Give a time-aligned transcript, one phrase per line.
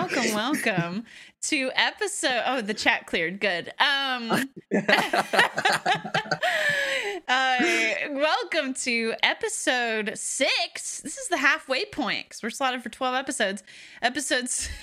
[0.00, 1.04] welcome, welcome
[1.42, 2.42] to episode.
[2.46, 3.40] Oh, the chat cleared.
[3.40, 3.72] Good.
[3.78, 4.30] Um,
[7.28, 7.56] uh,
[8.10, 11.00] welcome to episode six.
[11.00, 13.62] This is the halfway point because we're slotted for twelve episodes.
[14.02, 14.68] Episodes.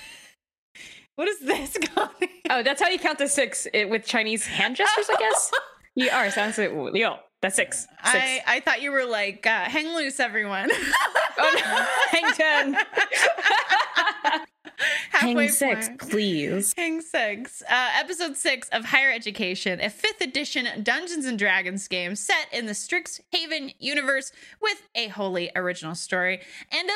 [1.16, 2.42] What is this, Connie?
[2.50, 5.52] Oh, that's how you count to six it, with Chinese hand gestures, I guess.
[5.94, 7.18] You are sounds like yo.
[7.42, 7.82] That's six.
[7.82, 7.90] six.
[8.06, 10.72] I, I thought you were like uh, hang loose, everyone.
[11.38, 11.86] oh no,
[12.18, 12.78] hang ten.
[15.12, 16.00] Halfway Hang six, point.
[16.00, 16.74] please.
[16.78, 17.62] Hang six.
[17.70, 22.66] Uh, episode six of Higher Education, a fifth edition Dungeons and Dragons game set in
[22.66, 24.32] the Strixhaven universe
[24.62, 26.94] with a wholly original story and a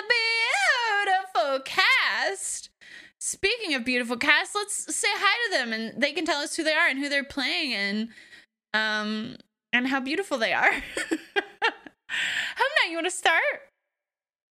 [1.05, 2.69] beautiful cast.
[3.19, 6.63] Speaking of beautiful cast, let's say hi to them and they can tell us who
[6.63, 8.09] they are and who they're playing and
[8.73, 9.37] um
[9.73, 10.71] and how beautiful they are.
[11.35, 13.41] Humna, you want to start?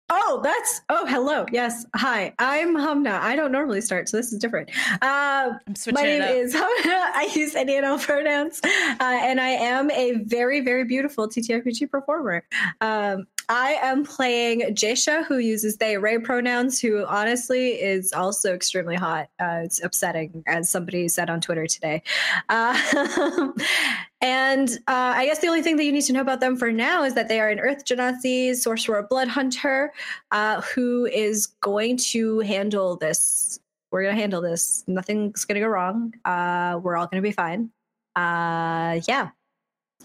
[0.09, 1.45] Oh, that's oh hello.
[1.51, 1.85] Yes.
[1.95, 2.33] Hi.
[2.37, 3.19] I'm Humna.
[3.19, 4.69] I don't normally start, so this is different.
[5.01, 6.61] Uh I'm switching my name is Humna.
[6.85, 8.59] I use any and all pronouns.
[8.63, 12.43] Uh, and I am a very, very beautiful TTRPG performer.
[12.81, 18.95] Um I am playing Jaisha, who uses they Ray pronouns, who honestly is also extremely
[18.95, 19.29] hot.
[19.39, 22.03] Uh, it's upsetting, as somebody said on Twitter today.
[22.49, 23.51] Uh,
[24.21, 26.71] and uh, I guess the only thing that you need to know about them for
[26.71, 29.93] now is that they are an Earth Genasi sorcerer blood hunter
[30.31, 33.59] uh, who is going to handle this.
[33.91, 34.83] We're going to handle this.
[34.87, 36.13] Nothing's going to go wrong.
[36.25, 37.69] Uh, we're all going to be fine.
[38.15, 39.29] Uh, yeah.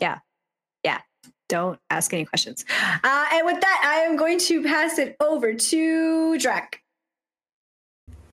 [0.00, 0.18] Yeah.
[1.50, 1.58] Yeah.
[1.58, 2.64] Don't ask any questions.
[3.04, 6.82] Uh, and with that, I am going to pass it over to Drac.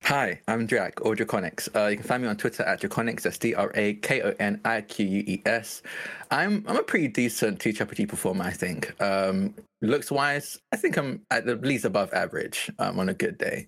[0.04, 1.68] Hi, I'm Drac, or Drakoniques.
[1.76, 3.24] Uh, you can find me on Twitter at Drakoniques.
[3.24, 5.82] That's D R A K O N I Q U E S.
[6.30, 9.02] I'm I'm a pretty decent TTRPG performer, I think.
[9.02, 13.40] Um, looks wise, I think I'm at the least above average um, on a good
[13.40, 13.68] day.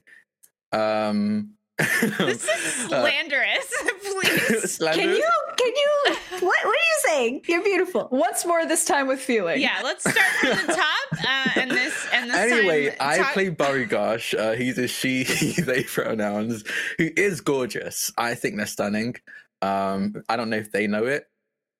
[0.71, 3.83] Um, This is uh, slanderous.
[4.01, 4.71] Please.
[4.75, 5.07] slanderous?
[5.07, 5.31] Can you,
[5.67, 6.15] can you,
[6.47, 7.41] what, what are you saying?
[7.47, 8.07] You're beautiful.
[8.11, 9.61] Once more, this time with feeling.
[9.61, 11.23] Yeah, let's start from the top.
[11.27, 14.37] Uh, and this and this Anyway, time, I talk- play Barigosh.
[14.37, 16.63] Uh, he's a she, he, they pronouns,
[16.97, 18.11] who is gorgeous.
[18.17, 19.15] I think they're stunning.
[19.61, 21.25] Um, I don't know if they know it.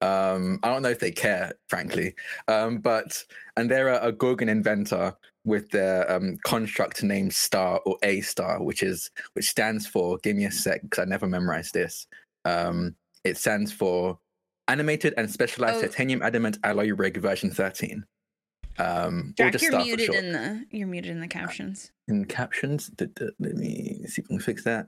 [0.02, 2.14] Um, I don't know if they care, frankly.
[2.48, 3.24] Um, but
[3.56, 8.62] and they're a, a Gorgon inventor with their um, construct named Star or A Star,
[8.62, 10.18] which is which stands for.
[10.20, 12.06] Give me a sec, because I never memorized this.
[12.46, 14.20] Um, it stands for
[14.68, 15.82] Animated and Specialized Oh.
[15.88, 18.04] Titanium Adamant Alloy Rig version 13.
[18.80, 21.92] Um, Jack, just you're muted in the you're muted in the captions.
[22.08, 22.92] in captions.
[23.00, 24.88] Let me see if I can fix that.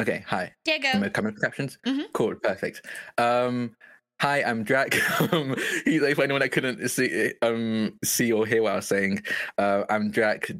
[0.00, 0.52] Okay, hi.
[0.64, 0.88] Diego.
[0.88, 1.78] Am I coming with captions?
[1.86, 2.12] Mhm.
[2.12, 2.84] Cool, perfect.
[3.18, 3.74] Um,
[4.20, 4.60] hi, I'm
[5.32, 5.54] um,
[5.86, 9.22] like, for anyone that couldn't see, um, see or hear what I was saying,
[9.58, 10.50] uh, I'm Drac.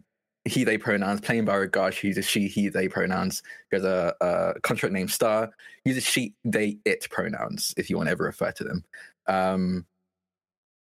[0.46, 3.42] He, they pronouns, playing by Regash, he uses she, he, they pronouns.
[3.70, 5.50] There's a, a construct named Star,
[5.84, 8.84] uses she, they, it pronouns, if you want to ever refer to them.
[9.26, 9.86] Um,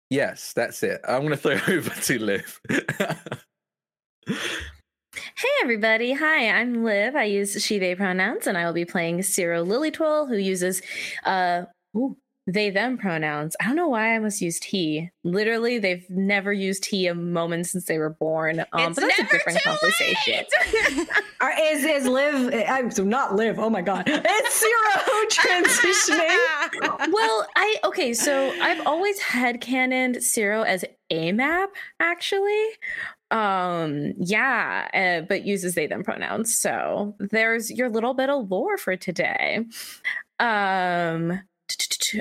[0.10, 1.02] yes, that's it.
[1.08, 2.62] I'm going to throw over to Liv.
[5.36, 7.16] Hey everybody, hi, I'm Liv.
[7.16, 10.82] I use she, they pronouns, and I will be playing Cirro Lillytwell, who uses
[11.24, 13.56] uh ooh, they, them pronouns.
[13.62, 15.10] I don't know why I must used he.
[15.24, 18.60] Literally, they've never used he a moment since they were born.
[18.74, 20.44] Um, it's but that's a different conversation.
[20.94, 21.08] late.
[21.42, 22.54] Are, is is live?
[22.68, 23.60] I'm so not live.
[23.60, 27.12] Oh my god, it's zero transitioning.
[27.14, 31.70] well, I okay, so I've always had canon zero as a map,
[32.02, 32.68] actually.
[33.32, 36.58] Um, yeah, uh, but uses they them pronouns.
[36.60, 39.66] So there's your little bit of lore for today.
[40.40, 41.42] Um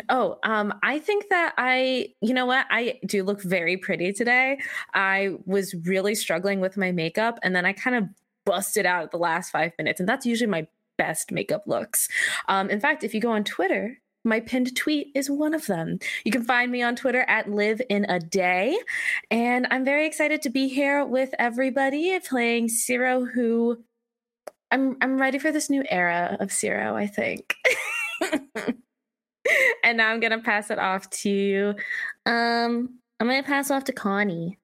[0.09, 4.59] Oh, um, I think that I, you know what, I do look very pretty today.
[4.95, 8.05] I was really struggling with my makeup, and then I kind of
[8.45, 10.67] busted out the last five minutes, and that's usually my
[10.99, 12.09] best makeup looks.
[12.49, 15.99] Um, in fact, if you go on Twitter, my pinned tweet is one of them.
[16.25, 18.79] You can find me on Twitter at live in a day.
[19.31, 23.83] And I'm very excited to be here with everybody playing Cirro, who
[24.71, 27.55] I'm I'm ready for this new era of Cirro, I think.
[29.85, 31.75] and now I'm gonna pass it off to
[32.27, 34.59] um I'm gonna pass off to Connie.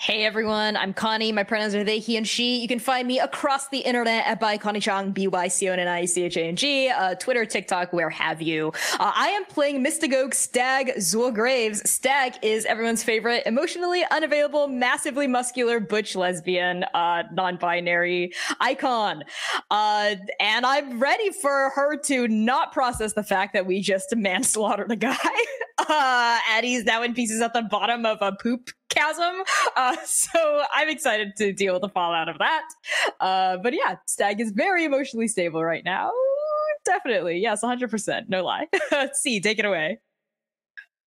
[0.00, 1.32] Hey everyone, I'm Connie.
[1.32, 2.60] My pronouns are they, he, and she.
[2.60, 5.72] You can find me across the internet at by Connie Chang, B Y C O
[5.72, 8.68] N N I C H A N G, uh, Twitter, TikTok, where have you.
[8.92, 11.90] Uh, I am playing Mystagogue Stag Zul Graves.
[11.90, 19.24] Stag is everyone's favorite, emotionally unavailable, massively muscular, butch lesbian, uh, non binary icon.
[19.68, 24.92] Uh, and I'm ready for her to not process the fact that we just manslaughtered
[24.92, 25.16] a guy.
[25.88, 29.42] uh, and he's now in pieces at the bottom of a poop sarcasm.
[29.76, 32.64] Uh, so I'm excited to deal with the fallout of that.
[33.20, 36.10] Uh, but yeah, Stag is very emotionally stable right now.
[36.84, 37.38] Definitely.
[37.38, 38.28] Yes, 100%.
[38.28, 38.66] No lie.
[39.12, 39.98] C, take it away.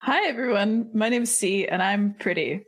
[0.02, 0.90] Hi, everyone.
[0.94, 2.66] My name's C, and I'm pretty.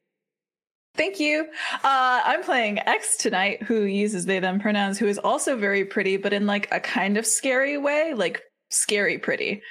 [0.95, 1.47] Thank you.
[1.83, 6.17] Uh, I'm playing X tonight, who uses they them pronouns, who is also very pretty,
[6.17, 9.63] but in like a kind of scary way, like scary pretty,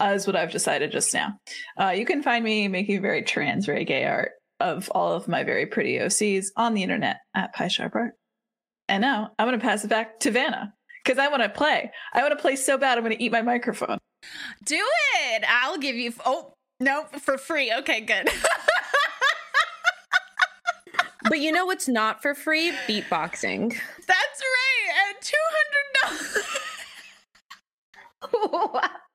[0.00, 1.38] uh, is what I've decided just now.
[1.80, 4.32] Uh, you can find me making very trans, very gay art
[4.64, 8.14] of all of my very pretty OCs on the internet at PySharp Art.
[8.88, 10.74] And now I'm going to pass it back to Vanna
[11.04, 11.92] because I want to play.
[12.12, 13.98] I want to play so bad, I'm going to eat my microphone.
[14.64, 14.82] Do
[15.26, 15.44] it.
[15.46, 16.12] I'll give you.
[16.24, 17.72] Oh no, for free.
[17.72, 18.28] Okay, good.
[21.26, 22.70] But you know what's not for free?
[22.86, 23.70] Beatboxing.
[23.70, 25.08] That's right.
[25.08, 26.20] At two hundred
[28.32, 28.90] dollars.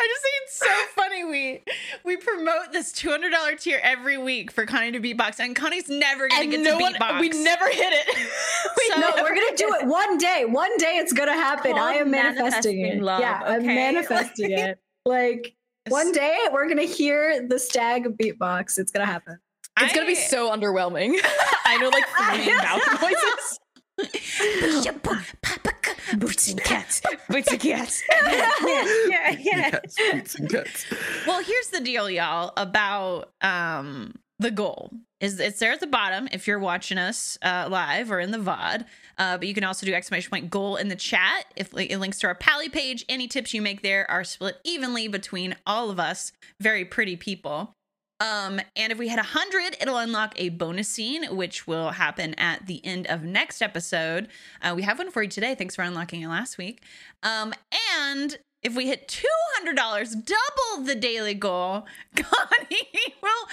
[0.00, 1.24] I just think it's so funny.
[1.24, 1.62] We
[2.04, 5.88] we promote this two hundred dollar tier every week for Connie to beatbox, and Connie's
[5.88, 7.20] never gonna And get no to one, beatbox.
[7.20, 8.16] we never hit it.
[8.76, 10.44] we so, no, we're gonna do it one day.
[10.46, 11.76] One day it's gonna happen.
[11.78, 13.02] I am manifesting, manifesting it.
[13.02, 13.74] love, yeah, I'm okay?
[13.74, 14.78] manifesting it.
[15.06, 15.54] Like
[15.88, 18.78] one day we're gonna hear the stag beatbox.
[18.78, 19.38] It's gonna happen.
[19.80, 21.14] It's gonna be so underwhelming.
[21.64, 22.04] I know like
[22.44, 23.58] three mouth noises.
[26.18, 27.02] Boots and cats.
[27.28, 28.02] Boots and cats.
[28.26, 29.70] yeah, yeah.
[29.70, 30.86] Cats, boots and cats.
[31.26, 34.90] Well, here's the deal, y'all, about um the goal.
[35.20, 38.38] Is it's there at the bottom if you're watching us uh, live or in the
[38.38, 38.84] VOD.
[39.18, 41.46] Uh, but you can also do exclamation point goal in the chat.
[41.56, 45.08] If it links to our Pally page, any tips you make there are split evenly
[45.08, 46.30] between all of us
[46.60, 47.74] very pretty people.
[48.20, 52.66] Um, and if we hit 100, it'll unlock a bonus scene, which will happen at
[52.66, 54.28] the end of next episode.
[54.60, 55.54] Uh, we have one for you today.
[55.54, 56.82] Thanks for unlocking it last week.
[57.22, 57.54] Um,
[58.00, 59.06] and if we hit
[59.64, 59.76] $200,
[60.24, 61.86] double the daily goal,
[62.16, 62.88] Connie
[63.22, 63.48] will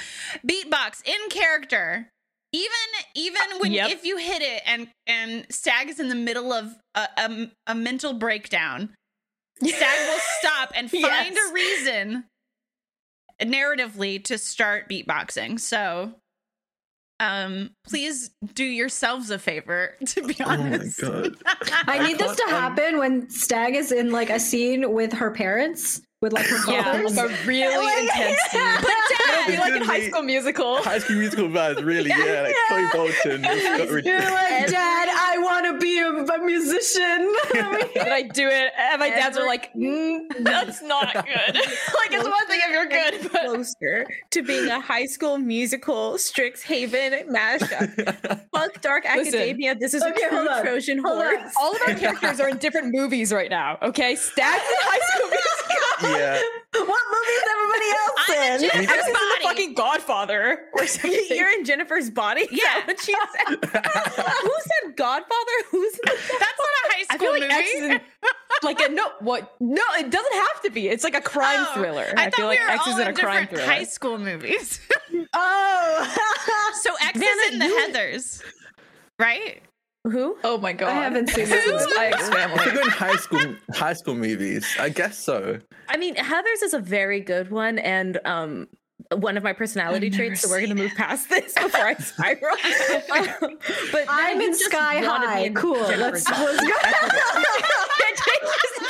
[0.48, 2.10] beatbox in character.
[2.52, 2.72] Even
[3.16, 3.90] even when Yep.
[3.92, 7.76] if you hit it and and Stag is in the middle of a, a, a
[7.76, 8.96] mental breakdown,
[9.62, 11.50] Stag will stop and find Yes.
[11.50, 12.24] a reason
[13.42, 15.60] narratively to start beatboxing.
[15.60, 16.14] So
[17.22, 21.00] um please do yourselves a favor to be Oh my honest.
[21.00, 21.34] god.
[21.88, 26.02] I need this to happen when Stag is in like a scene with her parents,
[26.26, 28.62] with like her Yeah, like a really Like- intense scene.
[28.82, 28.92] But
[29.38, 30.78] It'll be like in It's High School Musical.
[30.84, 33.46] High School Musical vibes, really, yeah, like Chloe Bolton.
[33.46, 37.32] It's got You're like, Dad, I want to be a, a musician.
[37.94, 38.72] Did I do it?
[38.78, 41.56] And my dads are like, mm, that's not good.
[41.56, 46.14] like it's one thing if you're good, but Closer to being a high school musical
[46.14, 48.42] Strixhaven mashup.
[48.54, 49.36] Fuck Dark Listen.
[49.40, 49.76] Academia.
[49.76, 50.48] This is Okay, a true.
[50.64, 51.54] Trojan Hold horse.
[51.62, 53.78] all of our characters are in different movies right now.
[53.82, 56.15] Okay, Stacks in High School Musical.
[56.18, 56.42] Yeah.
[56.76, 58.70] Uh, what movie is everybody else I'm in in?
[58.70, 60.60] Jennifer's X is in the fucking Godfather.
[60.74, 61.26] Or something.
[61.30, 62.48] You're in Jennifer's body.
[62.52, 62.86] Yeah.
[62.86, 63.48] what she said.
[63.66, 65.52] Who said Godfather?
[65.72, 67.54] Who's in the That's not a high school I school feel like movie.
[67.54, 68.02] X is in
[68.64, 69.10] like a no.
[69.20, 69.56] What?
[69.60, 70.88] No, it doesn't have to be.
[70.90, 72.06] It's like a crime Oh, thriller.
[72.18, 73.66] I, I, thought feel like we were X all is in a crime different thriller.
[73.66, 74.80] high school movies.
[75.34, 78.44] Oh, so X Vanna, is in the you- Heathers,
[79.20, 79.62] right?
[80.12, 80.38] Who?
[80.44, 80.90] Oh my god.
[80.90, 81.82] I haven't seen This this.
[81.82, 82.74] is my ex If family.
[82.74, 85.60] you're high school high school movies, I guess so.
[85.90, 88.68] I mean, Heather's is a very good one, and um,
[89.14, 90.42] one of my personality traits.
[90.42, 92.56] So we're gonna seen move past this before I spiral.
[93.42, 93.58] Um,
[93.92, 95.50] but I'm in Sky wanna High.
[95.56, 95.74] Cool.
[95.80, 96.44] Let's, body.
[96.46, 96.74] let's go.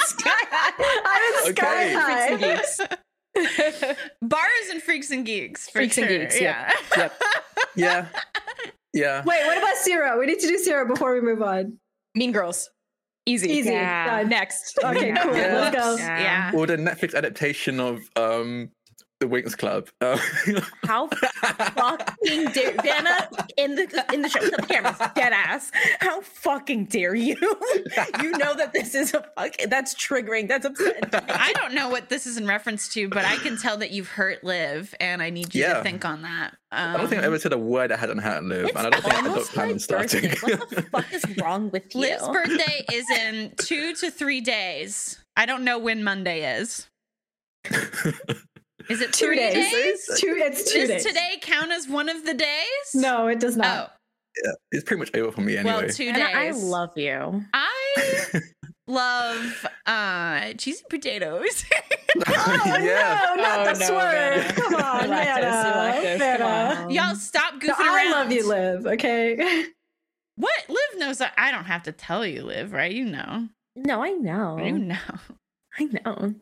[0.06, 0.74] Sky High.
[1.06, 1.94] I'm in Sky Okay.
[1.94, 2.38] High.
[2.38, 4.00] Freaks and geeks.
[4.22, 5.68] Bars and Freaks and Geeks.
[5.68, 6.08] For Freaks and.
[6.08, 6.72] Geeks, Yeah.
[6.98, 7.14] yep.
[7.76, 8.06] Yeah.
[8.96, 9.24] Yeah.
[9.26, 10.18] Wait, what about Cirro?
[10.18, 11.78] We need to do Cirro before we move on.
[12.16, 12.70] Mean Girls.
[13.26, 13.50] Easy.
[13.50, 13.72] Easy.
[13.72, 14.24] Yeah.
[14.26, 14.80] Next.
[14.84, 15.36] Okay, cool.
[15.36, 15.56] Yeah.
[15.56, 15.96] Let's go.
[15.98, 16.20] Yeah.
[16.20, 16.52] yeah.
[16.58, 18.72] Or the Netflix adaptation of um
[19.20, 19.90] the Winx Club.
[20.02, 20.18] Uh,
[20.86, 25.72] How fucking dare Vanna in the in the show the cameras dead ass.
[26.00, 27.36] How fucking dare you?
[28.22, 30.48] you know that this is a fuck that's triggering.
[30.48, 31.04] That's upsetting.
[31.30, 34.10] I don't know what this is in reference to, but I can tell that you've
[34.10, 36.56] hurt Liv, and I need you to think on that.
[36.72, 38.88] Um, I don't think I ever said a word that hadn't hurt Liv, It's and
[38.88, 40.30] I don't think I don't almost plan my on starting.
[40.42, 42.02] What the fuck is wrong with you?
[42.02, 45.24] Liv's birthday is in two to three days.
[45.38, 46.88] I don't know when Monday is.
[48.90, 49.72] Is it Two three days.
[49.72, 50.10] days?
[50.20, 50.36] Two.
[50.38, 51.06] It's two Does days.
[51.06, 52.94] today count as one of the days?
[52.94, 53.92] No, it does not.
[54.48, 55.76] Oh, it's pretty much over for me anyway.
[55.76, 56.26] well, two And days.
[56.36, 57.44] I love you.
[57.54, 58.42] I
[58.88, 61.66] love uh cheesy potatoes.
[62.28, 63.34] Oh yeah.
[63.36, 64.42] no, not Oh, the no, swerve.
[64.42, 64.54] Vanna.
[64.54, 65.78] Come on, You like this, you Vanna.
[65.78, 66.82] like this, come Vanna.
[66.84, 66.90] on.
[66.92, 68.12] Y'all stop goofing No, I around.
[68.12, 68.86] love you, Liv.
[68.88, 69.66] Okay.
[70.38, 72.92] What Liv knows that I don't have to tell you, Liv, right?
[72.92, 73.48] You know.
[73.76, 74.58] No, I know.
[74.64, 74.98] You know.
[75.78, 76.36] I know.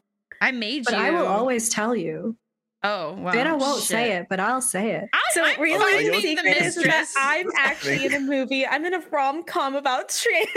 [0.44, 2.36] I made But you I will always tell you.
[2.84, 3.32] Oh, wow.
[3.32, 3.88] I won't shit.
[3.88, 5.08] say it, but I'll say it.
[5.14, 7.14] I, So I'm really, fine the the secret is that mistress.
[7.18, 8.68] I'm actually in a movie.
[8.68, 10.48] I'm in a rom com about trans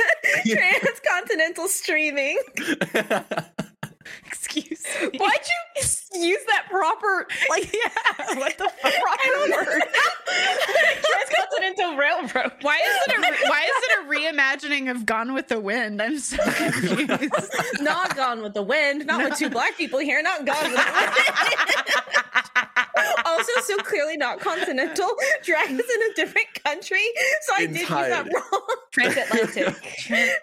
[0.45, 2.37] transcontinental streaming.
[4.27, 5.19] Excuse me.
[5.19, 5.41] Why'd
[6.15, 7.91] you use that proper, like, yeah.
[8.39, 8.93] What the fuck?
[8.93, 9.83] proper word?
[11.03, 12.53] Transcontinental Railroad.
[12.63, 16.01] Why is it a re- why is it a reimagining of Gone with the Wind?
[16.01, 17.81] I'm so confused.
[17.81, 19.07] not Gone with the Wind.
[19.07, 20.23] Not with two black people here.
[20.23, 21.13] Not Gone with the Wind.
[23.27, 25.11] also, so clearly not continental.
[25.45, 27.03] Drag is in a different country.
[27.43, 28.63] So I did use that wrong.
[28.93, 29.67] Transatlantic.
[29.67, 29.77] right?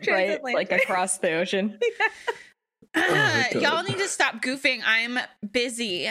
[0.01, 0.43] Transatlantic.
[0.43, 1.79] Like across the ocean.
[1.82, 1.89] my
[2.96, 3.62] Oh God.
[3.62, 4.82] Y'all need to stop goofing.
[4.86, 5.18] I'm
[5.52, 6.10] busy.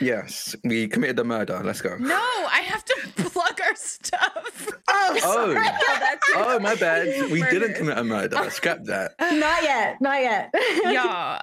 [0.00, 1.60] yes, we committed a murder.
[1.64, 1.96] Let's go.
[1.98, 4.68] No, I have to plug our stuff.
[4.88, 5.18] Oh, Oh.
[5.20, 5.56] sorry.
[5.58, 7.30] Oh, that's Oh, my bad.
[7.30, 7.58] We Murder.
[7.60, 8.50] didn't commit a murder.
[8.50, 9.12] Scrap that.
[9.20, 10.00] not yet.
[10.00, 10.50] Not yet.
[10.84, 11.40] Y'all.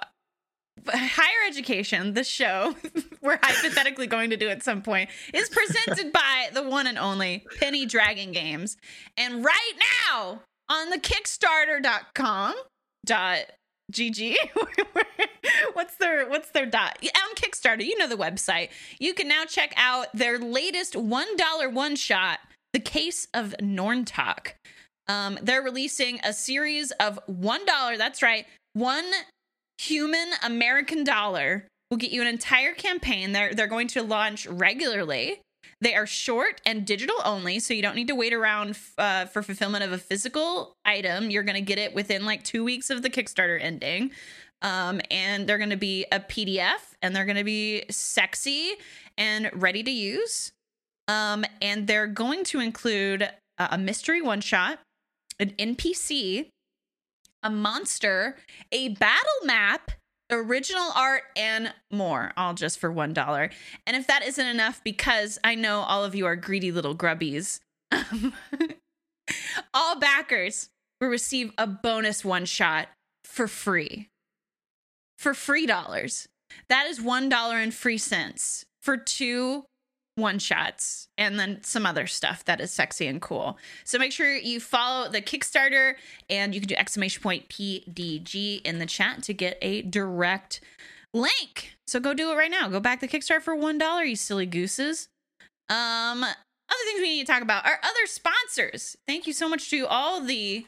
[0.88, 2.76] Higher education, the show
[3.24, 7.44] we're hypothetically going to do at some point, is presented by the one and only
[7.60, 8.78] Penny Dragon Games.
[9.18, 9.74] And right
[10.12, 12.54] now on the Kickstarter.com
[13.04, 13.40] dot
[13.92, 14.36] GG.
[15.74, 16.98] what's their what's their dot?
[17.04, 18.70] On Kickstarter, you know the website.
[19.00, 22.40] You can now check out their latest $1 one shot,
[22.74, 24.54] The Case of Norntalk.
[25.08, 29.06] Um, they're releasing a series of $1, that's right, one
[29.78, 33.32] human American dollar will get you an entire campaign.
[33.32, 35.42] They're they're going to launch regularly.
[35.82, 39.44] They are short and digital only, so you don't need to wait around uh, for
[39.44, 41.30] fulfillment of a physical item.
[41.30, 44.12] You're going to get it within like two weeks of the Kickstarter ending.
[44.62, 48.72] Um, and they're going to be a PDF and they're going to be sexy
[49.18, 50.54] and ready to use.
[51.08, 53.32] Um, and they're going to include a,
[53.72, 54.80] a mystery one shot,
[55.40, 56.48] an NPC,
[57.44, 58.38] a monster,
[58.72, 59.92] a battle map,
[60.32, 63.52] original art, and more, all just for $1.
[63.86, 67.60] And if that isn't enough, because I know all of you are greedy little grubbies,
[67.92, 68.34] um,
[69.74, 72.88] all backers will receive a bonus one shot
[73.24, 74.10] for free.
[75.18, 76.28] For free dollars.
[76.70, 79.66] That is $1 and free cents for two
[80.16, 83.58] one shots and then some other stuff that is sexy and cool.
[83.84, 85.96] So make sure you follow the Kickstarter
[86.30, 90.62] and you can do exclamation point PDG in the chat to get a direct
[91.14, 91.76] link.
[91.88, 92.70] So go do it right now.
[92.70, 95.08] Go back the Kickstarter for one dollar, you silly gooses.
[95.70, 98.96] Um, other things we need to talk about are other sponsors.
[99.08, 100.66] Thank you so much to all the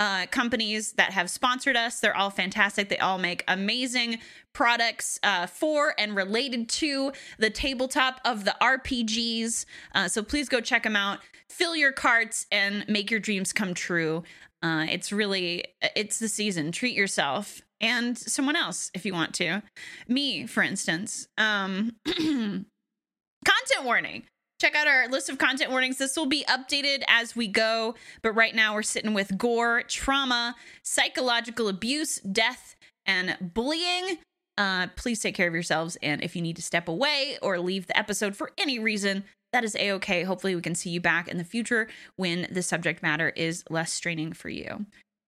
[0.00, 2.00] uh, companies that have sponsored us.
[2.00, 2.88] They're all fantastic.
[2.88, 4.18] They all make amazing
[4.58, 9.64] products uh, for and related to the tabletop of the RPGs.
[9.94, 11.20] Uh, so please go check them out.
[11.48, 14.24] Fill your carts and make your dreams come true.
[14.60, 15.62] Uh, it's really
[15.94, 16.72] it's the season.
[16.72, 19.62] Treat yourself and someone else if you want to.
[20.08, 21.28] Me, for instance.
[21.38, 22.66] Um, content
[23.84, 24.24] warning
[24.60, 25.98] check out our list of content warnings.
[25.98, 30.56] This will be updated as we go, but right now we're sitting with gore, trauma,
[30.82, 32.74] psychological abuse, death,
[33.06, 34.18] and bullying.
[34.58, 35.96] Uh, please take care of yourselves.
[36.02, 39.64] And if you need to step away or leave the episode for any reason, that
[39.64, 40.24] is a okay.
[40.24, 43.92] Hopefully, we can see you back in the future when the subject matter is less
[43.92, 44.84] straining for you.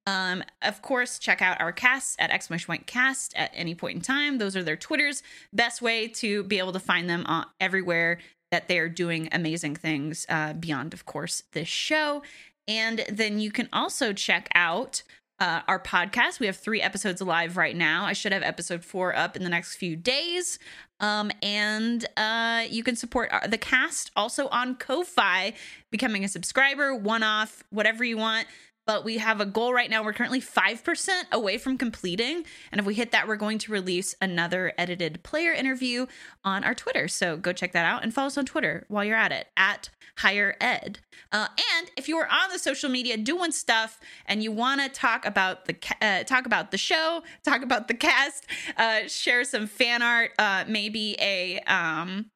[0.07, 4.03] Um, of course, check out our casts at exclamation point cast at any point in
[4.03, 4.39] time.
[4.39, 5.23] Those are their Twitters.
[5.53, 8.19] Best way to be able to find them uh, everywhere
[8.51, 12.23] that they are doing amazing things uh, beyond, of course, this show.
[12.67, 15.03] And then you can also check out
[15.41, 16.39] uh, our podcast.
[16.39, 18.05] We have three episodes live right now.
[18.05, 20.59] I should have episode four up in the next few days.
[21.01, 25.55] Um, and uh, you can support the cast also on Ko-Fi,
[25.91, 28.47] becoming a subscriber, one off, whatever you want
[28.91, 30.03] but we have a goal right now.
[30.03, 32.45] We're currently 5% away from completing.
[32.73, 36.07] And if we hit that, we're going to release another edited player interview
[36.43, 37.07] on our Twitter.
[37.07, 39.91] So go check that out and follow us on Twitter while you're at it at
[40.17, 40.99] higher ed.
[41.31, 44.89] Uh, and if you are on the social media doing stuff and you want to
[44.89, 48.45] talk about the uh, talk about the show, talk about the cast,
[48.77, 52.27] uh, share some fan art, uh, maybe a um,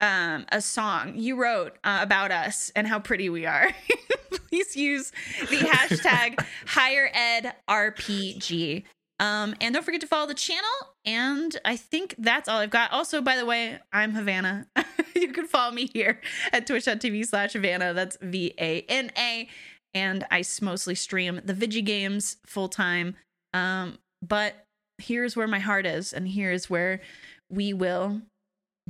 [0.00, 3.70] um, a song you wrote uh, about us and how pretty we are,
[4.30, 8.84] please use the hashtag higher ed RPG.
[9.18, 10.68] Um, and don't forget to follow the channel.
[11.06, 12.92] And I think that's all I've got.
[12.92, 14.66] Also, by the way, I'm Havana.
[15.14, 16.20] you can follow me here
[16.52, 17.94] at twitch.tv slash Havana.
[17.94, 19.48] That's V A N A.
[19.94, 23.16] And I mostly stream the Vigi games full time.
[23.54, 24.66] Um, but
[24.98, 27.00] here's where my heart is, and here's where
[27.48, 28.20] we will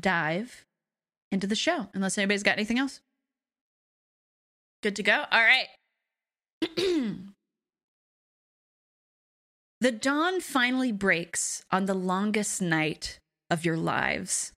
[0.01, 0.66] dive
[1.37, 3.03] into the show, unless anybody's got anything else.
[4.83, 5.25] Good to go?
[5.31, 5.69] All right.
[9.81, 13.19] the dawn finally breaks on the longest night
[13.51, 14.53] of your lives.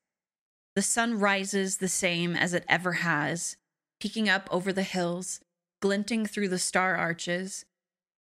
[0.77, 3.57] The sun rises the same as it ever has,
[3.99, 5.41] peeking up over the hills,
[5.81, 7.65] glinting through the star arches,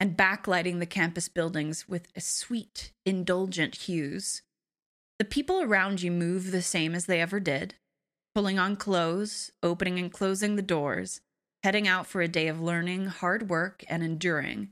[0.01, 4.43] and backlighting the campus buildings with a sweet, indulgent hues.
[5.21, 7.77] The people around you move the same as they ever did,
[8.35, 11.21] pulling on clothes, opening and closing the doors,
[11.63, 14.71] heading out for a day of learning, hard work, and enduring.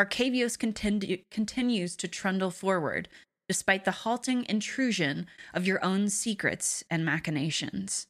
[0.00, 3.08] Arcavios continu- continues to trundle forward,
[3.48, 8.06] despite the halting intrusion of your own secrets and machinations.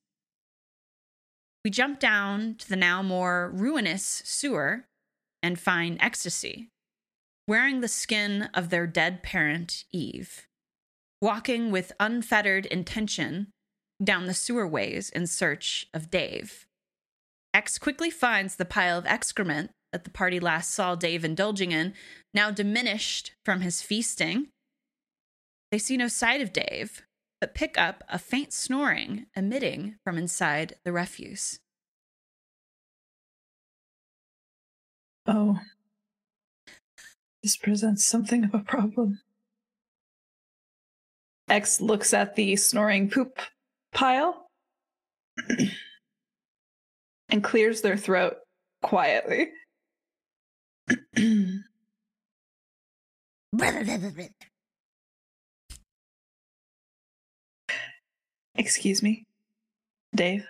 [1.65, 4.87] We jump down to the now more ruinous sewer
[5.43, 6.69] and find ecstasy,
[7.49, 10.47] wearing the skin of their dead parent, Eve,
[11.21, 13.49] walking with unfettered intention
[14.03, 16.67] down the sewerways in search of Dave.
[17.53, 21.95] X quickly finds the pile of excrement that the party last saw Dave indulging in,
[22.33, 24.49] now diminished from his feasting.
[25.71, 27.03] They see no sight of Dave,
[27.41, 31.59] but pick up a faint snoring emitting from inside the refuse.
[35.27, 35.59] Oh.
[37.43, 39.21] This presents something of a problem.
[41.49, 43.41] X looks at the snoring poop
[43.93, 44.51] pile
[47.29, 48.37] and clears their throat
[48.83, 49.49] quietly.
[58.57, 59.27] Excuse me,
[60.15, 60.47] Dave.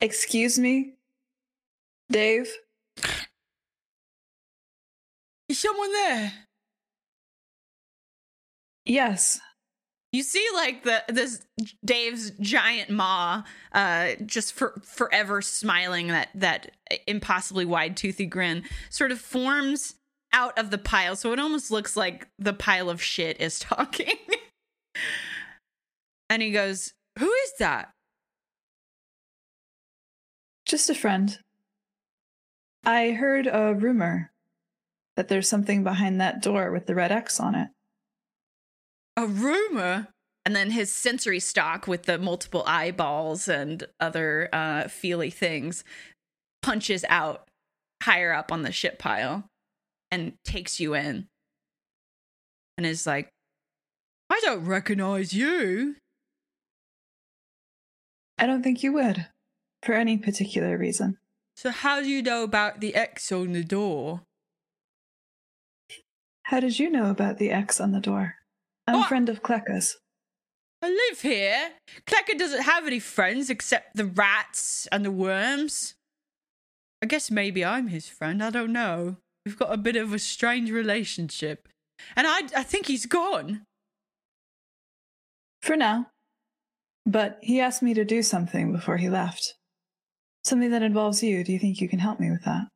[0.00, 0.94] Excuse me,
[2.10, 2.50] Dave.
[5.48, 6.45] Is someone there?
[8.86, 9.40] Yes.
[10.12, 11.44] You see, like the this
[11.84, 16.70] Dave's giant maw, uh, just for forever smiling that that
[17.06, 19.96] impossibly wide toothy grin, sort of forms
[20.32, 21.16] out of the pile.
[21.16, 24.14] So it almost looks like the pile of shit is talking.
[26.30, 27.90] and he goes, "Who is that?"
[30.64, 31.38] Just a friend.
[32.84, 34.30] I heard a rumor
[35.16, 37.68] that there's something behind that door with the red X on it.
[39.16, 40.08] A rumor.
[40.44, 45.82] And then his sensory stock with the multiple eyeballs and other uh, feely things
[46.62, 47.48] punches out
[48.02, 49.48] higher up on the ship pile
[50.10, 51.26] and takes you in
[52.76, 53.28] and is like,
[54.30, 55.96] I don't recognize you.
[58.38, 59.26] I don't think you would,
[59.82, 61.18] for any particular reason.
[61.56, 64.22] So, how do you know about the X on the door?
[66.44, 68.36] How did you know about the X on the door?
[68.86, 69.98] I'm a friend of Kleka's.
[70.82, 71.70] I live here.
[72.06, 75.94] Klecker doesn't have any friends except the rats and the worms.
[77.02, 78.42] I guess maybe I'm his friend.
[78.42, 79.16] I don't know.
[79.44, 81.68] We've got a bit of a strange relationship.
[82.14, 83.62] And I, I think he's gone.
[85.62, 86.10] For now.
[87.06, 89.54] But he asked me to do something before he left.
[90.44, 91.42] Something that involves you.
[91.42, 92.68] Do you think you can help me with that?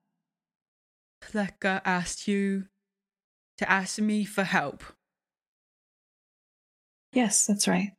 [1.22, 2.64] Klecker asked you
[3.58, 4.82] to ask me for help.
[7.12, 7.92] Yes, that's right.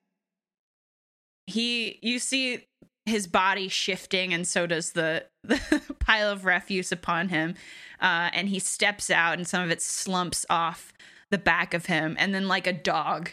[1.48, 2.66] he you see
[3.06, 7.56] his body shifting and so does the, the pile of refuse upon him
[8.00, 10.94] uh, and he steps out and some of it slumps off
[11.32, 13.32] the back of him and then like a dog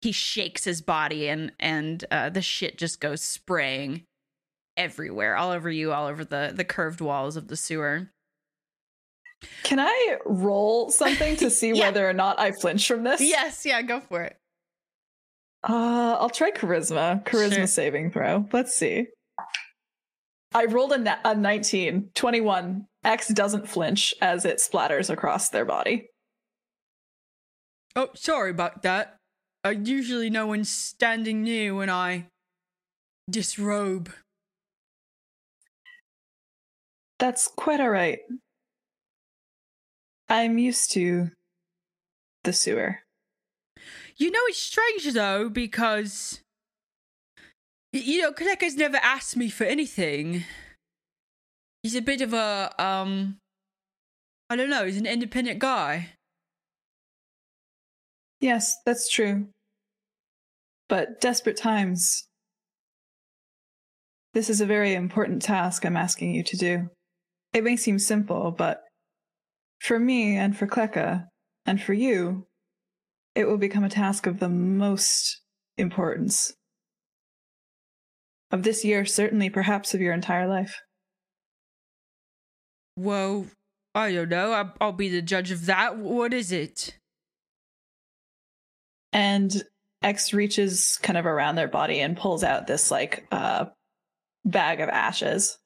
[0.00, 4.02] he shakes his body and and uh, the shit just goes spraying
[4.78, 8.08] everywhere all over you all over the the curved walls of the sewer
[9.62, 11.84] Can I roll something to see Yeah.
[11.86, 13.20] whether or not I flinch from this?
[13.20, 14.36] yes yeah go for it
[15.68, 17.22] Uh, I'll try charisma.
[17.24, 17.66] Charisma Sure.
[17.66, 18.48] saving throw.
[18.52, 19.06] Let's see.
[20.54, 22.86] I rolled a, na- a 19, 21.
[23.04, 26.08] X doesn't flinch as it splatters across their body.
[27.96, 29.16] oh sorry about that
[29.64, 32.26] uh, usually no one's standing near when i
[33.28, 34.10] disrobe
[37.18, 38.20] That's quite all right.
[40.28, 41.30] I'm used to
[42.44, 43.00] the sewer.
[44.20, 46.42] You know, it's strange though because
[47.90, 50.44] you know Kaneko's never asked me for anything.
[51.82, 53.38] He's a bit of a um,
[54.50, 54.84] I don't know.
[54.84, 56.10] He's an independent guy.
[58.42, 59.48] Yes, that's true.
[60.90, 62.26] But desperate times.
[64.34, 66.90] This is a very important task I'm asking you to do.
[67.54, 68.84] It may seem simple, but
[69.80, 71.26] for me and for Kleka
[71.64, 72.46] and for you,
[73.34, 75.40] it will become a task of the most
[75.76, 76.52] importance.
[78.50, 80.80] Of this year, certainly, perhaps of your entire life.
[82.96, 83.46] Well,
[83.94, 84.72] I don't know.
[84.80, 85.96] I'll be the judge of that.
[85.96, 86.98] What is it?
[89.12, 89.62] And
[90.02, 93.66] X reaches kind of around their body and pulls out this like uh
[94.44, 95.58] bag of ashes.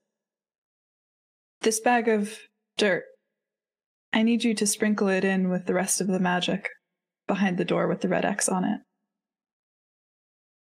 [1.62, 2.38] This bag of
[2.76, 3.04] dirt.
[4.12, 6.68] I need you to sprinkle it in with the rest of the magic
[7.26, 8.80] behind the door with the red X on it.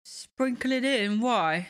[0.04, 1.20] Sprinkle it in.
[1.20, 1.68] Why?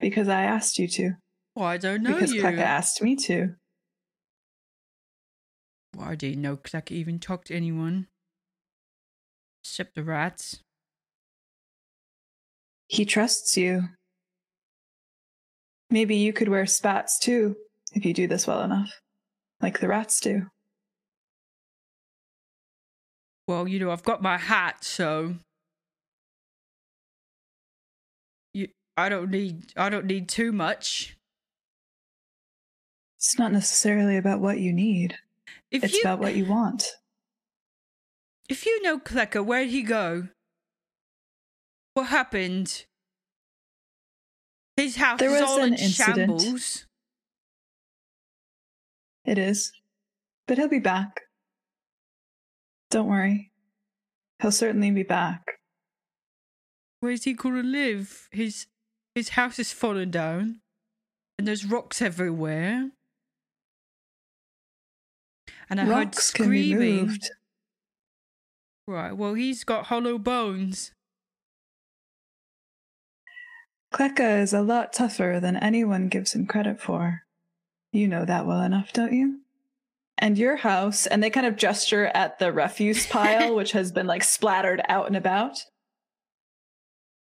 [0.00, 1.12] Because I asked you to.
[1.54, 2.42] Well, I don't know because you.
[2.42, 3.54] Kleka asked me to.
[5.94, 8.08] Why do you know Kleck even talk to anyone?
[9.62, 10.60] Except the rats.
[12.88, 13.88] He trusts you.
[15.90, 17.56] Maybe you could wear spats too,
[17.92, 18.90] if you do this well enough,
[19.60, 20.48] like the rats do.
[23.46, 25.34] Well, you know, I've got my hat, so
[28.54, 31.16] you, I don't need I don't need too much.
[33.18, 35.16] It's not necessarily about what you need,
[35.70, 36.86] If it's you about what you want.
[38.48, 40.28] if you know Klecker, where'd he go?
[41.94, 42.84] What happened?
[44.76, 46.16] His house There is was all an in incident.
[46.40, 46.86] shambles.
[49.24, 49.72] It is.
[50.46, 51.20] But he'll be back.
[52.90, 53.50] Don't worry.
[54.40, 55.58] He'll certainly be back.
[57.00, 58.28] Where's he gonna live?
[58.30, 58.66] His
[59.14, 60.60] his house is fallen down,
[61.38, 62.90] and there's rocks everywhere.
[65.70, 67.18] And I heard Rocks be screaming.
[68.86, 69.12] Right.
[69.12, 70.92] Well, he's got hollow bones.
[73.94, 77.22] Kleka is a lot tougher than anyone gives him credit for.
[77.92, 79.40] You know that well enough, don't you?
[80.18, 84.06] And your house, and they kind of gesture at the refuse pile, which has been
[84.06, 85.58] like splattered out and about,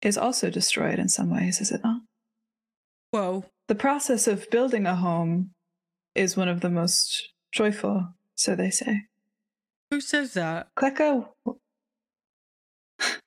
[0.02, 2.02] is also destroyed in some ways, is it not?
[3.14, 5.52] Well, The process of building a home
[6.16, 9.04] is one of the most joyful, so they say.
[9.92, 10.68] who says that?
[10.76, 11.28] Kleka.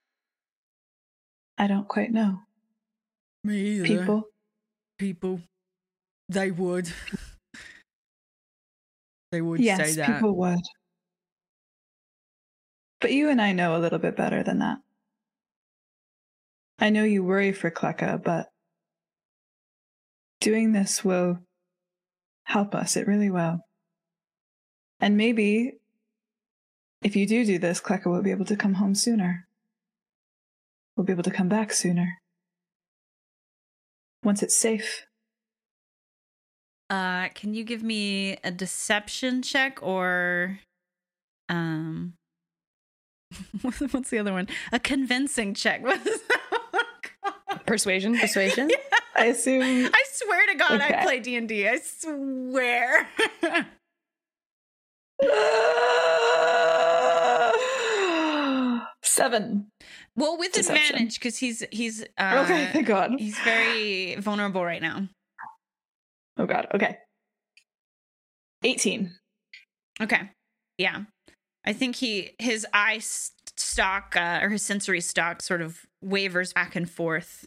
[1.58, 2.40] I don't quite know.
[3.44, 3.84] Me either.
[3.86, 4.24] People.
[4.98, 5.40] People.
[6.28, 6.88] They would.
[9.34, 10.06] They would say yes, that.
[10.06, 10.60] people would.
[13.00, 14.78] But you and I know a little bit better than that.
[16.78, 18.46] I know you worry for Kleka, but
[20.40, 21.40] doing this will
[22.44, 22.96] help us.
[22.96, 23.58] It really will.
[25.00, 25.72] And maybe
[27.02, 29.48] if you do do this, Kleka will be able to come home sooner.
[30.96, 32.18] We'll be able to come back sooner.
[34.22, 35.06] Once it's safe.
[36.94, 40.60] Uh, can you give me a deception check or
[41.48, 42.14] um
[43.90, 44.46] what's the other one?
[44.70, 45.82] A convincing check.
[45.84, 46.84] What is that one
[47.20, 47.66] called?
[47.66, 48.16] Persuasion.
[48.16, 48.70] Persuasion?
[49.16, 51.66] I assume I swear to God, I play D and D.
[51.68, 53.08] I swear.
[59.02, 59.66] Seven.
[60.16, 60.94] well, with Deception.
[60.94, 63.14] advantage because he's he's uh, okay, thank God.
[63.18, 65.08] he's very vulnerable right now.
[66.36, 66.66] Oh God.
[66.74, 66.98] Okay.
[68.62, 69.12] 18.
[70.00, 70.30] Okay.
[70.78, 71.02] Yeah.
[71.64, 76.76] I think he his eye stock uh, or his sensory stock sort of wavers back
[76.76, 77.46] and forth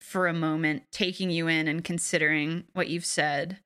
[0.00, 3.58] for a moment, taking you in and considering what you've said.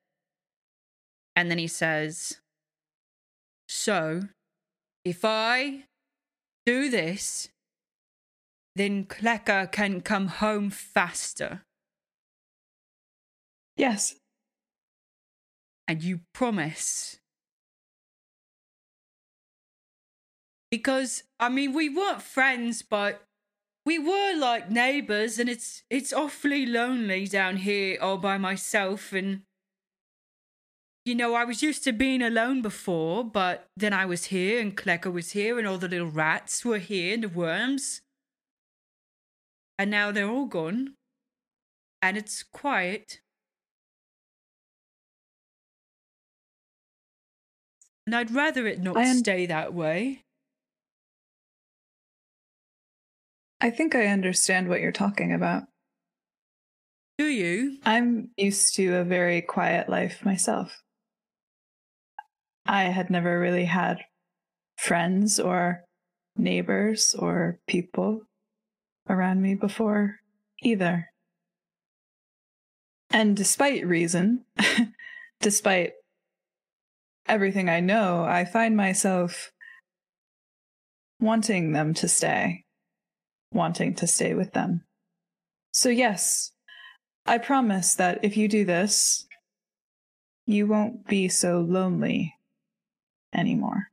[1.35, 2.39] And then he says,
[3.69, 4.23] "So,
[5.05, 5.85] if I
[6.65, 7.49] do this,
[8.75, 11.63] then Kleka can come home faster.
[13.81, 14.13] Yes.
[15.87, 17.17] And you promise
[20.69, 23.23] because I mean we weren't friends, but
[23.83, 29.13] we were like neighbors, and it's it's awfully lonely down here all by myself.
[29.13, 29.41] And
[31.03, 34.77] you know, I was used to being alone before, but then I was here, and
[34.77, 38.01] Kleka was here, and all the little rats were here, and the worms,
[39.79, 40.93] and now they're all gone,
[41.99, 43.21] and it's quiet.
[48.05, 50.23] And I'd rather it not un- stay that way.
[53.59, 55.63] I think I understand what you're talking about.
[57.19, 57.77] Do you?
[57.85, 60.81] I'm used to a very quiet life myself.
[62.65, 63.99] I had never really had
[64.77, 65.83] friends or
[66.35, 68.21] neighbors or people
[69.07, 70.15] around me before
[70.63, 71.11] either.
[73.11, 74.45] And despite reason,
[75.41, 75.91] despite
[77.31, 79.53] everything I know, I find myself
[81.21, 82.65] wanting them to stay,
[83.53, 84.83] wanting to stay with them.
[85.71, 86.51] So, yes,
[87.25, 89.25] I promise that if you do this,
[90.45, 92.35] you won't be so lonely
[93.33, 93.87] anymore.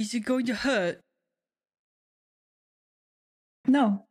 [0.00, 1.00] Is it going to hurt?
[3.68, 4.06] No.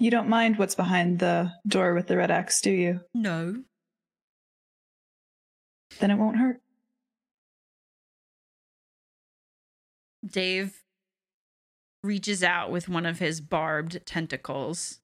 [0.00, 3.00] You don't mind what's behind the door with the red X, do you?
[3.12, 3.62] No.
[5.98, 6.62] Then it won't hurt.
[10.26, 10.80] Dave
[12.02, 15.00] reaches out with one of his barbed tentacles,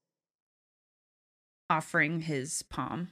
[1.68, 3.08] offering his palm.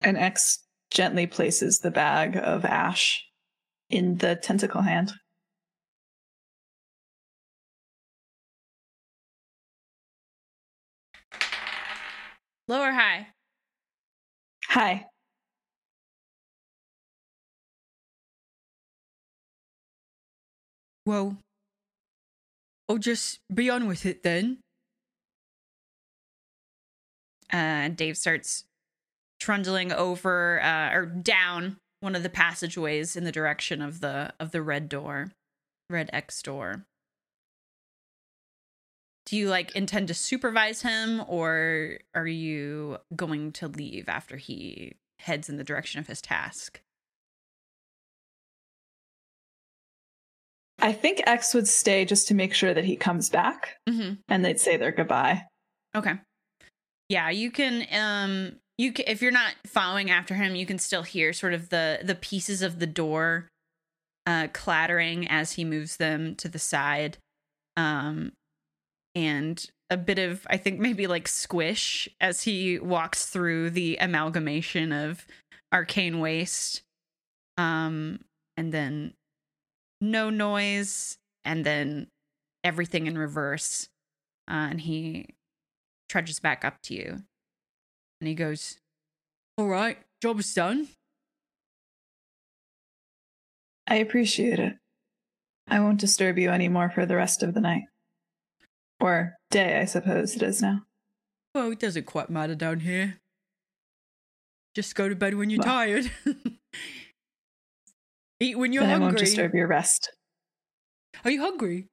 [0.00, 3.26] And X gently places the bag of ash
[3.90, 5.12] in the tentacle hand.
[12.66, 13.28] Low or high?
[14.68, 15.06] Hi.
[21.06, 21.36] Well,
[22.88, 24.58] I'll just be on with it then.
[27.52, 28.64] Uh, Dave starts
[29.38, 34.52] trundling over uh, or down one of the passageways in the direction of the of
[34.52, 35.32] the red door,
[35.90, 36.84] red X door.
[39.26, 44.96] Do you like intend to supervise him, or are you going to leave after he
[45.18, 46.80] heads in the direction of his task?
[50.78, 54.14] I think X would stay just to make sure that he comes back Mm-hmm.
[54.28, 55.44] and they'd say their goodbye.
[55.96, 56.14] Okay.
[57.08, 61.02] Yeah, you can um you can, if you're not following after him, you can still
[61.04, 63.48] hear sort of the the pieces of the door
[64.26, 67.18] uh clattering as he moves them to the side.
[67.76, 68.32] Um
[69.14, 74.92] and a bit of I think maybe like squish as he walks through the amalgamation
[74.92, 75.26] of
[75.72, 76.82] arcane waste.
[77.56, 78.20] Um
[78.56, 79.14] and then
[80.00, 82.08] no noise and then
[82.62, 83.88] everything in reverse.
[84.48, 85.26] Uh, and he
[86.08, 87.22] trudges back up to you
[88.20, 88.78] and he goes,
[89.58, 90.88] All right, job's done.
[93.86, 94.76] I appreciate it.
[95.68, 97.84] I won't disturb you anymore for the rest of the night.
[99.00, 100.84] Or day, I suppose it is now.
[101.54, 103.18] Well, it doesn't quite matter down here.
[104.74, 105.68] Just go to bed when you're Well.
[105.74, 106.10] tired.
[108.40, 109.06] Eat when you're then I hungry.
[109.06, 110.10] won't disturb your rest.
[111.24, 111.86] Are you hungry?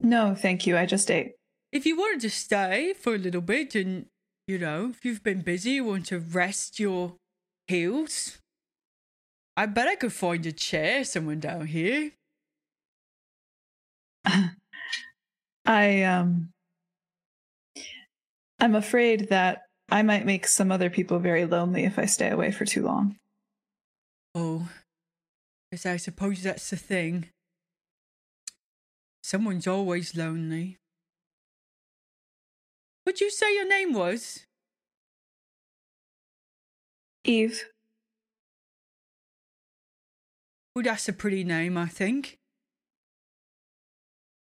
[0.00, 0.76] No, thank you.
[0.76, 1.32] I just ate.
[1.72, 4.06] If you wanted to stay for a little bit and,
[4.46, 7.16] you know, if you've been busy, you want to rest your
[7.66, 8.38] heels,
[9.56, 12.12] I bet I could find a chair somewhere down here.
[15.66, 16.50] I um
[18.58, 22.50] I'm afraid that I might make some other people very lonely if I stay away
[22.50, 23.16] for too long.
[24.34, 24.68] Oh,
[25.70, 27.28] yes, I suppose that's the thing.
[29.22, 30.78] Someone's always lonely.
[33.04, 34.44] What'd you say your name was?
[37.24, 37.64] Eve,
[40.76, 42.36] Oh, that's a pretty name, I think.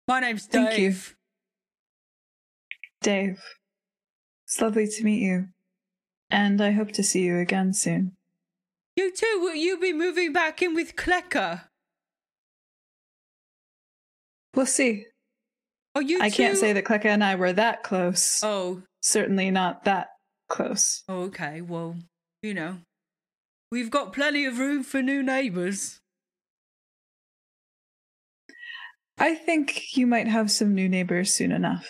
[0.07, 0.65] My name's Dave.
[0.65, 0.93] Thank you.
[3.01, 3.43] Dave.
[4.45, 5.47] It's lovely to meet you.
[6.29, 8.13] And I hope to see you again soon.
[8.95, 11.61] You too, will you be moving back in with Klecker?
[14.53, 15.05] We'll see.
[15.95, 18.41] Oh, you I can't say that Kleka and I were that close.
[18.43, 20.07] Oh, Certainly not that
[20.49, 21.03] close.
[21.07, 21.61] oh, okay.
[21.61, 21.95] Well,
[22.41, 22.77] you know,
[23.71, 25.99] we've got plenty of room for new neighbours.
[29.17, 31.87] I think you might have some new neighbors soon enough.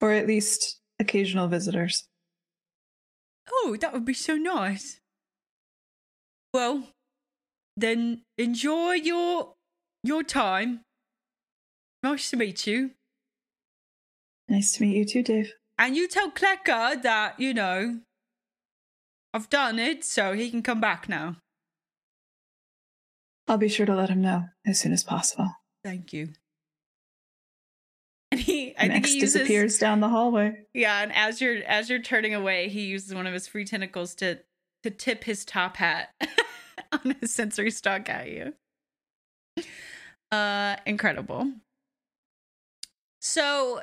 [0.00, 2.06] Or at least occasional visitors.
[3.50, 5.00] Oh, that would be so nice.
[6.54, 6.88] Well,
[7.76, 9.54] then enjoy your
[10.02, 10.80] your time.
[12.02, 12.92] Nice to meet you.
[14.48, 15.52] Nice to meet you too, Dave.
[15.78, 18.00] And you tell Klecker that, you know,
[19.32, 21.36] I've done it, so he can come back now.
[23.46, 25.50] I'll be sure to let him know as soon as possible.
[25.84, 26.30] Thank you.
[28.32, 30.64] And he I And think he uses disappears down the hallway.
[30.72, 34.14] Yeah, and as you're as you're turning away, he uses one of his free tentacles
[34.16, 34.38] to
[34.84, 36.10] to tip his top hat
[36.92, 38.54] on his sensory stalk at you.
[40.30, 41.50] Uh incredible.
[43.20, 43.80] So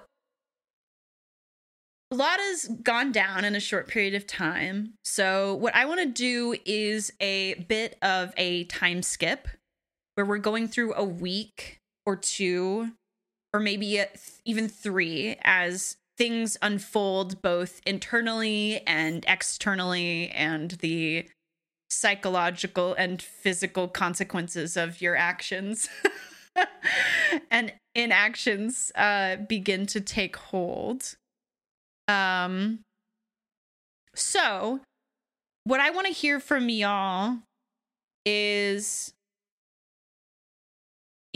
[2.09, 4.93] a lot has gone down in a short period of time.
[5.03, 9.49] So what I want to do is a bit of a time skip
[10.15, 12.93] where we're going through a week or two
[13.57, 14.03] or maybe
[14.45, 21.27] even three as things unfold both internally and externally and the
[21.89, 25.89] psychological and physical consequences of your actions.
[27.51, 31.15] And inactions uh begin to take hold.
[32.07, 32.79] Um
[34.15, 34.79] so
[35.65, 37.37] what i want to hear from y'all
[38.25, 39.13] is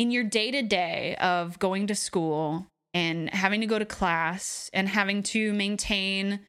[0.01, 4.67] in your day to day of going to school and having to go to class
[4.73, 6.39] and having to maintain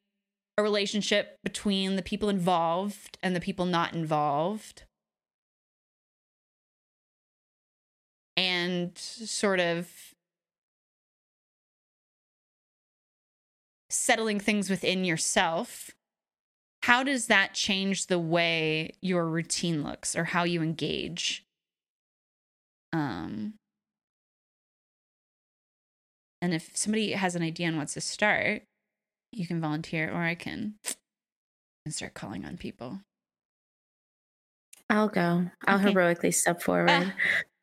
[0.57, 4.85] a relationship between the people involved and the people not involved.
[8.35, 9.87] And sort of
[13.91, 15.91] settling things within yourself.
[16.81, 21.45] How does that change the way your routine looks or how you engage?
[22.93, 23.55] Um,
[26.41, 28.63] and if somebody has an idea on what's to start,
[29.31, 30.75] you can volunteer or I can
[31.85, 32.99] and start calling on people.
[34.89, 35.49] I'll go.
[35.67, 35.79] I'll Okay.
[35.79, 37.13] heroically step forward.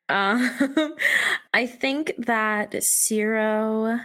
[0.09, 0.51] Um,
[1.55, 4.01] I think that Cirro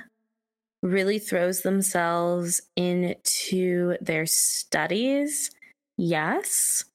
[0.84, 5.52] really throws themselves into their studies.
[5.98, 6.86] Yes.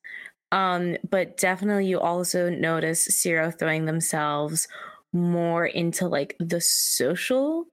[0.52, 4.68] Um, but definitely you also notice Cirro throwing themselves
[5.12, 7.66] more into like the social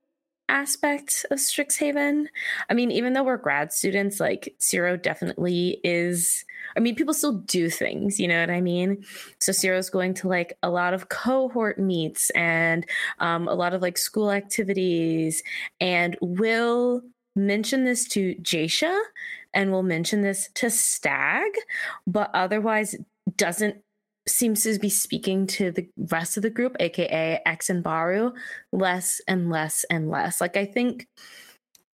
[0.49, 2.25] aspect of Strixhaven.
[2.69, 6.45] I mean, even though we're grad students, like Cirro definitely is.
[6.75, 9.03] I mean, people still do things, you know what I mean?
[9.39, 12.85] So Cirro's going to like a lot of cohort meets and
[13.19, 15.41] um, a lot of like school activities,
[15.79, 17.01] and will
[17.35, 18.99] mention this to Jaisha
[19.57, 21.51] and will mention this to Stag,
[22.05, 22.95] but otherwise
[23.35, 23.75] doesn't
[24.27, 28.33] seems to be speaking to the rest of the group, aka X and Baru,
[28.71, 30.39] less and less and less.
[30.39, 31.07] Like I think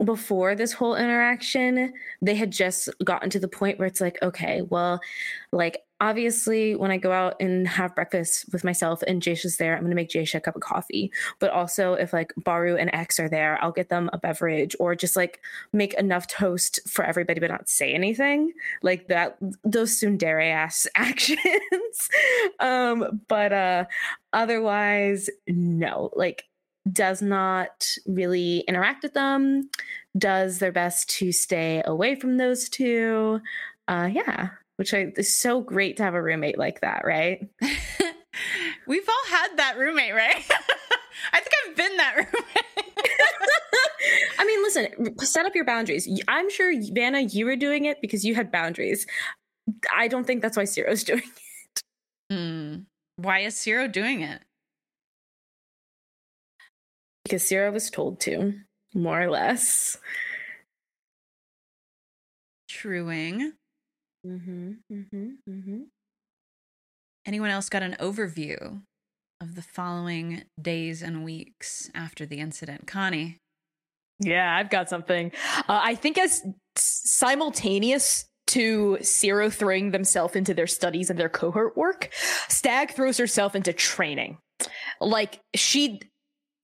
[0.04, 4.62] before this whole interaction, they had just gotten to the point where it's like, okay,
[4.62, 5.00] well,
[5.52, 9.84] like obviously when I go out and have breakfast with myself and Jaisha's there, I'm
[9.84, 11.12] gonna make Jaisha a cup of coffee.
[11.38, 14.96] But also if like Baru and X are there, I'll get them a beverage or
[14.96, 15.40] just like
[15.72, 18.52] make enough toast for everybody but not say anything.
[18.82, 21.38] Like that those tsundere ass actions.
[22.58, 23.84] um, but uh
[24.32, 26.44] otherwise, no, like
[26.90, 29.70] does not really interact with them,
[30.18, 33.40] does their best to stay away from those two.
[33.86, 34.48] Uh, yeah,
[34.82, 37.48] which I, is so great to have a roommate like that, right?
[38.88, 40.34] We've all had that roommate, right?
[41.32, 42.64] I think I've been that roommate.
[44.40, 46.08] I mean, listen, set up your boundaries.
[46.26, 49.06] I'm sure, Vanna, you were doing it because you had boundaries.
[49.94, 51.82] I don't think that's why Cirro's doing it.
[52.34, 52.76] Hmm.
[53.14, 54.42] Why is Cirro doing it?
[57.22, 58.54] Because Cirro was told to,
[58.94, 59.96] more or less.
[62.68, 63.52] Truing.
[64.26, 65.82] Mm-hmm, mm-hmm, mm-hmm.
[67.26, 68.82] Anyone else got an overview
[69.40, 72.86] of the following days and weeks after the incident?
[72.86, 73.38] Connie.
[74.20, 75.32] Yeah, I've got something.
[75.68, 76.42] Uh, I think as
[76.76, 82.10] simultaneous to Cirro throwing themselves into their studies and their cohort work,
[82.48, 84.38] Stag throws herself into training.
[85.00, 86.00] Like she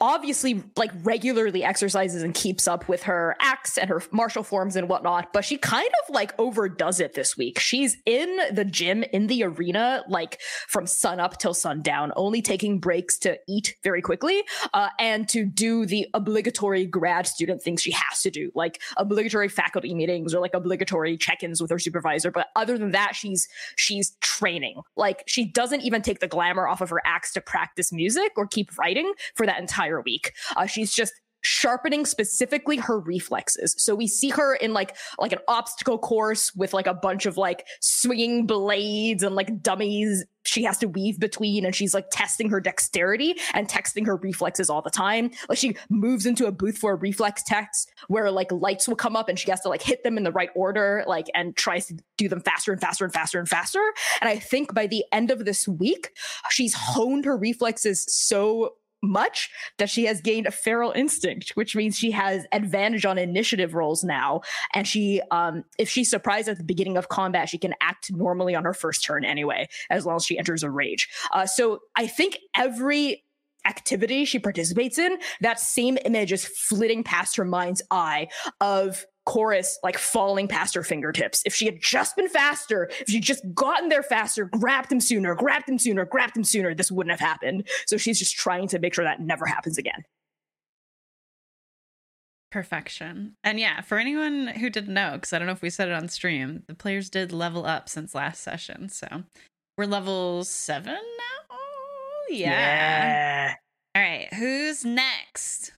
[0.00, 4.88] obviously like regularly exercises and keeps up with her acts and her martial forms and
[4.88, 7.58] whatnot, but she kind of like overdoes it this week.
[7.58, 12.78] She's in the gym in the arena like from sun up till sundown, only taking
[12.78, 17.92] breaks to eat very quickly uh, and to do the obligatory grad student things she
[17.92, 22.30] has to do, like obligatory faculty meetings or like obligatory check-ins with her supervisor.
[22.30, 24.80] But other than that, she's she's training.
[24.96, 28.46] Like she doesn't even take the glamour off of her acts to practice music or
[28.46, 30.32] keep writing for that entire week.
[30.56, 33.74] Uh, she's just sharpening specifically her reflexes.
[33.78, 37.36] So we see her in like like an obstacle course with like a bunch of
[37.36, 42.48] like swinging blades and like dummies she has to weave between and she's like testing
[42.48, 45.30] her dexterity and texting her reflexes all the time.
[45.48, 49.14] Like she moves into a booth for a reflex text where like lights will come
[49.14, 51.86] up and she has to like hit them in the right order like and tries
[51.86, 53.92] to do them faster and faster and faster and faster.
[54.20, 56.12] And I think by the end of this week
[56.50, 61.98] she's honed her reflexes so much that she has gained a feral instinct, which means
[61.98, 64.40] she has advantage on initiative rolls now.
[64.74, 68.54] And she, um, if she's surprised at the beginning of combat, she can act normally
[68.54, 71.08] on her first turn anyway, as long as she enters a rage.
[71.32, 73.24] Uh, so I think every
[73.66, 78.28] activity she participates in, that same image is flitting past her mind's eye
[78.60, 81.42] of chorus like falling past her fingertips.
[81.44, 85.34] If she had just been faster, if she'd just gotten there faster, grabbed him sooner,
[85.34, 87.68] grabbed him sooner, grabbed him sooner, this wouldn't have happened.
[87.86, 90.02] So she's just trying to make sure that never happens again.
[92.50, 93.34] Perfection.
[93.44, 95.94] And yeah, for anyone who didn't know, because I don't know if we said it
[95.94, 98.88] on stream, the players did level up since last session.
[98.88, 99.24] So
[99.76, 101.56] we're level seven now.
[102.30, 103.54] Yeah.
[103.94, 104.32] All right.
[104.32, 105.72] Who's next?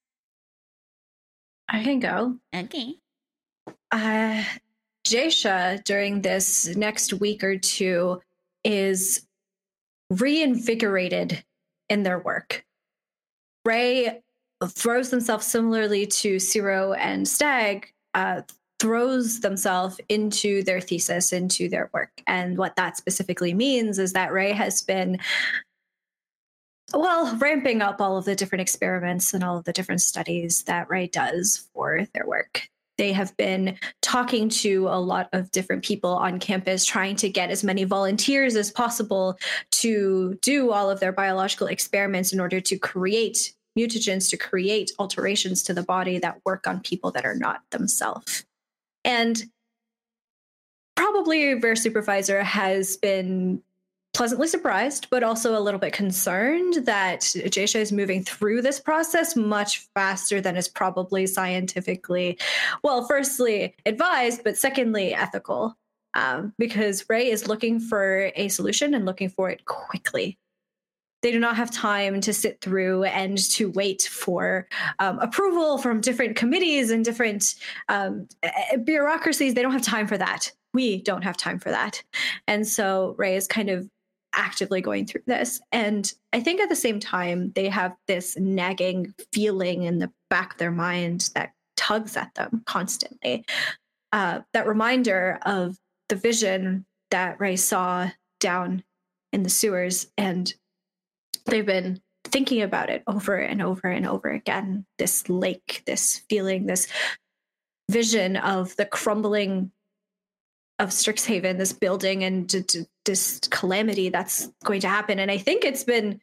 [1.69, 2.37] I can go.
[2.55, 2.95] Okay.
[3.91, 4.45] Uh,
[5.07, 8.21] Jaisha, during this next week or two,
[8.65, 9.27] is
[10.11, 11.45] reinvigorated
[11.89, 12.65] in their work.
[13.65, 14.21] Ray
[14.67, 18.43] throws themselves similarly to Cirro and Stag, uh,
[18.79, 22.23] throws themselves into their thesis, into their work.
[22.27, 25.19] And what that specifically means is that Ray has been,
[26.95, 30.89] well, ramping up all of the different experiments and all of the different studies that
[30.89, 32.69] Ray does for their work.
[33.01, 37.51] They have been talking to a lot of different people on campus, trying to get
[37.51, 39.39] as many volunteers as possible
[39.71, 45.63] to do all of their biological experiments in order to create mutagens, to create alterations
[45.63, 48.45] to the body that work on people that are not themselves.
[49.03, 49.45] And
[50.95, 53.63] probably Rare Supervisor has been
[54.13, 59.37] pleasantly surprised, but also a little bit concerned that Jaisha is moving through this process
[59.37, 62.39] much faster than is probably scientifically,
[62.83, 65.77] well, firstly advised, but secondly ethical.
[66.15, 70.41] Um, because Ray is looking for a solution and looking for it quickly
[71.23, 74.67] they do not have time to sit through and to wait for
[74.99, 77.55] um, approval from different committees and different
[77.89, 78.27] um,
[78.85, 79.55] bureaucracies.
[79.55, 80.51] They don't have time for that.
[80.73, 82.03] We don't have time for that.
[82.47, 83.89] And so Ray is kind of
[84.33, 85.61] actively going through this.
[85.73, 90.53] And I think at the same time, they have this nagging feeling in the back
[90.53, 93.45] of their mind that tugs at them constantly.
[94.13, 95.77] Uh, that reminder of
[96.09, 98.83] the vision that Ray saw down
[99.33, 100.53] in the sewers and
[101.47, 106.67] they've been thinking about it over and over and over again this lake this feeling
[106.67, 106.87] this
[107.91, 109.71] vision of the crumbling
[110.79, 115.39] of strixhaven this building and d- d- this calamity that's going to happen and i
[115.39, 116.21] think it's been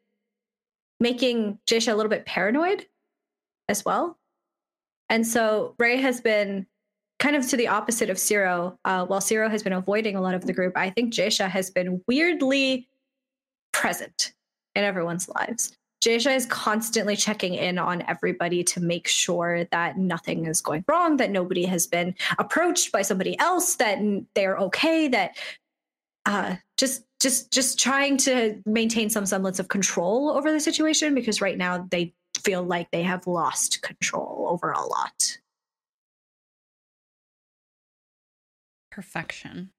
[1.00, 2.86] making jaisha a little bit paranoid
[3.70, 4.18] as well
[5.10, 6.66] and so ray has been
[7.20, 8.78] kind of to the opposite of Cirro.
[8.86, 11.70] Uh, while Cirro has been avoiding a lot of the group, I think Jaisha has
[11.70, 12.88] been weirdly
[13.74, 14.34] present
[14.76, 15.76] in everyone's lives.
[16.04, 21.18] Jaisha is constantly checking in on everybody to make sure that nothing is going wrong,
[21.18, 23.98] that nobody has been approached by somebody else, that
[24.36, 25.38] they're okay, that
[26.28, 31.42] uh, just just just trying to maintain some semblance of control over the situation because
[31.42, 32.14] right now they
[32.44, 35.38] feel like they have lost control over a lot.
[38.92, 39.70] Perfection.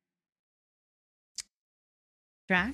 [2.49, 2.73] Drac?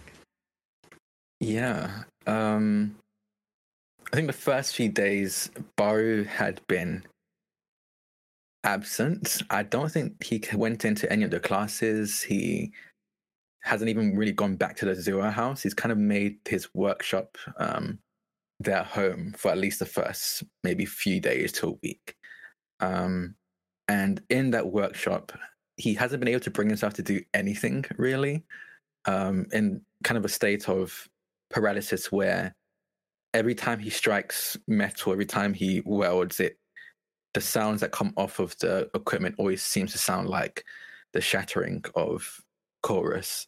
[1.40, 2.04] Yeah.
[2.28, 2.94] Um,
[4.12, 7.02] I think the first few days, Baru had been
[8.62, 9.42] absent.
[9.50, 12.22] I don't think he went into any of the classes.
[12.22, 12.72] He
[13.64, 15.62] hasn't even really gone back to the Zero house.
[15.62, 17.98] He's kind of made his workshop um,
[18.60, 22.14] their home for at least the first maybe few days to a week.
[22.80, 23.34] Um,
[23.88, 25.32] and in that workshop,
[25.76, 28.44] he hasn't been able to bring himself to do anything really.
[29.06, 31.08] Um, in kind of a state of
[31.50, 32.54] paralysis where
[33.32, 36.58] every time he strikes metal, every time he welds it,
[37.32, 40.64] the sounds that come off of the equipment always seems to sound like
[41.14, 42.40] the shattering of
[42.82, 43.46] chorus.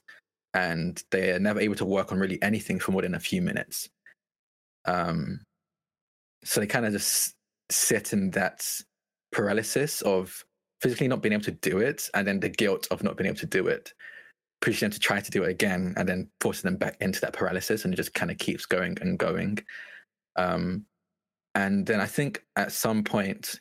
[0.57, 3.91] And they're never able to work on really anything for more than a few minutes.
[4.87, 5.41] Um,
[6.45, 7.35] so they kind of just
[7.71, 8.67] sit in that
[9.33, 10.45] paralysis of
[10.81, 13.39] physically not being able to do it and then the guilt of not being able
[13.39, 13.93] to do it
[14.61, 17.33] pushing them to try to do it again and then forcing them back into that
[17.33, 19.59] paralysis and it just kind of keeps going and going
[20.37, 20.85] um,
[21.55, 23.61] and then i think at some point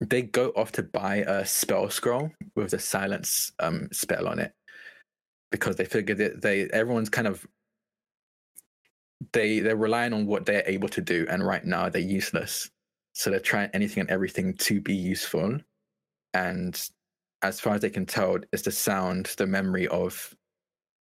[0.00, 4.52] they go off to buy a spell scroll with the silence um, spell on it
[5.50, 7.46] because they figure that they everyone's kind of
[9.32, 12.70] they they're relying on what they're able to do and right now they're useless
[13.12, 15.58] so they're trying anything and everything to be useful
[16.34, 16.90] and
[17.42, 20.34] as far as they can tell, is the sound, the memory of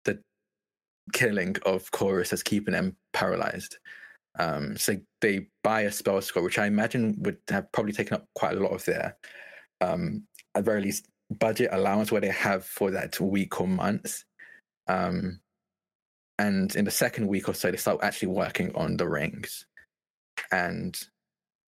[0.04, 0.18] the
[1.12, 3.78] killing of Chorus as keeping them paralyzed.
[4.38, 8.26] Um, so they buy a spell scroll, which I imagine would have probably taken up
[8.34, 9.16] quite a lot of their,
[9.80, 10.24] um,
[10.54, 14.24] at very least, budget allowance where they have for that week or month.
[14.86, 15.40] Um,
[16.38, 19.66] and in the second week or so, they start actually working on the rings.
[20.50, 20.98] And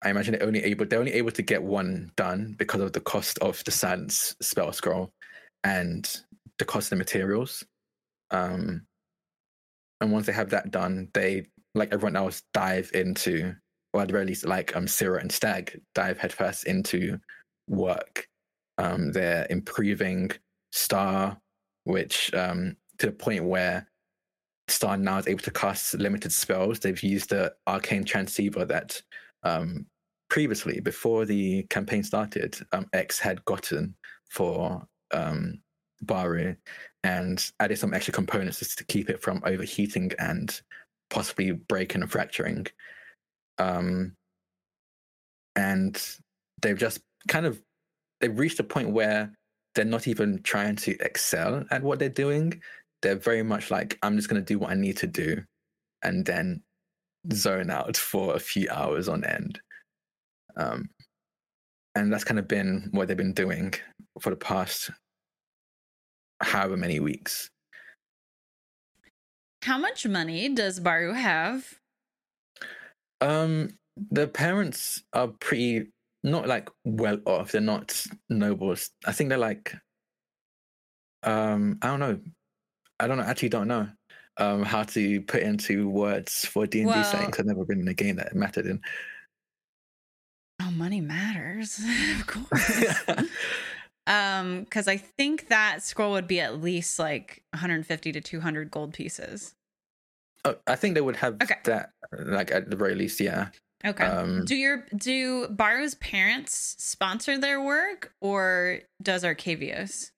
[0.03, 2.99] I imagine they're only able they're only able to get one done because of the
[2.99, 5.11] cost of the silence spell scroll
[5.63, 6.21] and
[6.57, 7.63] the cost of the materials.
[8.31, 8.85] Um,
[9.99, 13.53] and once they have that done, they like everyone else dive into,
[13.93, 17.19] or at the very least, like um Cirro and Stag dive headfirst into
[17.67, 18.27] work.
[18.81, 20.31] Um, they're improving
[20.71, 21.39] Star,
[21.83, 23.87] which um to the point where
[24.67, 26.79] Star now is able to cast limited spells.
[26.79, 29.01] They've used the arcane transceiver that
[29.43, 29.85] um,
[30.29, 33.95] previously, before the campaign started, um, X had gotten
[34.29, 35.59] for um,
[36.01, 36.55] Baru
[37.03, 40.61] and added some extra components just to keep it from overheating and
[41.09, 42.65] possibly breaking and fracturing.
[43.57, 44.15] Um,
[45.55, 46.01] and
[46.61, 47.61] they've just kind of
[48.21, 49.31] they've reached a point where
[49.75, 52.61] they're not even trying to excel at what they're doing.
[53.01, 55.41] They're very much like, I'm just going to do what I need to do
[56.03, 56.61] and then
[57.33, 59.59] zone out for a few hours on end.
[60.55, 60.89] Um,
[61.95, 63.73] and that's kind of been what they've been doing
[64.19, 64.91] for the past
[66.41, 67.49] however many weeks.
[69.63, 71.75] How much money does Baru have?
[73.19, 73.77] Um,
[74.09, 75.89] the parents are pretty
[76.23, 77.51] not like well off.
[77.51, 78.89] They're not nobles.
[79.05, 79.75] I think they're like,
[81.23, 82.19] um, I don't know.
[82.99, 83.23] I don't know.
[83.23, 83.87] Actually, don't know
[84.37, 87.37] um how to put into words for D and D settings.
[87.39, 88.81] I've never been in a game that it mattered in.
[90.61, 91.79] Oh, money matters,
[92.19, 92.95] of course.
[94.07, 98.93] um, because I think that scroll would be at least like 150 to 200 gold
[98.93, 99.55] pieces.
[100.45, 101.55] Oh, I think they would have Okay.
[101.65, 103.49] that, like at the very least, yeah.
[103.83, 104.05] Okay.
[104.05, 110.11] Um, do your do Baru's parents sponsor their work, or does Arcavios,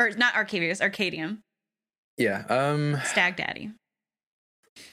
[0.00, 1.38] or not Arcavios, Arcadium,
[2.20, 2.44] yeah.
[2.48, 3.00] Um.
[3.04, 3.72] Stag Daddy?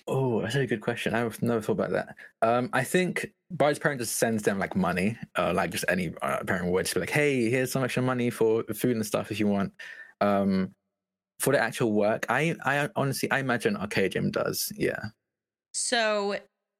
[0.07, 1.13] Oh, that's a good question.
[1.13, 2.15] I've never thought about that.
[2.41, 6.43] Um, I think Bard's parent just sends them like money, uh, like just any uh,
[6.45, 9.39] parent would just be like, "Hey, here's some extra money for food and stuff if
[9.39, 9.73] you want."
[10.21, 10.73] Um,
[11.39, 14.71] for the actual work, I, I honestly, I imagine Arcadium does.
[14.75, 14.99] Yeah.
[15.73, 16.37] So,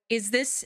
[0.10, 0.66] is this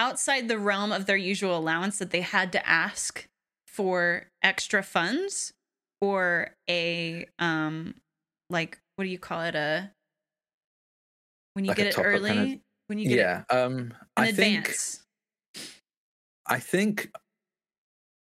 [0.00, 3.26] outside the realm of their usual allowance that they had to ask
[3.66, 5.52] for extra funds,
[6.00, 7.94] or a um,
[8.50, 9.54] like what do you call it?
[9.54, 9.90] A
[11.54, 13.44] when you Like get it early, kind of- when you get Yeah.
[13.50, 14.58] Um, it in I think.
[14.68, 15.02] advance.
[16.48, 17.10] I think,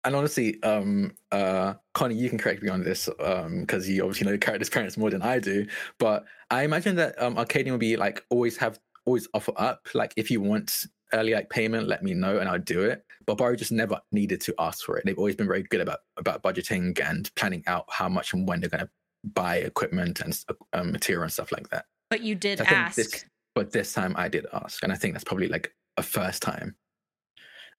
[0.04, 4.24] and honestly, um, uh, Connie, you can correct me on this, um, because you obviously
[4.24, 5.66] know the character's parents more than I do.
[5.98, 10.14] But I imagine that um, Arcadium will be like always have always offer up, like
[10.16, 10.86] if you want
[11.16, 13.04] early like payment, let me know and I'll do it.
[13.26, 15.04] But Baru just never needed to ask for it.
[15.04, 18.60] They've always been very good about about budgeting and planning out how much and when
[18.60, 18.90] they're going to
[19.24, 20.38] buy equipment and
[20.72, 21.86] um, material and stuff like that.
[22.10, 22.96] But you did I think ask.
[22.96, 26.42] this, but this time I did ask, and I think that's probably like a first
[26.42, 26.76] time.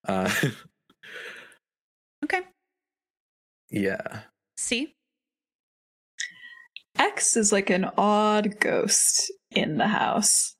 [0.07, 0.29] Uh,
[2.23, 2.41] Okay.
[3.69, 4.21] yeah.
[4.57, 4.95] See?
[6.97, 10.55] X is like an odd ghost in the house.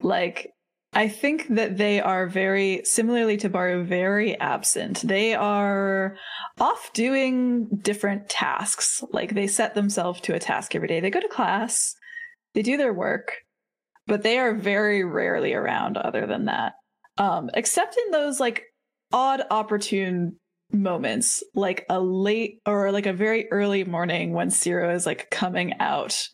[0.00, 0.50] Like,
[0.94, 5.00] I think that they are very, similarly to Baru, very absent.
[5.02, 6.16] They are
[6.60, 9.02] off doing different tasks.
[9.10, 11.00] Like, they set themselves to a task every day.
[11.00, 11.94] They go to class,
[12.54, 13.38] they do their work,
[14.06, 16.74] but they are very rarely around other than that.
[17.18, 18.64] Um, except in those like
[19.12, 20.36] odd, opportune
[20.70, 25.74] moments, like a late or like a very early morning when Cirro is like coming
[25.80, 26.28] out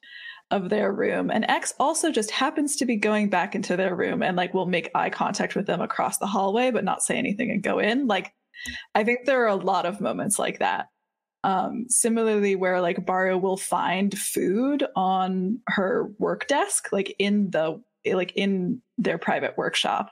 [0.50, 1.30] of their room.
[1.30, 4.66] And X also just happens to be going back into their room and like will
[4.66, 8.06] make eye contact with them across the hallway, but not say anything and go in.
[8.06, 8.32] Like,
[8.94, 10.86] I think there are a lot of moments like that.
[11.44, 17.80] Um, similarly, where like Baru will find food on her work desk, like in the
[18.06, 20.10] like in their private workshop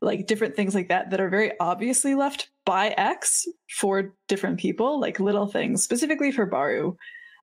[0.00, 5.00] like different things like that that are very obviously left by X for different people,
[5.00, 6.96] like little things specifically for Baru.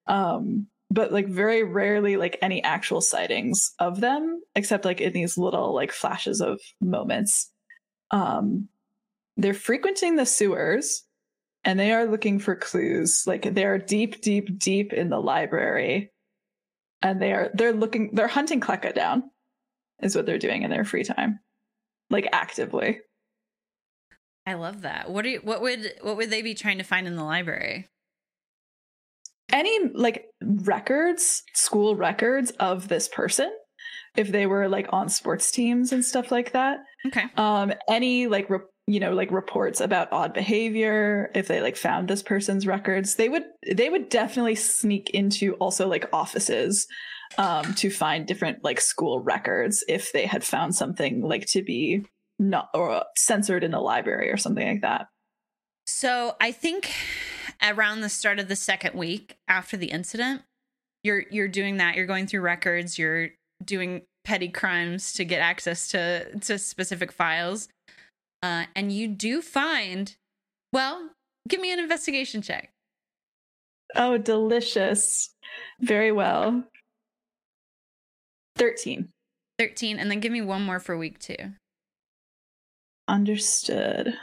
[0.08, 5.38] Um, but like very rarely like any actual sightings of them, except like in these
[5.38, 7.52] little like flashes of moments.
[8.12, 8.70] Um,
[9.38, 11.04] they're frequenting the sewers
[11.64, 13.24] and they are looking for clues.
[13.26, 16.12] Like they are deep, deep, deep in the library.
[17.02, 19.24] And they are they're looking they're hunting Kleka down,
[20.02, 21.40] is what they're doing in their free time
[22.10, 23.00] like actively.
[24.46, 25.10] I love that.
[25.10, 27.88] What do you, what would what would they be trying to find in the library?
[29.52, 33.52] Any like records, school records of this person,
[34.16, 36.80] if they were like on sports teams and stuff like that.
[37.08, 37.26] Okay.
[37.38, 42.08] Um, any like re- you know like reports about odd behavior, if they like found
[42.08, 46.88] this person's records, they would they would definitely sneak into also like offices
[47.40, 52.06] um to find different like school records if they had found something like to be
[52.38, 55.08] not or censored in the library or something like that.
[55.86, 56.92] So I think
[57.64, 60.42] around the start of the second week after the incident,
[61.04, 61.96] you're you're doing that.
[61.96, 62.98] You're going through records.
[62.98, 63.30] You're
[63.64, 67.70] doing petty crimes to get access to to specific files,
[68.44, 70.16] uh, and you do find.
[70.74, 71.10] Well,
[71.48, 72.72] give me an investigation check.
[73.96, 75.30] Oh, delicious.
[75.80, 76.66] Very well.
[78.58, 79.10] 13.
[79.58, 81.38] Thirteen, and then give me one more for week two.
[83.08, 84.14] Understood.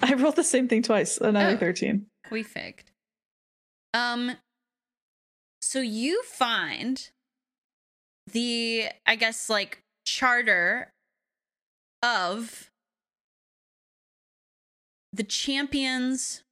[0.00, 1.58] I rolled the same thing twice, another Oh.
[1.58, 2.06] 13.
[2.30, 2.92] We faked.
[3.94, 4.36] Um
[5.60, 7.10] so you find
[8.32, 10.92] the I guess like charter
[12.02, 12.70] of
[15.12, 16.42] the champions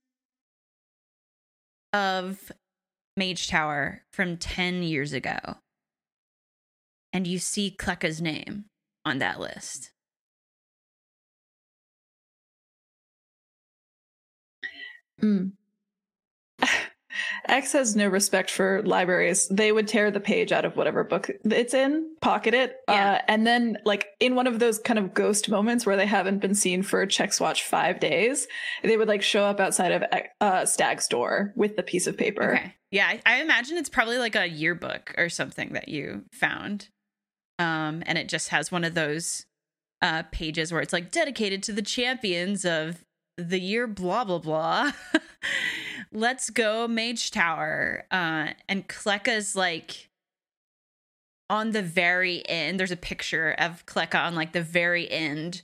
[1.92, 2.50] of
[3.16, 5.38] Mage Tower from 10 years ago.
[7.12, 8.64] And you see Kleka's name
[9.04, 9.92] on that list.
[15.20, 15.48] Hmm.
[17.48, 19.48] X has no respect for libraries.
[19.48, 23.12] They would tear the page out of whatever book it's in, pocket it, Yeah.
[23.14, 26.40] uh, and then, like in one of those kind of ghost moments where they haven't
[26.40, 28.48] been seen for Check's Watch five days,
[28.82, 30.04] they would like show up outside of
[30.40, 32.54] uh, Stag's door with the piece of paper.
[32.56, 32.74] Okay.
[32.90, 36.88] Yeah, I, I imagine it's probably like a yearbook or something that you found.
[37.58, 39.46] Um, and it just has one of those
[40.02, 43.02] uh pages where it's like dedicated to the champions of
[43.36, 44.92] the year blah blah blah.
[46.12, 48.04] Let's go Mage Tower.
[48.10, 50.08] Uh and Kleka's like
[51.48, 52.80] on the very end.
[52.80, 55.62] There's a picture of Kleka on like the very end,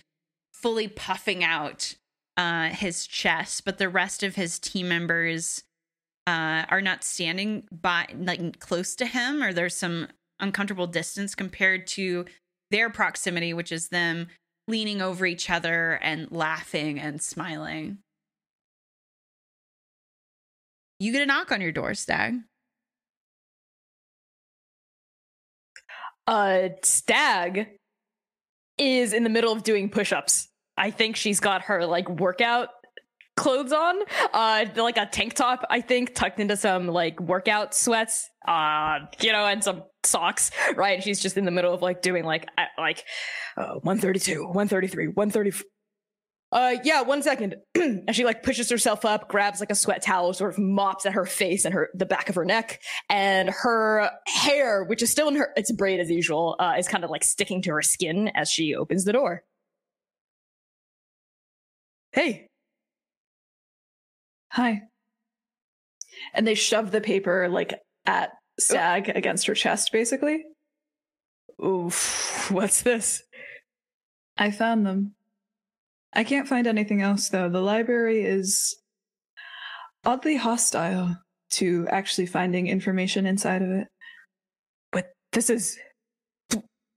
[0.53, 1.95] fully puffing out
[2.37, 5.65] uh his chest, but the rest of his team members
[6.27, 10.09] uh, are not standing by like close to him or there's some
[10.41, 12.25] uncomfortable distance compared to
[12.71, 14.29] their proximity which is them
[14.69, 17.99] leaning over each other and laughing and smiling
[20.99, 22.35] you get a knock on your door stag
[26.27, 27.69] Uh, Stag
[28.79, 30.49] is in the middle of doing push-ups.
[30.77, 32.69] I think she's got her like workout
[33.37, 33.97] clothes on,
[34.33, 35.65] uh, like a tank top.
[35.71, 40.51] I think tucked into some like workout sweats, uh, you know, and some socks.
[40.77, 41.03] Right?
[41.03, 43.05] She's just in the middle of like doing like uh, like
[43.57, 45.53] uh, one thirty two, one thirty three, one thirty.
[46.53, 47.57] Uh, yeah, one second.
[47.75, 51.15] and she like pushes herself up, grabs like a sweat towel, sort of mops at
[51.15, 55.29] her face and her the back of her neck, and her hair, which is still
[55.29, 58.31] in her, it's braid as usual, uh, is kind of like sticking to her skin
[58.35, 59.43] as she opens the door.
[62.13, 62.49] Hey,
[64.53, 64.83] Hi.
[66.35, 67.75] And they shove the paper like
[68.05, 68.37] at oh.
[68.59, 70.45] Stag against her chest, basically.
[71.65, 73.23] oof, what's this?
[74.37, 75.15] I found them.
[76.13, 77.49] I can't find anything else though.
[77.49, 78.77] The library is
[80.05, 81.17] oddly hostile
[81.53, 83.89] to actually finding information inside of it.
[84.91, 85.79] But this is.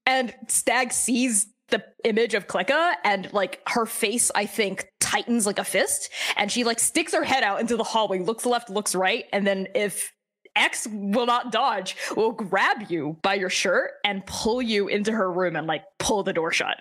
[0.06, 5.60] And Stag sees the image of Kleka and like her face, I think, tightens like
[5.60, 6.12] a fist.
[6.36, 9.26] And she like sticks her head out into the hallway, looks left, looks right.
[9.34, 10.12] And then if
[10.56, 15.32] X will not dodge, will grab you by your shirt and pull you into her
[15.32, 16.78] room and like pull the door shut.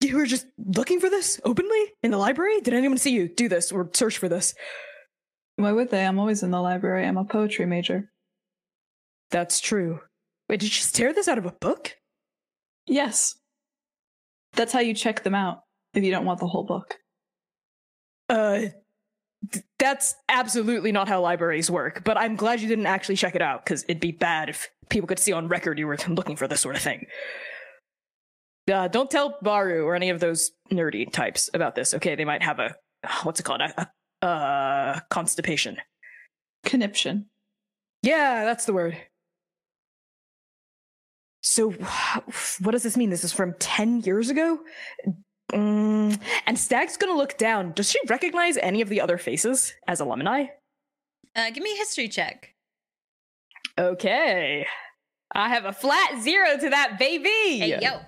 [0.00, 2.60] You were just looking for this openly in the library?
[2.60, 4.54] Did anyone see you do this or search for this?
[5.56, 6.04] Why would they?
[6.04, 7.06] I'm always in the library.
[7.06, 8.10] I'm a poetry major.
[9.30, 10.00] That's true.
[10.48, 11.96] Wait, did you just tear this out of a book?
[12.86, 13.36] Yes.
[14.54, 15.62] That's how you check them out
[15.94, 16.96] if you don't want the whole book.
[18.28, 18.66] Uh,
[19.52, 23.42] th- that's absolutely not how libraries work, but I'm glad you didn't actually check it
[23.42, 26.48] out, because it'd be bad if people could see on record you were looking for
[26.48, 27.06] this sort of thing.
[28.72, 32.16] Uh, don't tell Baru or any of those nerdy types about this, okay?
[32.16, 32.74] They might have a,
[33.22, 33.60] what's it called?
[33.60, 33.88] A,
[34.22, 35.76] a, uh, constipation.
[36.64, 37.26] Conniption.
[38.02, 38.96] Yeah, that's the word.
[41.48, 41.70] So,
[42.60, 43.08] what does this mean?
[43.10, 44.58] This is from 10 years ago?
[45.52, 47.70] Mm, and Stag's gonna look down.
[47.70, 50.46] Does she recognize any of the other faces as alumni?
[51.36, 52.52] uh, give me a history check
[53.78, 54.66] Okay.
[55.34, 57.28] I have a flat zero to that, baby.
[57.28, 58.00] hey yo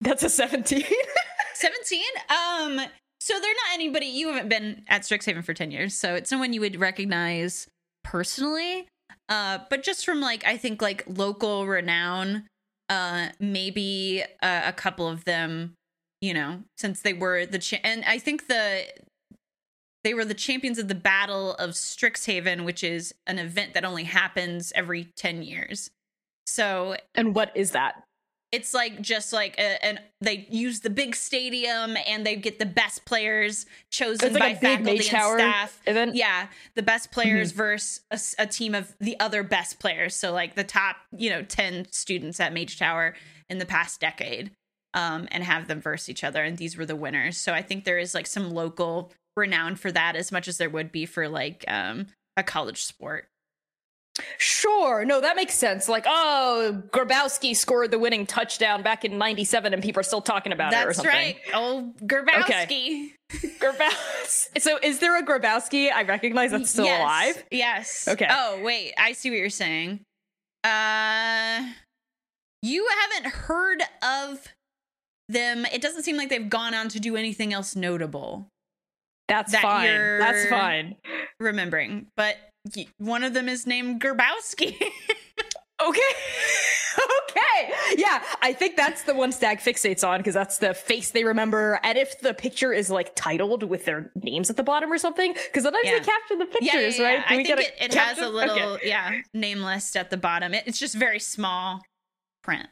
[0.00, 0.84] That's a 17.
[1.54, 2.80] 17 um
[3.20, 6.52] so they're not anybody you haven't been at strixhaven for 10 years so it's someone
[6.52, 7.66] you would recognize
[8.04, 8.86] personally
[9.28, 12.44] uh but just from like i think like local renown
[12.88, 15.74] uh maybe uh, a couple of them
[16.20, 18.84] you know since they were the cha- and i think the
[20.04, 24.04] they were the champions of the battle of strixhaven which is an event that only
[24.04, 25.90] happens every 10 years
[26.48, 28.02] so and what is that?
[28.50, 32.66] It's like just like a, and they use the big stadium and they get the
[32.66, 35.80] best players chosen like by faculty and staff.
[35.86, 36.14] event.
[36.14, 38.00] yeah the best players versus
[38.38, 40.14] a team of the other best players.
[40.14, 43.14] So like the top you know 10 students at mage tower
[43.48, 44.50] in the past decade
[44.94, 47.36] um and have them verse each other and these were the winners.
[47.36, 50.70] So i think there is like some local renown for that as much as there
[50.70, 53.28] would be for like um a college sport
[54.38, 55.04] Sure.
[55.04, 55.88] No, that makes sense.
[55.88, 60.52] Like, oh, Grabowski scored the winning touchdown back in 97 and people are still talking
[60.52, 61.36] about it or That's right.
[61.54, 63.12] Oh, Gerbowski.
[63.30, 64.58] Grabowski.
[64.60, 67.00] so is there a Grabowski I recognize that's still yes.
[67.00, 67.44] alive?
[67.50, 68.08] Yes.
[68.08, 68.28] Okay.
[68.30, 68.94] Oh, wait.
[68.98, 70.00] I see what you're saying.
[70.64, 71.68] Uh
[72.62, 74.52] you haven't heard of
[75.28, 75.64] them.
[75.66, 78.48] It doesn't seem like they've gone on to do anything else notable.
[79.28, 80.18] That's That fine.
[80.18, 80.96] That's fine.
[81.38, 82.36] Remembering, but
[82.98, 84.76] one of them is named Gerbowski.
[85.80, 86.00] Okay.
[87.30, 87.72] okay.
[87.96, 91.78] Yeah, I think that's the one Stag fixates on because that's the face they remember.
[91.84, 95.32] And if the picture is like titled with their names at the bottom or something,
[95.34, 95.98] because sometimes Yeah.
[95.98, 97.04] they capture the yeah, yeah, pictures, yeah.
[97.06, 97.24] right?
[97.28, 98.88] I we think get it, it has a little Okay.
[98.88, 100.52] yeah name list at the bottom.
[100.52, 101.82] It, it's just very small
[102.42, 102.66] print.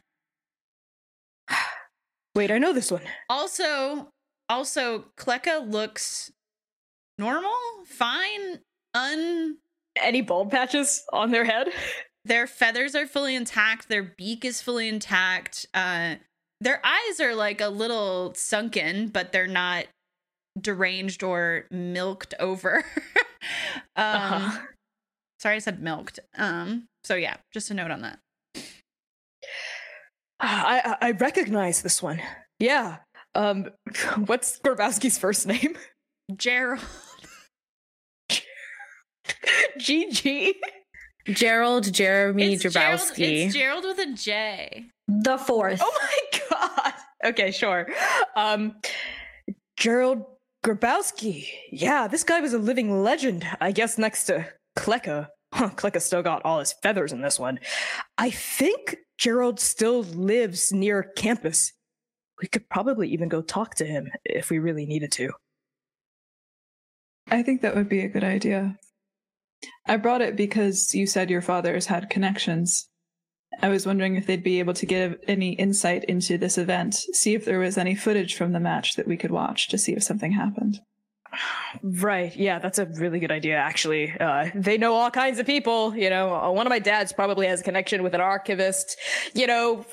[2.35, 3.03] Wait, I know this one.
[3.29, 4.09] Also,
[4.49, 6.29] also Kleka looks
[7.17, 8.59] normal, fine,
[8.93, 9.59] un
[10.01, 11.69] Any bald patches on their head?
[12.25, 15.65] their feathers are fully intact, their beak is fully intact.
[15.73, 16.15] Uh
[16.59, 19.85] their eyes are like a little sunken, but they're not
[20.59, 22.83] deranged or milked over.
[23.95, 24.65] um Uh-huh.
[25.39, 26.19] sorry I said milked.
[26.37, 28.19] Um so yeah, just a note on that.
[30.39, 32.21] I, I I recognize this one.
[32.59, 32.97] Yeah.
[33.35, 33.69] Um,
[34.25, 35.77] what's Grabowski's first name?
[36.35, 36.81] Gerald.
[39.79, 40.53] GG.
[41.27, 44.85] Gerald Jeremy It's Gerald, it's Gerald with a J.
[45.07, 45.81] The fourth.
[45.83, 46.93] Oh my god.
[47.25, 47.87] Okay, sure.
[48.35, 48.75] Um,
[49.75, 50.23] Gerald
[50.65, 51.47] Grabowski.
[51.71, 53.45] Yeah, this guy was a living legend.
[53.59, 55.27] I guess next to Kleka.
[55.53, 57.59] Huh, Kleka still got all his feathers in this one.
[58.17, 61.73] I think Gerald still lives near campus.
[62.41, 65.31] We could probably even go talk to him if we really needed to.
[67.29, 68.77] I think that would be a good idea.
[69.85, 72.89] I brought it because you said your fathers had connections.
[73.61, 77.33] I was wondering if they'd be able to give any insight into this event, see
[77.33, 80.03] if there was any footage from the match that we could watch to see if
[80.03, 80.79] something happened.
[81.83, 82.35] Right.
[82.35, 84.11] Yeah, that's a really good idea, actually.
[84.17, 85.95] Uh, they know all kinds of people.
[85.95, 88.97] You know, uh, one of my dads probably has a connection with an archivist,
[89.33, 89.85] you know,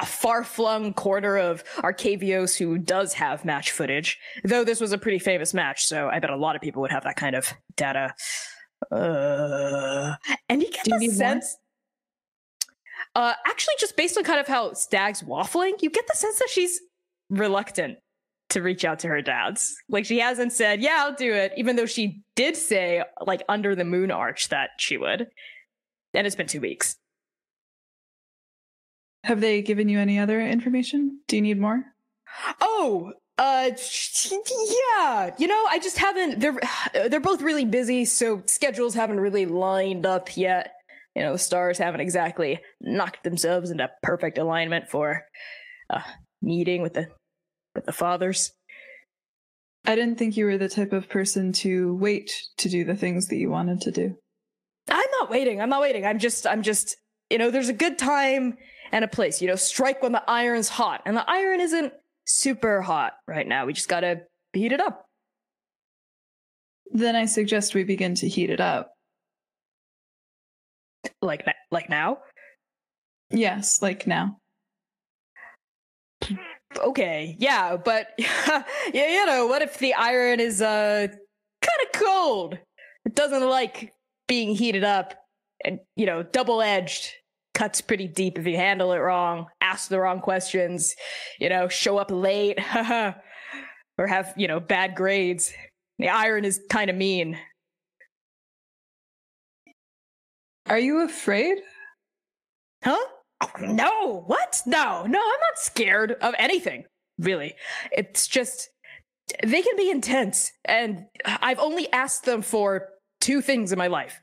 [0.00, 4.18] a far flung corner of Arcavios who does have match footage.
[4.44, 6.92] Though this was a pretty famous match, so I bet a lot of people would
[6.92, 8.14] have that kind of data.
[8.90, 10.14] Uh,
[10.48, 11.56] and you get Do the sense.
[13.14, 16.48] Uh, actually, just based on kind of how Stag's waffling, you get the sense that
[16.50, 16.80] she's
[17.30, 17.98] reluctant
[18.50, 19.74] to reach out to her dads.
[19.88, 23.74] Like she hasn't said, "Yeah, I'll do it," even though she did say, like under
[23.74, 25.28] the moon arch, that she would.
[26.12, 26.96] And it's been two weeks.
[29.24, 31.20] Have they given you any other information?
[31.28, 31.82] Do you need more?
[32.60, 35.34] Oh, uh, yeah.
[35.38, 36.40] You know, I just haven't.
[36.40, 36.58] They're
[37.08, 40.72] they're both really busy, so schedules haven't really lined up yet.
[41.14, 45.24] You know, the stars haven't exactly knocked themselves into perfect alignment for
[45.90, 46.02] a
[46.42, 47.08] meeting with the
[47.74, 48.52] with the fathers.
[49.86, 53.28] I didn't think you were the type of person to wait to do the things
[53.28, 54.16] that you wanted to do.
[54.88, 55.60] I'm not waiting.
[55.60, 56.06] I'm not waiting.
[56.06, 56.96] I'm just, I'm just,
[57.30, 58.56] you know, there's a good time
[58.92, 59.42] and a place.
[59.42, 61.02] You know, strike when the iron's hot.
[61.04, 61.92] And the iron isn't
[62.26, 63.66] super hot right now.
[63.66, 64.22] We just gotta
[64.52, 65.06] heat it up.
[66.92, 68.92] Then I suggest we begin to heat it up.
[71.20, 72.18] Like, like now?
[73.30, 74.38] Yes, like now.
[76.78, 78.62] Okay, yeah, but yeah,
[78.92, 82.58] you know, what if the iron is uh kind of cold?
[83.04, 83.92] It doesn't like
[84.26, 85.14] being heated up
[85.64, 87.12] and, you know, double-edged.
[87.54, 90.94] Cuts pretty deep if you handle it wrong, ask the wrong questions,
[91.38, 92.58] you know, show up late,
[93.98, 95.52] or have, you know, bad grades.
[95.98, 97.38] The iron is kind of mean.
[100.66, 101.58] Are you afraid?
[102.82, 102.98] Huh?
[103.40, 104.60] Oh, no, what?
[104.66, 106.84] No, no, I'm not scared of anything,
[107.18, 107.54] really.
[107.92, 108.68] It's just
[109.42, 112.88] they can be intense, and I've only asked them for
[113.20, 114.20] two things in my life.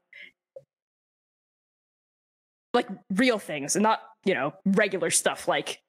[2.74, 5.80] Like real things, and not, you know, regular stuff like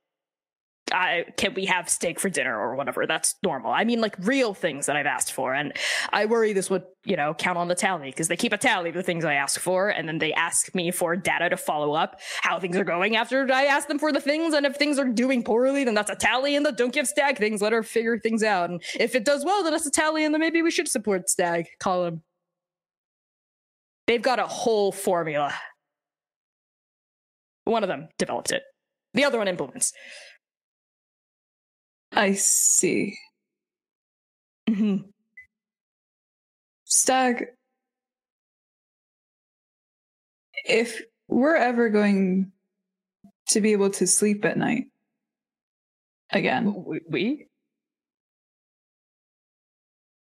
[0.92, 3.06] I can we have steak for dinner or whatever.
[3.06, 3.70] That's normal.
[3.70, 5.54] I mean like real things that I've asked for.
[5.54, 5.72] And
[6.12, 8.90] I worry this would, you know, count on the tally because they keep a tally
[8.90, 11.92] of the things I ask for, and then they ask me for data to follow
[11.92, 14.54] up how things are going after I ask them for the things.
[14.54, 17.38] And if things are doing poorly, then that's a tally in the don't give Stag
[17.38, 17.62] things.
[17.62, 18.70] Let her figure things out.
[18.70, 21.30] And if it does well, then that's a tally, and then maybe we should support
[21.30, 22.22] Stag column.
[24.08, 25.54] They've got a whole formula.
[27.64, 28.62] One of them developed it.
[29.14, 29.92] The other one implements.
[32.12, 33.18] I see.
[34.68, 35.12] Mhm.
[36.84, 37.46] Stag,
[40.64, 42.52] if we're ever going
[43.48, 44.86] to be able to sleep at night
[46.30, 47.46] again, We,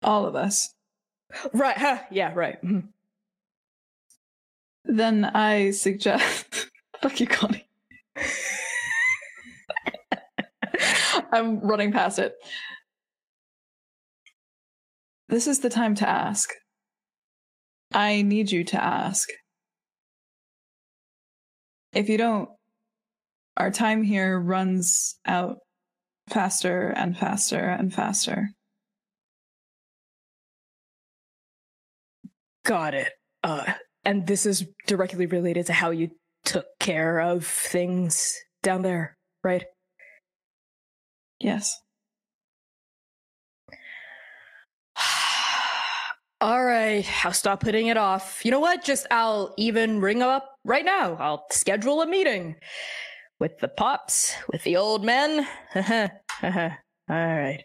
[0.04, 0.74] all of us,
[1.54, 1.78] right?
[1.78, 2.62] Huh, yeah, right.
[2.64, 2.90] mhm.
[4.86, 6.70] then I suggest.
[7.02, 7.68] Fuck you, Connie.
[11.32, 12.34] I'm running past it.
[15.28, 16.50] This is the time to ask.
[17.94, 19.30] I need you to ask.
[21.94, 22.50] If you don't,
[23.58, 25.58] our time here runs out
[26.30, 28.50] faster and faster and faster.
[32.66, 33.12] Got it.
[33.44, 33.74] Uh,
[34.04, 36.10] and this is directly related to how you
[36.46, 39.66] took care of things down there, right?
[41.40, 41.82] Yes.
[46.42, 48.46] All right, I'll stop putting it off.
[48.46, 48.84] You know what?
[48.84, 51.16] Just I'll even ring up right now.
[51.16, 52.56] I'll schedule a meeting
[53.40, 55.48] with the pops, with the old men.
[55.76, 56.72] All
[57.10, 57.64] right.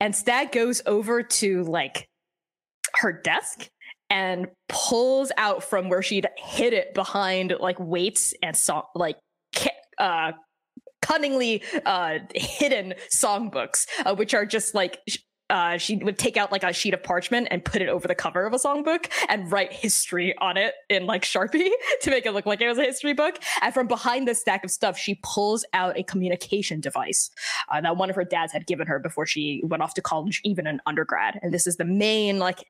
[0.00, 2.08] And Stag goes over to like
[2.96, 3.68] her desk
[4.10, 9.16] and pulls out from where she'd hid it behind like weights and song like
[9.98, 10.32] uh
[11.02, 14.98] cunningly uh hidden songbooks uh, which are just like
[15.50, 18.14] uh, she would take out like a sheet of parchment and put it over the
[18.14, 21.70] cover of a songbook and write history on it in like Sharpie
[22.02, 23.38] to make it look like it was a history book.
[23.62, 27.30] And from behind this stack of stuff, she pulls out a communication device
[27.70, 30.40] uh, that one of her dads had given her before she went off to college,
[30.44, 31.38] even an undergrad.
[31.42, 32.64] And this is the main like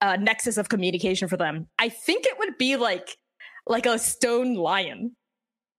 [0.00, 1.68] uh, nexus of communication for them.
[1.78, 3.16] I think it would be like
[3.66, 5.16] like a stone lion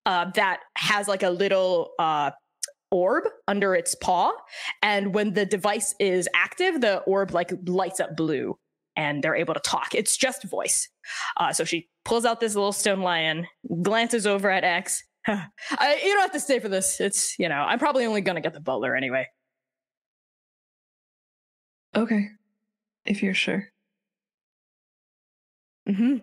[0.06, 2.32] uh, that has like a little uh,
[2.96, 4.32] orb under its paw
[4.82, 8.58] and when the device is active the orb like lights up blue
[8.96, 10.90] and they're able to talk it's just voice
[11.38, 13.46] uh, so she pulls out this little stone lion
[13.82, 17.56] glances over at x I, you don't have to stay for this it's you know
[17.68, 19.28] i'm probably only gonna get the butler anyway
[21.96, 22.30] Okay.
[23.06, 23.70] If you're sure.
[25.88, 26.18] mm-hmm.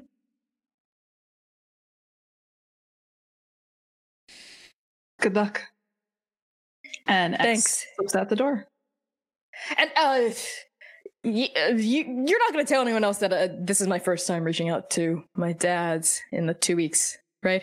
[5.21, 5.72] Good luck.
[7.07, 7.87] And X Thanks.
[7.97, 8.67] slips out the door.
[9.77, 10.31] and uh
[11.25, 11.47] uh, you,
[12.27, 14.91] you're not gonna tell anyone else that uh, this is my first time reaching out
[14.91, 17.63] to my dad's in the two weeks right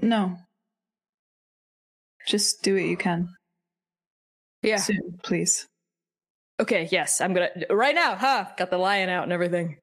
[0.00, 0.36] No.
[2.26, 3.28] Just do what you can.
[4.62, 5.66] yeah Soon, please.
[6.60, 8.14] Okay, yes, I'm gonna right now.
[8.16, 8.46] Huh?
[8.58, 9.78] Got the lion out and everything.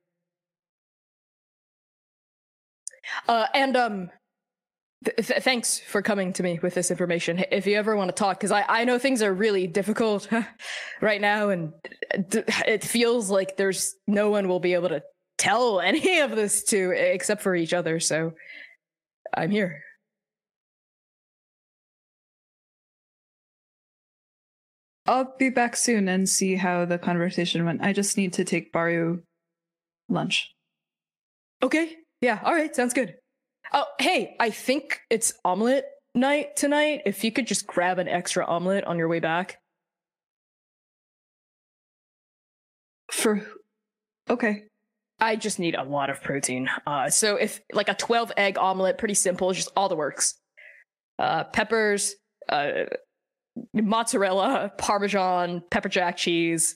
[3.28, 4.10] Uh, and um,
[5.06, 7.43] th- th- thanks for coming to me with this information.
[7.52, 10.28] If you ever want to talk, because I I know things are really difficult
[11.02, 11.74] right now, and
[12.30, 15.02] d- it feels like there's no one will be able to
[15.38, 17.99] tell any of this to except for each other.
[17.99, 18.34] So
[19.36, 19.84] I'm here.
[25.08, 27.82] I'll be back soon and see how the conversation went.
[27.82, 29.24] I just need to take Baru
[30.10, 30.54] lunch.
[31.64, 31.97] Okay.
[32.22, 32.39] Yeah.
[32.43, 32.76] All right.
[32.76, 33.16] Sounds good.
[33.74, 37.03] Oh, hey, I think it's omelet night tonight.
[37.05, 39.59] If you could just grab an extra omelet on your way back.
[43.11, 43.45] For
[44.30, 44.63] okay.
[45.19, 46.67] I just need a lot of protein.
[46.86, 50.36] Uh, so if like a 12 egg omelet, pretty simple, just all the works.
[51.19, 52.15] Uh, peppers,
[52.49, 52.86] uh,
[53.74, 56.76] mozzarella, parmesan, pepper jack cheese.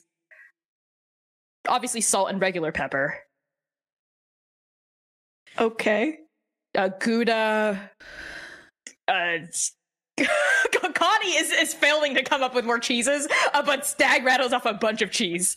[1.68, 3.18] Obviously, salt and regular pepper.
[5.58, 6.18] Okay.
[6.76, 7.90] Uh, Gouda.
[9.08, 9.38] Uh,
[10.94, 14.66] Connie is, is failing to come up with more cheeses, uh, but Stag rattles off
[14.66, 15.56] a bunch of cheese.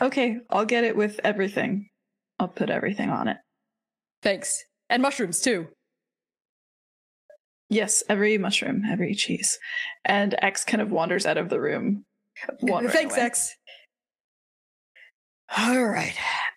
[0.00, 1.88] Okay, I'll get it with everything.
[2.38, 3.38] I'll put everything on it.
[4.22, 4.64] Thanks.
[4.90, 5.68] And mushrooms, too.
[7.70, 9.58] Yes, every mushroom, every cheese.
[10.04, 12.04] And X kind of wanders out of the room.
[12.60, 13.24] Thanks, away.
[13.24, 13.56] X.
[15.56, 16.14] All right.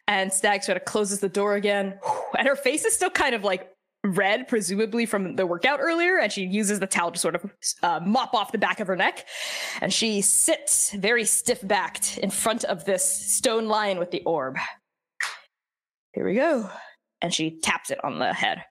[0.07, 1.99] And Stag sort of closes the door again.
[2.37, 3.69] And her face is still kind of like
[4.05, 6.19] red, presumably from the workout earlier.
[6.19, 8.95] And she uses the towel to sort of uh, mop off the back of her
[8.95, 9.25] neck.
[9.81, 14.57] And she sits very stiff backed in front of this stone lion with the orb.
[16.13, 16.69] Here we go.
[17.21, 18.63] And she taps it on the head.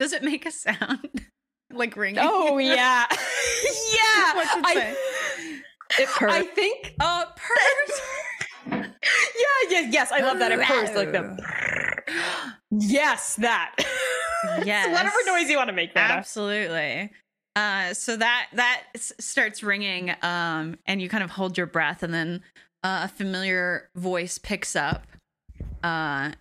[0.00, 1.26] Does it make a sound?
[1.70, 2.24] like ringing?
[2.26, 3.04] Oh, yeah.
[3.10, 4.34] yeah.
[4.34, 4.96] What's it I- say?
[5.98, 6.32] It purrs.
[6.32, 8.00] I think Oh, purrs.
[8.70, 10.52] yeah, yeah, yes, I love that.
[10.52, 11.36] It purrs like the
[12.70, 13.74] yes, that.
[14.64, 14.88] Yes.
[14.88, 16.10] Whatever noise you want to make that.
[16.10, 17.12] Absolutely.
[17.54, 22.02] Uh, so that that s- starts ringing, um, and you kind of hold your breath,
[22.02, 22.42] and then
[22.82, 25.06] uh, a familiar voice picks up.
[25.84, 26.32] Uh,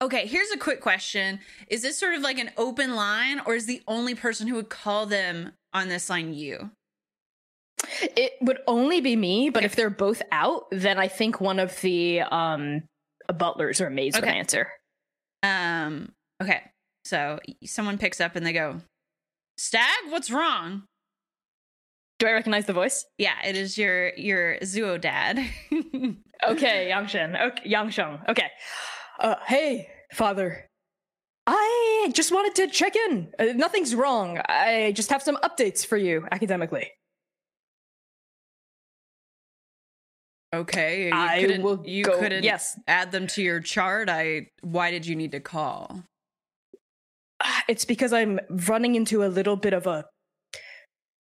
[0.00, 3.66] okay, here's a quick question: Is this sort of like an open line, or is
[3.66, 6.70] the only person who would call them on this line you?
[8.00, 11.80] It would only be me, but if they're both out, then I think one of
[11.80, 12.82] the um
[13.34, 14.38] butlers or maids would Okay.
[14.38, 14.68] answer.
[15.42, 16.12] Um,
[16.42, 16.62] okay,
[17.04, 18.80] so someone picks up and they go,
[19.56, 20.84] "Stag, what's wrong?"
[22.18, 23.04] Do I recognize the voice?
[23.16, 25.38] Yeah, it is your your Zuo dad.
[26.46, 27.34] Okay, Yangshen.
[27.48, 28.28] Okay, Yangsheng.
[28.28, 28.48] Okay.
[29.18, 30.64] Uh, hey, father.
[31.48, 33.32] I just wanted to check in.
[33.40, 34.38] Uh, nothing's wrong.
[34.48, 36.92] I just have some updates for you academically.
[40.54, 42.78] Okay, you I couldn't, will you go- couldn't yes.
[42.86, 44.08] add them to your chart.
[44.08, 46.04] I why did you need to call?
[47.40, 50.06] Ah, it's because I'm running into a little bit of a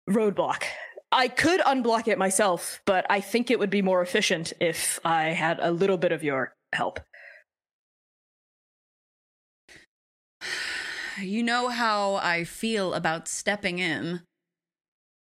[0.08, 0.64] roadblock.
[1.10, 5.24] I could unblock it myself, but I think it would be more efficient if I
[5.24, 7.00] had a little bit of your help.
[11.20, 14.22] You know how I feel about stepping in.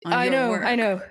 [0.05, 0.63] I know, work.
[0.63, 1.01] I know.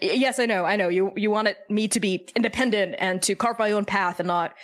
[0.00, 0.88] Yes, I know, I know.
[0.88, 4.54] You you wanted me to be independent and to carve my own path and not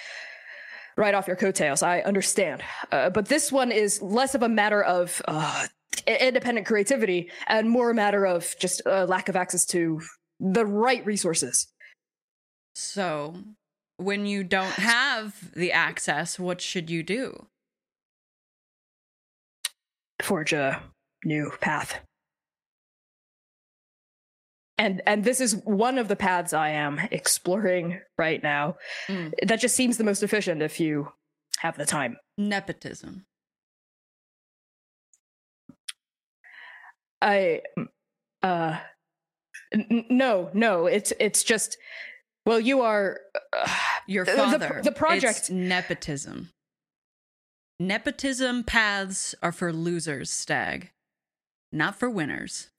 [0.97, 1.83] right off your coattails.
[1.83, 2.63] I understand,
[2.93, 5.67] uh, but this one is less of a matter of uh,
[6.07, 10.01] independent creativity and more a matter of just uh, lack of access to
[10.39, 11.69] the right resources.
[12.75, 13.35] So,
[13.97, 17.47] when you don't have the access, what should you do?
[20.23, 20.83] Forge a
[21.25, 22.01] new path.
[24.77, 28.77] And and this is one of the paths I am exploring right now.
[29.09, 29.33] Mm.
[29.47, 31.13] That just seems the most efficient if you
[31.59, 32.17] have the time.
[32.37, 33.25] Nepotism.
[37.23, 37.63] I
[38.43, 38.79] uh
[39.73, 41.79] n- no, no, it's it's just
[42.45, 43.21] well you are
[43.57, 43.69] uh,
[44.07, 44.81] Your The- the- father.
[44.85, 46.51] the project- It's nepotism.
[47.81, 50.91] Nepotism paths are for losers, Stag,
[51.73, 52.71] not for winners.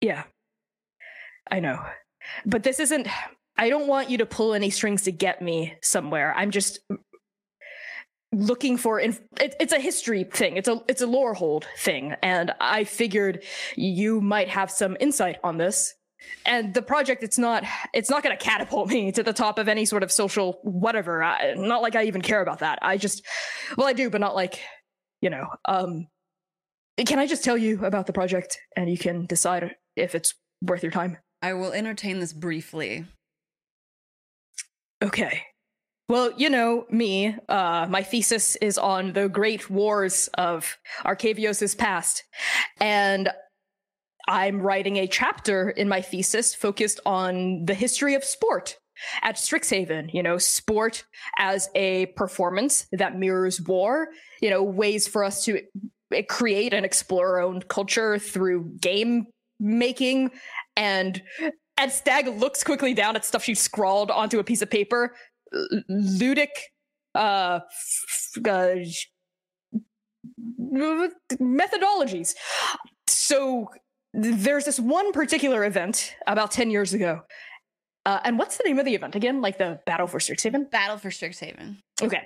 [0.00, 0.24] Yeah.
[1.50, 1.84] I know.
[2.46, 3.08] But this isn't
[3.56, 6.32] I don't want you to pull any strings to get me somewhere.
[6.34, 6.78] I'm just
[8.32, 10.56] looking for inf- it, it's a history thing.
[10.56, 13.44] It's a it's a Lorehold thing and I figured
[13.76, 15.94] you might have some insight on this.
[16.46, 19.68] And the project it's not it's not going to catapult me to the top of
[19.68, 21.22] any sort of social whatever.
[21.22, 22.78] I, not like I even care about that.
[22.82, 23.26] I just
[23.76, 24.60] well I do but not like
[25.20, 25.48] you know.
[25.64, 26.06] Um
[27.06, 30.82] can I just tell you about the project and you can decide if it's worth
[30.82, 31.18] your time?
[31.42, 33.06] I will entertain this briefly.
[35.02, 35.42] Okay.
[36.08, 42.24] Well, you know, me, uh, my thesis is on the great wars of Arcavios' past.
[42.80, 43.30] And
[44.26, 48.76] I'm writing a chapter in my thesis focused on the history of sport
[49.22, 50.12] at Strixhaven.
[50.12, 51.04] You know, sport
[51.38, 54.08] as a performance that mirrors war,
[54.42, 55.62] you know, ways for us to
[56.28, 59.28] create and explore our own culture through game
[59.60, 60.30] making
[60.76, 61.22] and
[61.76, 65.14] and Stag looks quickly down at stuff she scrawled onto a piece of paper.
[65.54, 66.48] L- Ludic
[67.14, 68.76] uh, f- uh
[71.40, 72.34] methodologies.
[73.06, 73.68] So
[74.12, 77.22] there's this one particular event about 10 years ago.
[78.06, 79.40] Uh, and what's the name of the event again?
[79.40, 80.70] Like the Battle for Strixhaven?
[80.70, 81.76] Battle for Strixhaven.
[82.02, 82.22] Okay.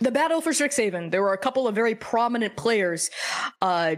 [0.00, 3.10] The battle for Strixhaven, there were a couple of very prominent players.
[3.60, 3.96] Uh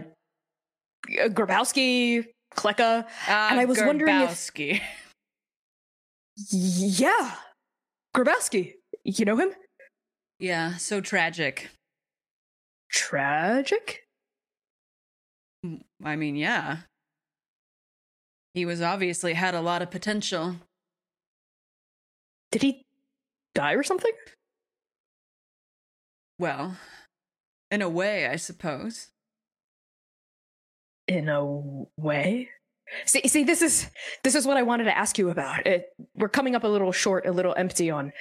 [1.09, 2.25] Grabowski,
[2.57, 3.03] Kleka.
[3.27, 4.29] Uh, And I was wondering if-
[6.51, 7.35] Yeah.
[8.15, 8.73] Grabowski.
[9.03, 9.51] You know him?
[10.39, 11.69] yeah, so tragic.
[12.91, 14.03] Tragic?
[16.03, 16.79] I mean, yeah.
[18.53, 20.57] He was obviously had a lot of potential.
[22.51, 22.83] Did he
[23.55, 24.13] die or something?
[26.39, 26.77] Well,
[27.71, 29.09] in a way, I suppose.
[31.07, 31.45] In a
[31.97, 32.49] way.
[33.05, 33.89] See, see, this is
[34.23, 35.67] this is what I wanted to ask you about.
[35.67, 38.13] It, we're coming up a little short, a little empty on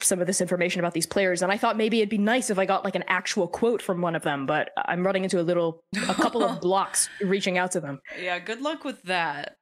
[0.00, 2.58] some of this information about these players, and I thought maybe it'd be nice if
[2.58, 4.46] I got like an actual quote from one of them.
[4.46, 8.00] But I'm running into a little, a couple of blocks reaching out to them.
[8.20, 9.56] Yeah, good luck with that.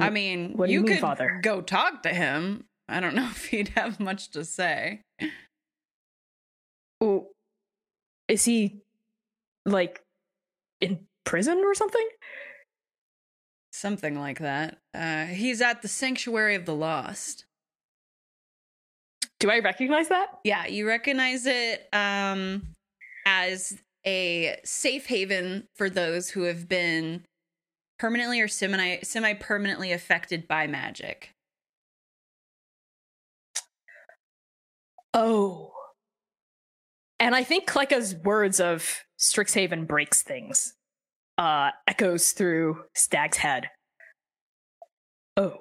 [0.00, 1.40] I mean, what do you mean, could Father?
[1.42, 2.64] go talk to him.
[2.88, 5.02] I don't know if he'd have much to say.
[7.02, 7.26] Ooh,
[8.28, 8.80] is he
[9.66, 10.00] like
[10.84, 12.06] in prison or something?
[13.72, 14.78] Something like that.
[14.94, 17.44] Uh, he's at the Sanctuary of the Lost.
[19.40, 20.28] Do I recognize that?
[20.44, 21.88] Yeah, you recognize it.
[21.92, 22.68] Um,
[23.26, 27.24] as a safe haven for those who have been
[27.98, 31.34] permanently or semi semi permanently affected by magic.
[35.12, 35.73] Oh.
[37.20, 40.74] And I think Kleka's words of Strixhaven breaks things
[41.36, 43.70] uh echoes through Stag's head.
[45.36, 45.58] Oh.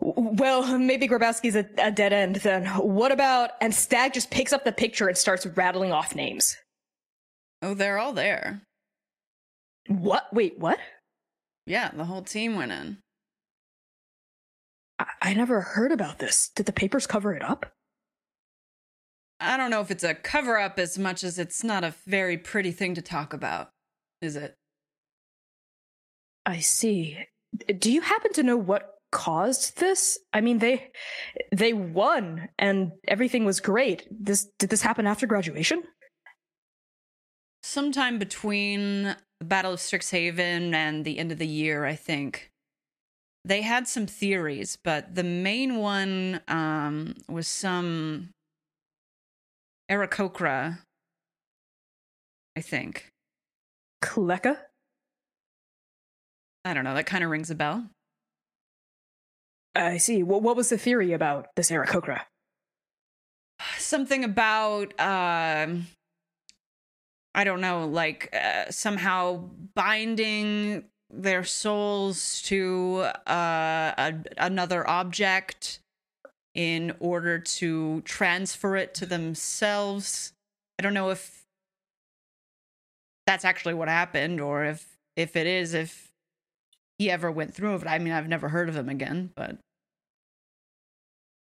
[0.00, 2.66] Well, maybe Grabowski's a, a dead end then.
[2.66, 6.56] What about and Stag just picks up the picture and starts rattling off names.
[7.60, 8.62] Oh, they're all there.
[9.88, 10.32] What?
[10.32, 10.78] Wait, what?
[11.66, 12.98] Yeah, the whole team went in.
[14.98, 16.50] I, I never heard about this.
[16.54, 17.66] Did the papers cover it up?
[19.40, 22.36] I don't know if it's a cover up as much as it's not a very
[22.36, 23.70] pretty thing to talk about,
[24.20, 24.54] is it?
[26.44, 27.18] I see.
[27.78, 30.18] Do you happen to know what caused this?
[30.32, 30.90] I mean, they
[31.52, 34.06] they won and everything was great.
[34.10, 35.82] This did this happen after graduation?
[37.62, 42.50] Sometime between the Battle of Strixhaven and the end of the year, I think.
[43.44, 48.30] They had some theories, but the main one um, was some
[49.90, 50.78] Aarakocra,
[52.56, 53.10] I think.
[54.02, 54.56] Kleka?
[56.64, 56.94] I don't know.
[56.94, 57.86] That kind of rings a bell.
[59.74, 60.22] I see.
[60.22, 62.22] What what was the theory about this Aarakocra?
[63.78, 65.86] something about um
[67.34, 69.36] i don't know like uh, somehow
[69.74, 75.80] binding their souls to uh a, another object
[76.54, 80.32] in order to transfer it to themselves
[80.78, 81.44] i don't know if
[83.26, 84.86] that's actually what happened or if
[85.16, 86.10] if it is if
[86.98, 89.58] he ever went through it i mean i've never heard of him again but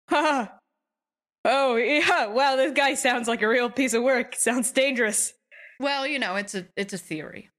[0.12, 2.28] oh yeah.
[2.28, 4.36] Wow, this guy sounds like a real piece of work.
[4.36, 5.34] Sounds dangerous.
[5.80, 7.50] well you know it's a it's a theory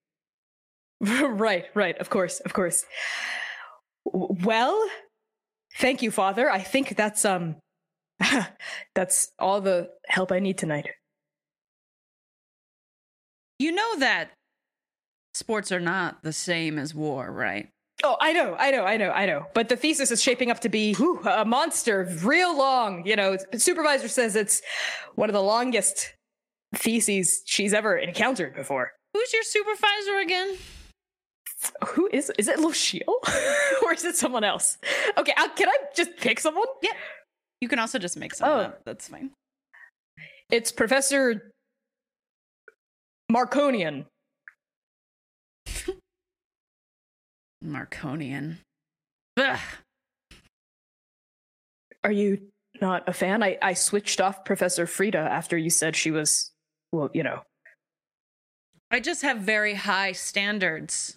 [1.00, 1.98] right, right.
[1.98, 2.84] Of course, of course.
[4.04, 4.88] Well,
[5.78, 6.50] thank you, Father.
[6.50, 7.56] I think that's um,
[8.94, 10.88] that's all the help I need tonight.
[13.58, 14.30] You know that
[15.34, 17.68] sports are not the same as war, right?
[18.04, 19.46] Oh, I know, I know, I know, I know.
[19.54, 23.06] But the thesis is shaping up to be whew, a monster, real long.
[23.06, 24.60] You know, supervisor says it's
[25.14, 26.12] one of the longest
[26.74, 28.92] theses she's ever encountered before.
[29.14, 30.56] Who's your supervisor again?
[31.88, 32.30] Who is?
[32.38, 33.02] Is it Luciel,
[33.84, 34.78] or is it someone else?
[35.16, 36.66] Okay, uh, can I just pick someone?
[36.82, 36.92] Yeah,
[37.60, 38.60] you can also just make something Oh.
[38.70, 38.80] up.
[38.84, 39.30] That's fine.
[40.50, 41.50] It's Professor
[43.30, 44.06] Marconian.
[47.64, 48.58] Marconian.
[49.36, 49.58] Ugh.
[52.04, 52.48] Are you
[52.80, 53.42] not a fan?
[53.42, 56.52] I, I switched off Professor Frida after you said she was,
[56.92, 57.42] well, you know.
[58.90, 61.16] I just have very high standards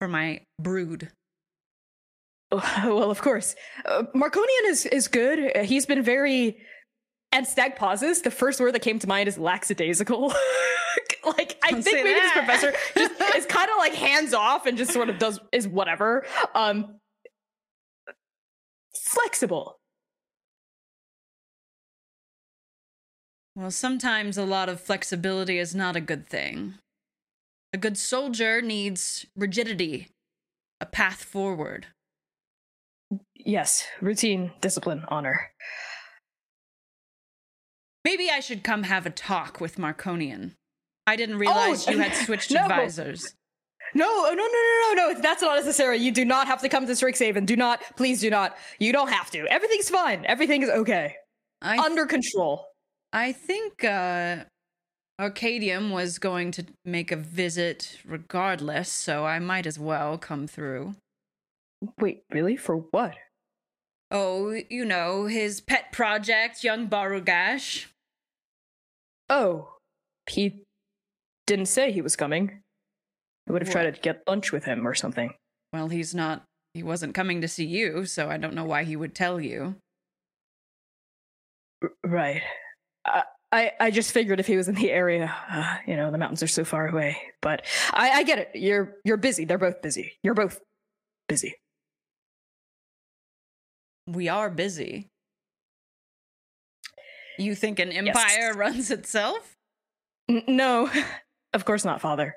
[0.00, 1.10] for my brood.
[2.52, 3.54] Well, of course.
[3.84, 5.56] Uh, Marconian is, is good.
[5.56, 6.58] Uh, He's been very.
[7.30, 8.22] And Stag pauses.
[8.22, 10.28] The first word that came to mind is lackadaisical.
[11.24, 14.76] like, I Don't think maybe this professor just is kind of like hands off and
[14.76, 16.26] just sort of does, is whatever.
[16.52, 16.96] Um,
[18.96, 19.78] flexible.
[23.54, 26.74] Well, sometimes a lot of flexibility is not a good thing.
[27.72, 30.08] A good soldier needs rigidity,
[30.80, 31.86] a path forward.
[33.34, 35.52] Yes, routine, discipline, honor.
[38.04, 40.54] Maybe I should come have a talk with Marconian.
[41.06, 42.62] I didn't realize you had switched no.
[42.62, 43.34] advisors.
[43.94, 45.20] No, oh, no, no, no, no, no.
[45.20, 45.98] That's not necessary.
[45.98, 47.46] You do not have to come to Strixhaven.
[47.46, 48.56] Do not, please do not.
[48.78, 49.46] You don't have to.
[49.48, 50.24] Everything's fine.
[50.26, 51.16] Everything is okay.
[51.62, 52.66] I Under control.
[53.12, 54.44] I think uh,
[55.20, 60.94] Arcadium was going to make a visit regardless, so I might as well come through.
[61.98, 62.56] Wait, really?
[62.56, 63.16] For what?
[64.10, 67.86] Oh, you know, his pet project, young Barugash.
[69.28, 69.74] Oh,
[70.28, 70.62] he
[71.46, 72.60] didn't say he was coming.
[73.48, 75.34] I would have tried to get lunch with him or something.
[75.72, 78.96] Well, he's not, he wasn't coming to see you, so I don't know why he
[78.96, 79.76] would tell you.
[81.82, 82.42] R- right.
[83.04, 86.18] I, I, I just figured if he was in the area, uh, you know, the
[86.18, 87.16] mountains are so far away.
[87.42, 88.50] But I, I get it.
[88.54, 89.44] You're you're busy.
[89.44, 90.12] They're both busy.
[90.22, 90.60] You're both
[91.28, 91.54] busy.
[94.06, 95.08] We are busy.
[97.38, 99.56] You think an empire runs itself?
[100.28, 100.90] N- no,
[101.54, 102.36] of course not, Father.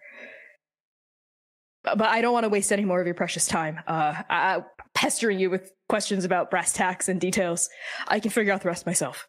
[1.83, 3.79] But I don't want to waste any more of your precious time.
[3.87, 4.63] Uh, I, I-
[4.95, 7.69] pestering you with questions about brass tacks and details.
[8.07, 9.27] I can figure out the rest myself.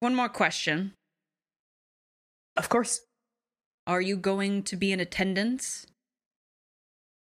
[0.00, 0.92] One more question.
[2.56, 3.00] Of course.
[3.86, 5.86] Are you going to be in attendance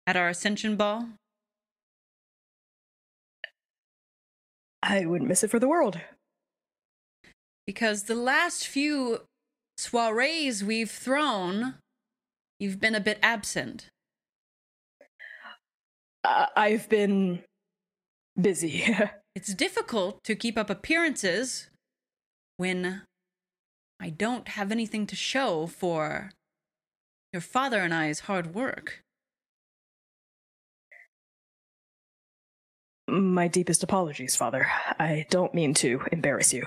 [0.06, 1.08] at our Ascension Ball?
[4.82, 6.00] I wouldn't miss it for the world.
[7.66, 9.22] Because the last few
[9.76, 11.74] soirees we've thrown,
[12.58, 13.88] you've been a bit absent.
[16.24, 17.42] Uh, I've been
[18.40, 18.96] busy.
[19.34, 21.70] It's difficult to keep up appearances
[22.56, 23.02] when
[24.00, 26.30] I don't have anything to show for
[27.32, 29.02] your father and I's hard work.
[33.08, 34.66] My deepest apologies, Father.
[34.98, 36.66] I don't mean to embarrass you.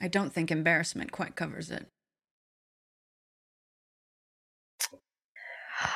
[0.00, 1.86] I don't think embarrassment quite covers it.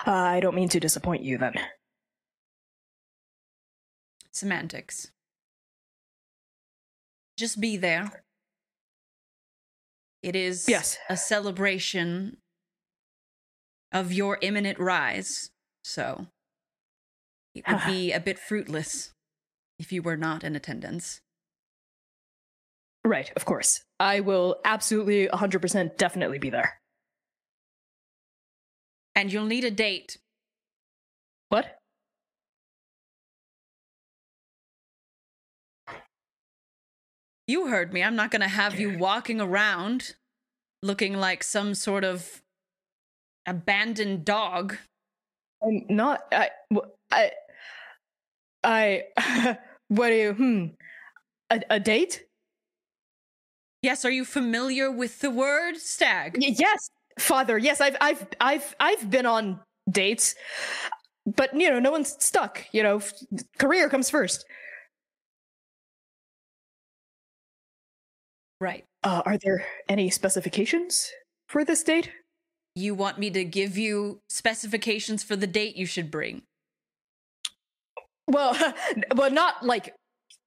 [0.05, 1.55] Uh, I don't mean to disappoint you then.
[4.33, 5.13] Semantics.
[7.43, 8.23] Just be there.
[10.23, 10.97] It is Yes.
[11.09, 12.41] a celebration
[13.91, 15.51] of your imminent rise,
[15.83, 16.29] so
[17.53, 19.13] it would be a bit fruitless
[19.81, 21.21] if you were not in attendance.
[23.05, 23.83] Right, of course.
[23.99, 26.81] I will absolutely 100% definitely be there.
[29.17, 30.17] And you'll need a date.
[31.49, 31.82] What?
[37.53, 38.03] You heard me.
[38.03, 40.15] I'm not going to have you walking around
[40.83, 42.41] looking like some sort of
[43.45, 44.79] abandoned dog.
[45.63, 46.23] I'm not.
[46.33, 46.49] I.
[47.11, 47.31] I.
[48.65, 49.59] I.
[49.89, 50.33] what do you.
[50.33, 50.67] Hmm.
[51.51, 52.25] A, a date?
[53.83, 56.39] Yes, are you familiar with the word stag?
[56.41, 56.89] Y- yes,
[57.19, 57.59] father.
[57.59, 57.99] Yes, I've.
[58.01, 58.27] I've.
[58.41, 58.75] I've.
[58.81, 59.61] I've been on
[59.91, 60.37] dates,
[61.27, 62.65] but you know, no one's stuck.
[62.73, 63.03] You know,
[63.59, 64.47] career comes first.
[68.63, 68.85] Right.
[69.03, 71.11] Uh, are there any specifications
[71.49, 72.13] for this date?
[72.77, 76.43] You want me to give you specifications for the date you should bring?
[78.29, 78.57] Well,
[79.17, 79.93] well, not like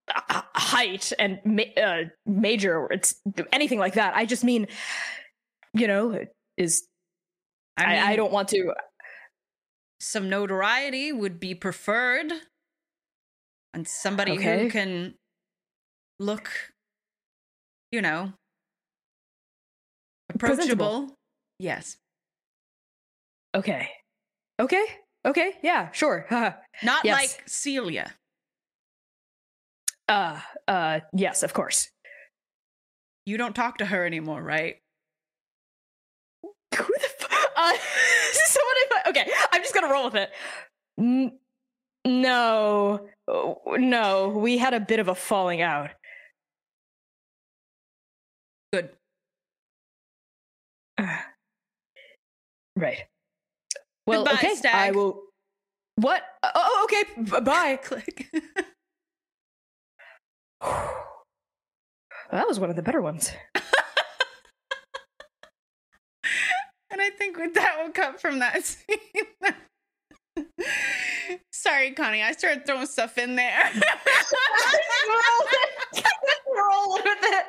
[0.07, 3.19] uh, height and ma- uh, major or it's
[3.51, 4.15] anything like that.
[4.15, 4.67] I just mean,
[5.73, 6.17] you know,
[6.55, 6.87] is
[7.75, 8.73] I, mean, I, don't want to.
[9.99, 12.31] Some notoriety would be preferred,
[13.73, 14.63] and somebody Okay.
[14.63, 15.15] who can
[16.17, 16.49] look,
[17.95, 18.33] you know,
[20.33, 21.15] approachable.
[21.59, 21.95] Yes,
[23.55, 23.87] Okay,
[24.59, 24.83] okay,
[25.25, 25.53] okay.
[25.63, 26.27] Yeah, sure.
[26.83, 27.13] not Yes.
[27.15, 28.13] like Celia.
[30.09, 31.89] uh, uh yes, of course.
[33.25, 34.75] You don't talk to her anymore, right?
[36.43, 36.49] Who
[36.83, 37.05] the?
[37.21, 37.73] F- uh,
[38.33, 38.75] someone.
[38.83, 40.29] in- Okay, I'm just gonna roll with it.
[40.99, 41.39] N-
[42.05, 44.27] no, Oh, no.
[44.29, 45.91] We had a bit of a falling out.
[48.73, 48.89] Good.
[52.77, 53.05] Right.
[54.05, 54.69] Well, Goodbye, okay.
[54.69, 55.21] I will.
[55.95, 56.23] What?
[56.43, 57.03] Oh, oh okay.
[57.23, 57.77] B- bye.
[57.83, 58.27] Click.
[62.31, 63.31] That was one of the better ones.
[66.95, 68.87] And I think with that will come from that scene.
[71.51, 72.23] Sorry, Connie.
[72.23, 73.69] I started throwing stuff in there.
[76.55, 77.45] Roll with it.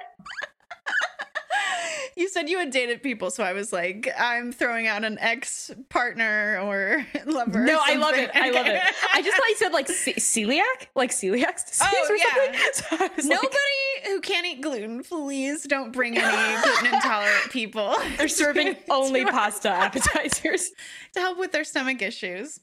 [2.16, 5.70] You said you had dated people, so I was like, I'm throwing out an ex
[5.90, 7.62] partner or lover.
[7.62, 8.30] or No, I love it.
[8.34, 8.80] I love it.
[9.14, 12.24] I just thought you said like ce- celiac, like celiac disease Oh, or yeah.
[12.72, 12.72] something.
[12.72, 17.94] So was like, Nobody who can't eat gluten, please don't bring any gluten intolerant people.
[18.16, 20.70] they're serving only pasta appetizers.
[21.14, 22.60] to help with their stomach issues.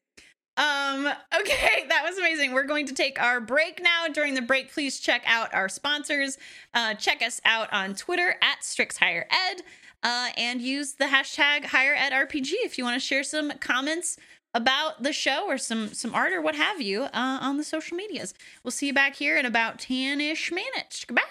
[0.58, 1.08] Um,
[1.40, 2.54] okay, that was amazing.
[2.54, 4.08] We're going to take our break now.
[4.12, 6.38] During the break, please check out our sponsors.
[6.74, 9.62] Uh, check us out on Twitter at Strix Higher Ed.
[10.04, 14.18] Uh, and use the hashtag Higher Ed RPG if you want to share some comments
[14.54, 17.96] about the show or some some art or what have you uh, on the social
[17.96, 18.34] medias.
[18.64, 21.06] We'll see you back here in about 10-ish minutes.
[21.06, 21.24] Goodbye.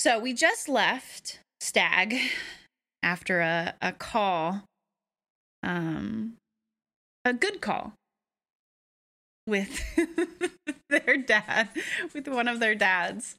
[0.00, 2.16] So we just left Stag
[3.02, 4.62] after a, a call,
[5.62, 6.36] um,
[7.26, 7.92] a good call
[9.46, 9.78] with
[10.88, 11.68] their dad,
[12.14, 13.36] with one of their dads.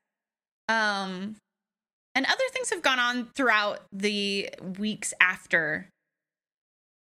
[0.69, 1.37] Um,
[2.13, 5.87] and other things have gone on throughout the weeks after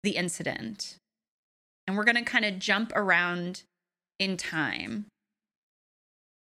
[0.05, 0.94] the incident.
[1.89, 3.64] And we're going to kind of jump around
[4.20, 5.06] in time,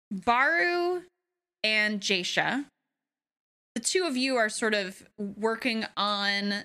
[0.10, 1.02] Baru
[1.66, 2.68] and Jaisha,
[3.84, 6.64] two of you are sort of working on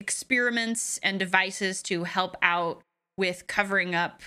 [0.00, 2.82] experiments and devices to help out
[3.16, 4.22] with covering up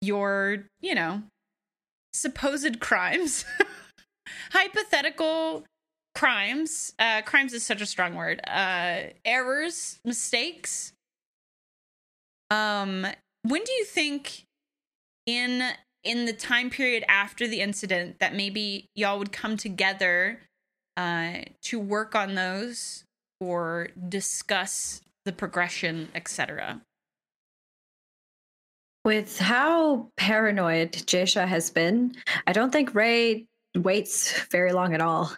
[0.00, 1.22] your, you know,
[2.12, 3.44] supposed crimes,
[4.52, 5.64] hypothetical
[6.14, 6.92] crimes.
[6.98, 8.40] Uh, crimes is such a strong word.
[8.46, 10.92] Uh, errors, mistakes.
[12.50, 13.06] Um,
[13.42, 14.44] when do you think
[15.26, 15.62] in
[16.04, 20.40] in the time period after the incident that maybe y'all would come together
[20.96, 23.04] uh, to work on those
[23.40, 26.82] or discuss the progression, etc.
[29.04, 32.14] With how paranoid Jaisha has been,
[32.46, 35.32] I don't think Ray waits very long at all.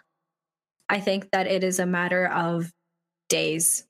[0.89, 2.71] I think that it is a matter of
[3.29, 3.87] days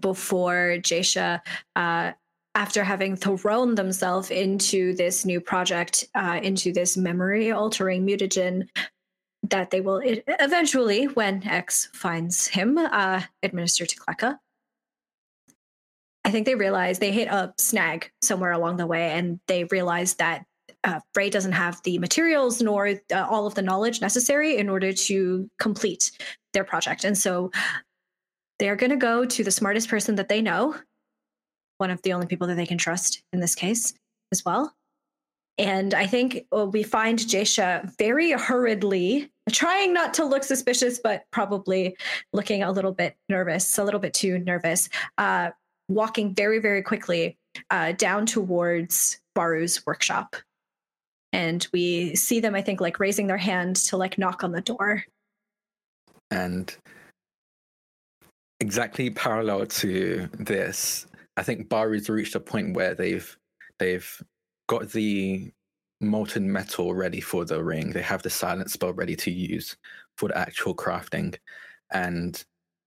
[0.00, 1.40] before Jaisha,
[1.76, 2.12] uh,
[2.56, 8.66] after having thrown themselves into this new project, uh, into this memory altering mutagen,
[9.42, 14.38] that they will eventually, when X finds him, uh, administer to Kleka.
[16.24, 20.14] I think they realize they hit a snag somewhere along the way, and they realize
[20.14, 20.46] that
[20.82, 24.94] uh, Ray doesn't have the materials nor uh, all of the knowledge necessary in order
[24.94, 26.10] to complete
[26.54, 27.04] their project.
[27.04, 27.50] And so
[28.58, 30.74] they're going to go to the smartest person that they know,
[31.78, 33.94] one of the only people that they can trust in this case
[34.32, 34.74] as well.
[35.58, 41.24] And I think well, we find Jaisha very hurriedly trying not to look suspicious, but
[41.30, 41.96] probably
[42.32, 44.88] looking a little bit nervous, a little bit too nervous,
[45.18, 45.50] uh,
[45.88, 47.38] walking very, very quickly
[47.70, 50.36] uh, down towards Baru's workshop.
[51.32, 54.60] And we see them, I think, like raising their hand to like knock on the
[54.60, 55.04] door.
[56.30, 56.74] And
[58.60, 61.06] exactly parallel to this,
[61.36, 63.36] I think Baru's reached a point where they've
[63.78, 64.22] they've
[64.68, 65.52] got the
[66.00, 67.90] molten metal ready for the ring.
[67.90, 69.76] They have the silent spell ready to use
[70.16, 71.36] for the actual crafting,
[71.92, 72.42] and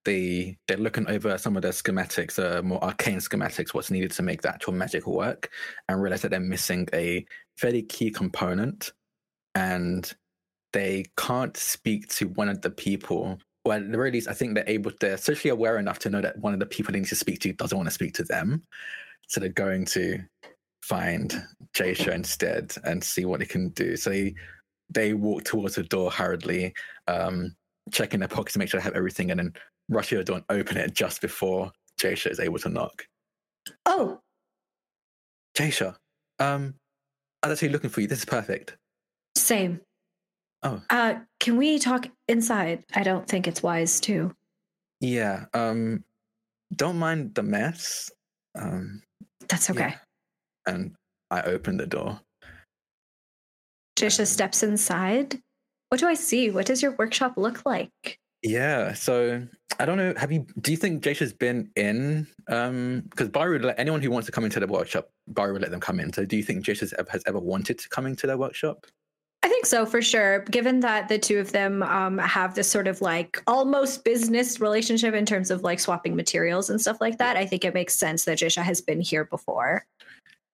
[0.05, 4.11] they they're looking over some of the schematics, the uh, more arcane schematics, what's needed
[4.11, 5.49] to make the actual magic work,
[5.87, 7.25] and realize that they're missing a
[7.57, 8.93] fairly key component,
[9.55, 10.13] and
[10.73, 13.37] they can't speak to one of the people.
[13.69, 14.91] Well, at the very least, I think they're able.
[14.99, 17.37] They're socially aware enough to know that one of the people they need to speak
[17.41, 18.63] to doesn't want to speak to them,
[19.27, 20.17] so they're going to
[20.81, 23.95] find Jaisha instead and see what they can do.
[23.95, 24.33] So they
[24.89, 26.73] they walk towards the door hurriedly,
[27.07, 27.55] um,
[27.91, 29.53] checking their pockets to make sure they have everything, and then
[29.87, 31.71] rush to the door and open it just before
[32.01, 33.05] Jaisha is able to knock.
[33.85, 34.19] Oh,
[35.55, 35.95] Jasha,
[36.39, 36.73] um,
[37.43, 38.07] I was actually looking for you.
[38.07, 38.77] This is perfect.
[39.35, 39.79] same.
[40.63, 42.83] Oh, Uh, can we talk inside?
[42.93, 44.35] I don't think it's wise to.
[44.99, 45.45] yeah.
[45.53, 46.03] Um,
[46.75, 48.11] don't mind the mess.
[48.55, 49.01] Um,
[49.47, 49.89] That's okay.
[49.89, 50.73] Yeah.
[50.73, 50.95] and
[51.31, 52.19] I open the door.
[53.97, 55.39] Jaisha steps inside.
[55.89, 56.51] What do I see?
[56.51, 58.19] What does your workshop look like?
[58.43, 59.45] Yeah, so
[59.79, 60.13] I don't know.
[60.15, 60.45] Have you?
[60.61, 62.27] Do you think Jaisha's been in?
[62.47, 65.71] Um, because Baru would let anyone who wants to come into the workshop, would let
[65.71, 66.13] them come in.
[66.13, 68.85] So, do you think Jaisha's ever, has ever wanted to come into their workshop?
[69.41, 70.39] I think so for sure.
[70.51, 75.13] Given that the two of them um, have this sort of like almost business relationship
[75.13, 78.25] in terms of like swapping materials and stuff like that, I think it makes sense
[78.25, 79.85] that Jaisha has been here before.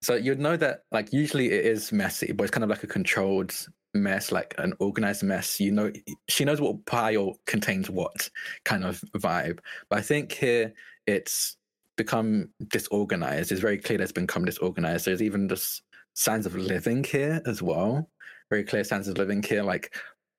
[0.01, 2.87] So you'd know that, like, usually it is messy, but it's kind of like a
[2.87, 3.55] controlled
[3.95, 5.59] mess, like an organized mess.
[5.59, 5.91] You know,
[6.27, 8.29] she knows what pile contains what
[8.65, 9.59] kind of vibe.
[9.89, 10.73] But I think here
[11.07, 11.57] it's
[11.95, 13.51] become disorganized.
[13.51, 15.05] It's very clear that it's become disorganized.
[15.05, 15.81] There's even just
[16.13, 18.07] signs of living here as well.
[18.49, 19.95] Very clear signs of living here, like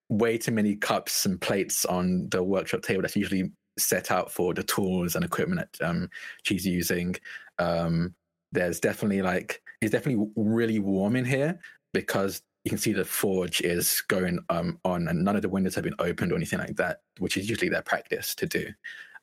[0.08, 4.54] way too many cups and plates on the workshop table that's usually set out for
[4.54, 6.08] the tools and equipment that um,
[6.42, 7.16] she's using.
[7.58, 8.14] Um,
[8.52, 11.58] there's definitely like it's definitely really warm in here
[11.92, 15.74] because you can see the forge is going um, on and none of the windows
[15.74, 18.72] have been opened or anything like that, which is usually their practice to do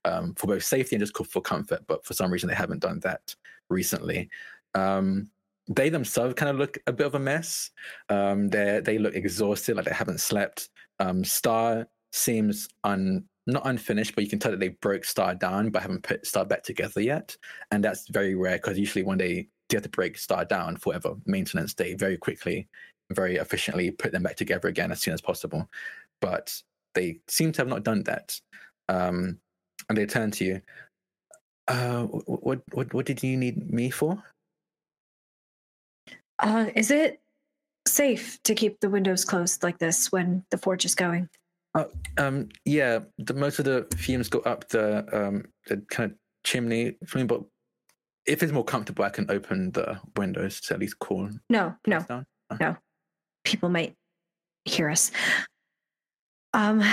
[0.05, 1.81] um, for both safety and just for comfort.
[1.87, 3.35] But for some reason, they haven't done that
[3.69, 4.29] recently.
[4.75, 5.29] Um,
[5.67, 7.71] they themselves kind of look a bit of a mess.
[8.09, 10.69] Um, they they look exhausted, like they haven't slept.
[10.99, 15.69] Um, Star seems un not unfinished, but you can tell that they broke Star down
[15.69, 17.35] but haven't put Star back together yet,
[17.71, 20.89] and that's very rare because usually when they do have to break Star down for
[20.89, 22.67] whatever maintenance, they very quickly,
[23.11, 25.69] very efficiently put them back together again as soon as possible.
[26.21, 26.61] But
[26.93, 28.39] they seem to have not done that,
[28.89, 29.39] um,
[29.89, 30.61] and they turn to you.
[31.69, 34.21] Uh, what what what did you need me for?
[36.39, 37.21] Uh, is it
[37.87, 41.29] safe to keep the windows closed like this when the forge is going?
[42.17, 46.95] Um, yeah, the, most of the fumes go up the um the kind of chimney
[47.07, 47.41] flame, but
[48.25, 51.99] if it's more comfortable, I can open the windows to at least cool No, no,
[52.59, 52.77] down.
[53.43, 53.95] people might
[54.65, 55.11] hear us.
[56.53, 56.83] Um,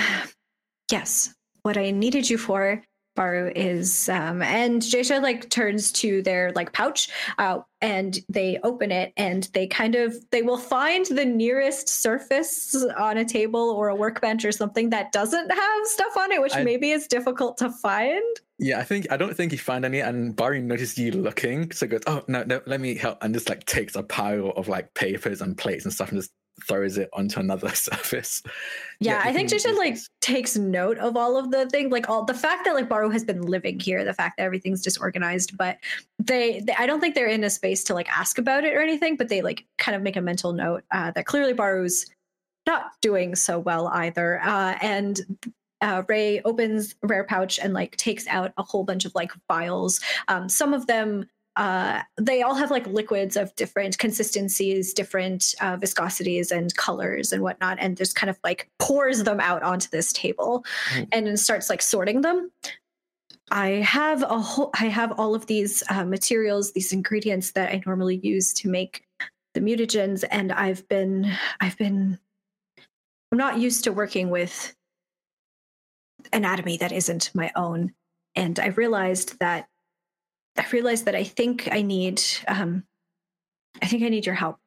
[0.90, 2.82] yes, what I needed you for,
[3.16, 7.08] Baru, is um, and Jaisha like turns to their like pouch,
[7.38, 12.74] uh, and they open it, and they kind of they will find the nearest surface
[12.96, 16.54] on a table or a workbench or something that doesn't have stuff on it, which
[16.54, 18.22] I- maybe is difficult to find.
[18.62, 21.86] Yeah, I think I don't think he found any, and Barry noticed you looking, so
[21.86, 24.92] goes, "Oh no, no, let me help," and just like takes a pile of like
[24.94, 26.30] papers and plates and stuff, and just
[26.64, 28.42] throws it onto another surface.
[29.00, 32.34] Yeah, I think can like takes note of all of the things, like all the
[32.34, 35.78] fact that like Baru has been living here, the fact that everything's disorganized, but
[36.18, 38.80] they, they I don't think they're in a space to like ask about it or
[38.80, 42.06] anything, but they like kind of make a mental note uh, that clearly Baru's
[42.66, 44.40] not doing so well either.
[44.42, 45.20] Uh, and
[45.80, 50.00] uh, Ray opens rare pouch and like takes out a whole bunch of like vials.
[50.28, 51.26] Um, some of them
[51.60, 57.42] uh, they all have like liquids of different consistencies, different uh, viscosities and colors and
[57.42, 60.64] whatnot, and just kind of like pours them out onto this table,
[60.94, 61.08] Mm.
[61.12, 62.50] and starts like sorting them.
[63.50, 67.82] I have a whole, I have all of these uh, materials, these ingredients that I
[67.84, 69.04] normally use to make
[69.52, 71.30] the mutagens, and I've been,
[71.60, 72.18] I've been,
[73.30, 74.74] I'm not used to working with
[76.32, 77.92] anatomy that isn't my own,
[78.34, 79.66] and I realized that
[80.60, 82.84] I realized that I think I need um
[83.82, 84.58] I think I need your help.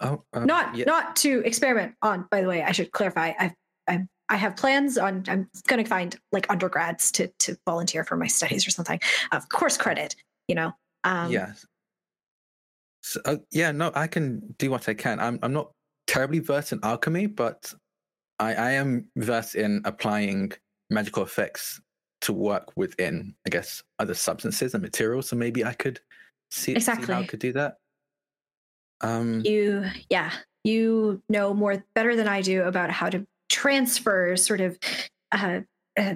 [0.00, 0.84] Oh, um, not yeah.
[0.86, 3.32] not to experiment on, by the way, I should clarify.
[3.38, 3.54] I've
[3.86, 8.26] I'm I have plans on I'm gonna find like undergrads to to volunteer for my
[8.26, 8.98] studies or something.
[9.32, 10.16] Of course credit,
[10.48, 10.72] you know.
[11.04, 11.52] Um yeah.
[13.02, 15.20] So, uh, yeah, no, I can do what I can.
[15.20, 15.72] I'm I'm not
[16.06, 17.74] terribly versed in alchemy, but
[18.38, 20.52] I I am versed in applying
[20.88, 21.80] magical effects
[22.22, 25.28] to work within, I guess, other substances and materials.
[25.28, 26.00] So maybe I could
[26.50, 27.76] see, see how I could do that.
[29.00, 30.30] Um, you yeah,
[30.64, 34.78] you know more better than I do about how to transfer sort of
[35.32, 35.60] uh,
[35.98, 36.14] uh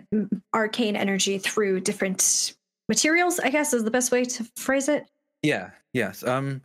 [0.54, 2.54] arcane energy through different
[2.88, 5.06] materials, I guess is the best way to phrase it.
[5.42, 6.22] yeah, yes.
[6.24, 6.62] Um,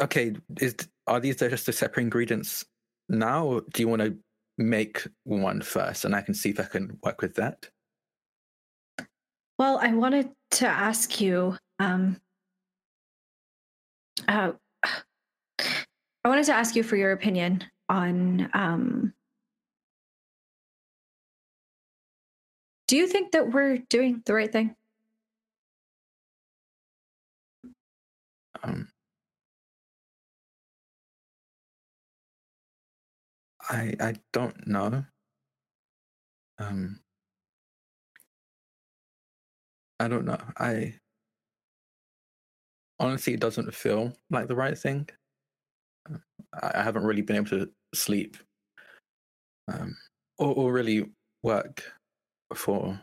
[0.00, 0.76] okay, is
[1.06, 2.64] are these just the separate ingredients
[3.08, 3.46] now?
[3.46, 4.16] Or do you want to
[4.58, 7.68] make one first, and I can see if I can work with that?
[9.62, 10.28] Well, I wanted
[10.58, 11.56] to ask you.
[11.78, 12.20] Um,
[14.26, 18.50] uh, I wanted to ask you for your opinion on.
[18.54, 19.14] Um,
[22.88, 24.74] do you think that we're doing the right thing?
[28.64, 28.88] Um,
[33.70, 35.04] I I don't know.
[36.58, 36.98] Um,
[40.02, 40.38] I don't know.
[40.58, 40.94] I
[42.98, 45.08] honestly, it doesn't feel like the right thing.
[46.10, 46.18] Uh,
[46.60, 48.36] I, haven't really been able to sleep,
[49.72, 49.96] um,
[50.38, 51.08] or, or really
[51.44, 51.84] work
[52.52, 53.00] for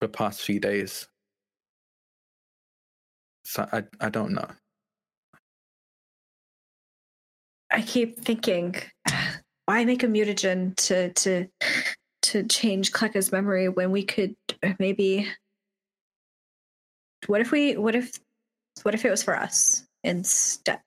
[0.00, 1.08] the past few days.
[3.44, 4.46] So I I don't know.
[7.72, 8.76] I keep thinking,
[9.66, 11.48] why make a mutagen to to
[12.22, 15.28] to change Kleka's memory when we could uh, maybe?
[17.26, 17.76] What if we?
[17.76, 18.12] What if?
[18.82, 20.80] What if it was for us instead?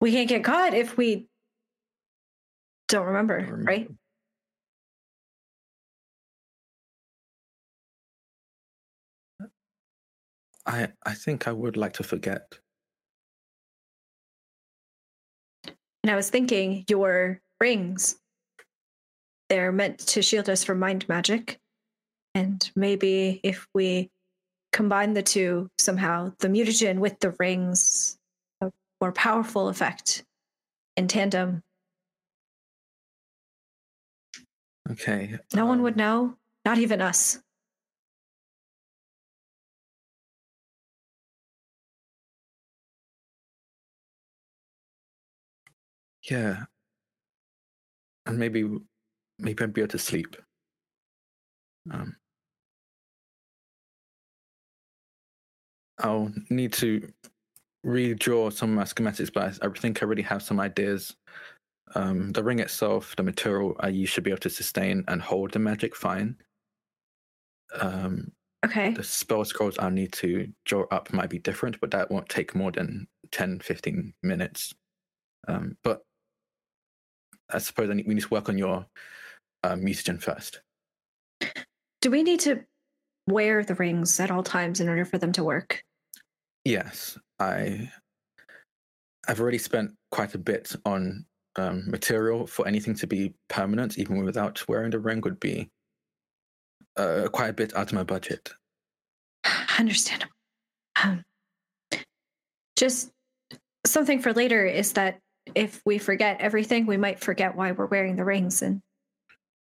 [0.00, 1.26] We can't get caught if we
[2.88, 3.88] don't remember, Don't right?
[10.66, 12.58] I I think I would like to forget.
[16.02, 18.16] And I was thinking, your rings,
[19.48, 21.58] they're meant to shield us from mind magic.
[22.34, 24.10] And maybe if we
[24.72, 28.18] combine the two somehow, the mutagen with the rings,
[28.60, 28.70] a
[29.00, 30.24] more powerful effect
[30.96, 31.62] in tandem.
[34.90, 35.38] Okay.
[35.54, 37.40] No one um, would know, not even us.
[46.22, 46.64] Yeah.
[48.26, 48.68] And maybe
[49.38, 50.36] maybe I'd be able to sleep.
[51.90, 52.16] Um
[55.98, 57.08] I'll need to
[57.84, 61.16] redraw some of my schematics, but I, I think I already have some ideas.
[61.94, 65.52] Um, the ring itself, the material I use should be able to sustain and hold
[65.52, 66.36] the magic fine.
[67.74, 68.32] Um,
[68.64, 68.94] Okay.
[68.94, 72.54] the spell scrolls I'll need to draw up might be different, but that won't take
[72.54, 74.74] more than 10, 15 minutes.
[75.48, 76.02] Um, but
[77.50, 78.86] I suppose I need, we need to work on your
[79.66, 80.60] uh, mutagen first.
[82.00, 82.60] Do we need to
[83.26, 85.82] wear the rings at all times in order for them to work?
[86.64, 87.90] Yes, I.
[89.28, 91.24] I've already spent quite a bit on
[91.56, 95.68] um, material for anything to be permanent, even without wearing the ring, would be
[96.96, 98.52] uh, quite a bit out of my budget.
[99.78, 100.32] Understandable.
[101.02, 101.22] Um,
[102.76, 103.10] just
[103.84, 105.18] something for later is that
[105.56, 108.80] if we forget everything, we might forget why we're wearing the rings, and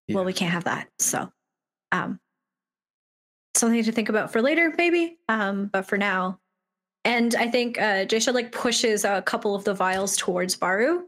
[0.09, 0.89] well, we can't have that.
[0.99, 1.31] So,
[1.93, 2.21] um,
[3.55, 5.19] something to think about for later, maybe.
[5.29, 6.41] Um, but for now,
[7.05, 11.07] and I think uh, Jaisha like pushes a couple of the vials towards Baru.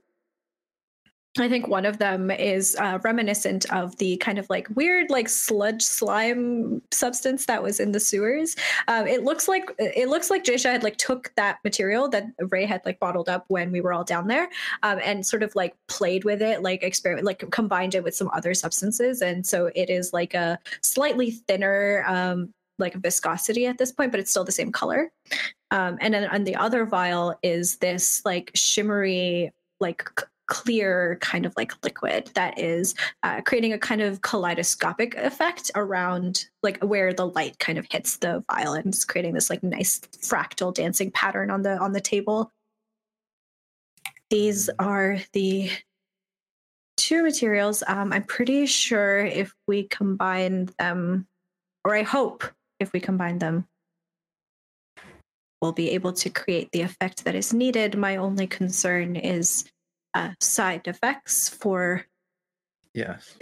[1.38, 5.28] I think one of them is uh, reminiscent of the kind of like weird, like
[5.28, 8.56] sludge slime substance that was in the sewers.
[8.88, 12.64] Um, it looks like it looks like Jaisha had like took that material that Ray
[12.64, 14.48] had like bottled up when we were all down there,
[14.82, 18.30] um, and sort of like played with it, like experiment, like combined it with some
[18.32, 23.92] other substances, and so it is like a slightly thinner, um, like viscosity at this
[23.92, 25.10] point, but it's still the same color.
[25.70, 29.50] Um, and then on the other vial is this like shimmery,
[29.80, 30.08] like
[30.46, 36.46] clear kind of like liquid that is uh, creating a kind of kaleidoscopic effect around
[36.62, 40.00] like where the light kind of hits the vial and it's creating this like nice
[40.20, 42.50] fractal dancing pattern on the on the table.
[44.30, 45.70] These are the
[46.96, 47.82] two materials.
[47.86, 51.26] Um, i'm pretty sure if we combine them
[51.84, 52.44] or i hope
[52.80, 53.66] if we combine them
[55.60, 57.96] we'll be able to create the effect that is needed.
[57.96, 59.64] My only concern is
[60.16, 62.04] uh, side effects for
[62.96, 63.36] Yes.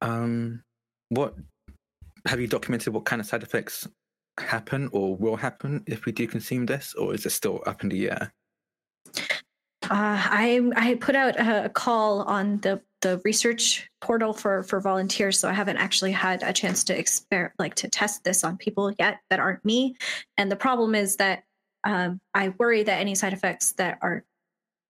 [0.00, 0.64] Um,
[1.10, 1.36] what
[2.26, 2.92] have you documented?
[2.92, 3.86] What kind of side effects
[4.38, 7.88] happen or will happen if we do consume this, or is it still up in
[7.88, 8.32] the air?
[9.84, 15.38] Uh, I I put out a call on the the research portal for for volunteers,
[15.38, 18.92] so I haven't actually had a chance to exper like to test this on people
[18.98, 19.94] yet that aren't me.
[20.36, 21.44] And the problem is that
[21.84, 24.24] um, I worry that any side effects that are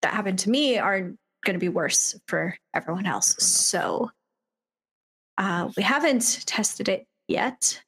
[0.03, 1.01] that happened to me are
[1.45, 3.35] going to be worse for everyone else.
[3.43, 4.11] So
[5.39, 7.81] uh, we haven't tested it yet,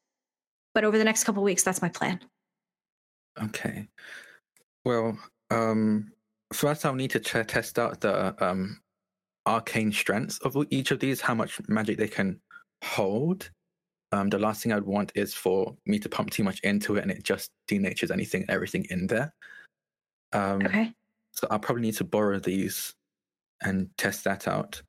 [0.74, 2.20] but over the next couple weeks, that's my plan.
[3.42, 3.88] Okay.
[4.84, 5.18] Well,
[5.50, 6.12] um,
[6.52, 8.80] first I'll need to ch- test out the um
[9.46, 12.40] arcane strengths of each of these, how much magic they can
[12.84, 13.50] hold.
[14.12, 17.02] Um, the last thing I'd want is for me to pump too much into it
[17.02, 19.32] and it just denatures anything, everything in there.
[20.32, 20.92] Um, Okay.
[21.38, 22.94] So I'll probably need to borrow these
[23.62, 24.82] and test that out.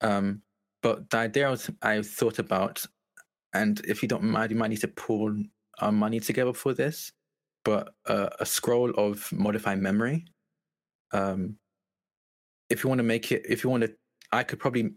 [0.00, 0.40] Um,
[0.82, 2.82] but the idea I, thought about,
[3.52, 5.36] and if you don't mind, you might need to pull
[5.80, 7.12] our money together for this.
[7.66, 10.24] But uh, a scroll of modifying memory.
[11.12, 11.56] Um,
[12.70, 13.92] if you want to make it, if you want to,
[14.32, 14.92] I could probably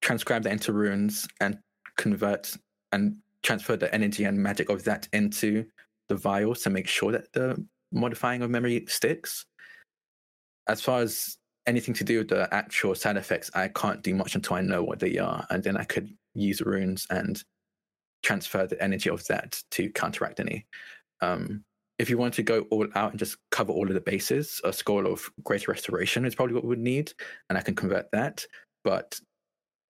[0.00, 1.56] transcribe that into runes and
[1.96, 2.56] convert
[2.90, 5.64] and transfer the energy and magic of that into
[6.08, 9.46] the vials to make sure that the modifying of memory sticks
[10.68, 14.34] as far as anything to do with the actual side effects, I can't do much
[14.34, 17.42] until I know what they are, and then I could use runes and
[18.22, 20.66] transfer the energy of that to counteract any.
[21.20, 21.64] Um,
[21.98, 24.72] if you want to go all out and just cover all of the bases, a
[24.72, 27.12] scroll of greater restoration is probably what we would need,
[27.48, 28.44] and I can convert that.
[28.82, 29.18] But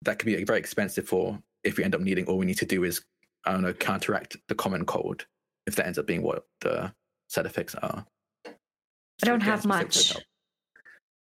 [0.03, 2.27] that could be very expensive for if we end up needing.
[2.27, 3.03] All we need to do is
[3.45, 5.27] I don't know counteract the common cold
[5.67, 6.93] if that ends up being what the
[7.29, 8.05] side effects are.
[8.47, 10.17] I don't have much.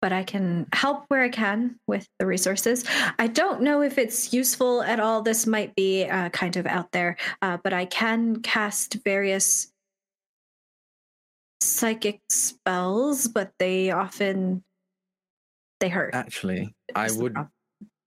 [0.04, 2.84] But I can help where I can with the resources.
[3.20, 5.22] I don't know if it's useful at all.
[5.22, 9.72] This might be uh, kind of out there, uh, but I can cast various
[11.62, 14.62] psychic spells, but they often
[15.80, 16.14] they hurt.
[16.14, 17.38] Actually, I would.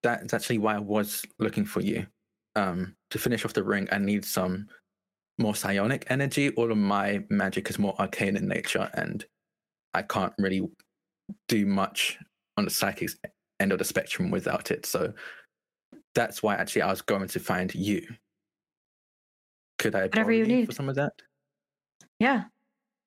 [0.02, 2.06] That's actually why I was looking for you.
[2.56, 4.68] Um, to finish off the ring, I need some
[5.39, 6.51] more psionic energy.
[6.56, 9.24] All of my magic is more arcane in nature, and
[9.94, 10.60] I can't really
[11.48, 12.19] do much
[12.57, 13.11] on the psychic
[13.61, 14.86] end of the spectrum without it.
[14.86, 15.12] So
[16.15, 18.07] that's why actually I was going to find you.
[19.78, 21.12] Could I Whatever you for some of that?
[22.19, 22.44] Yeah.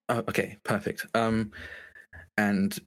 [0.07, 1.05] Oh, okay, perfect.
[1.15, 1.51] Um,
[2.37, 2.77] and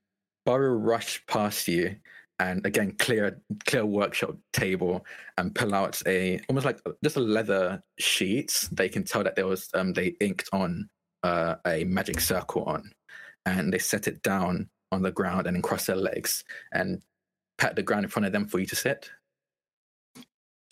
[0.47, 1.97] Baru rush past you,
[2.39, 5.05] and again clear clear workshop table
[5.39, 8.69] and pull out a almost like just a leather sheet.
[8.73, 10.89] They can tell that there was um they inked on
[11.23, 12.91] uh, a magic circle on,
[13.47, 17.03] and they set it down on the ground and then cross their legs and
[17.59, 19.11] pat the ground in front of them for you to sit.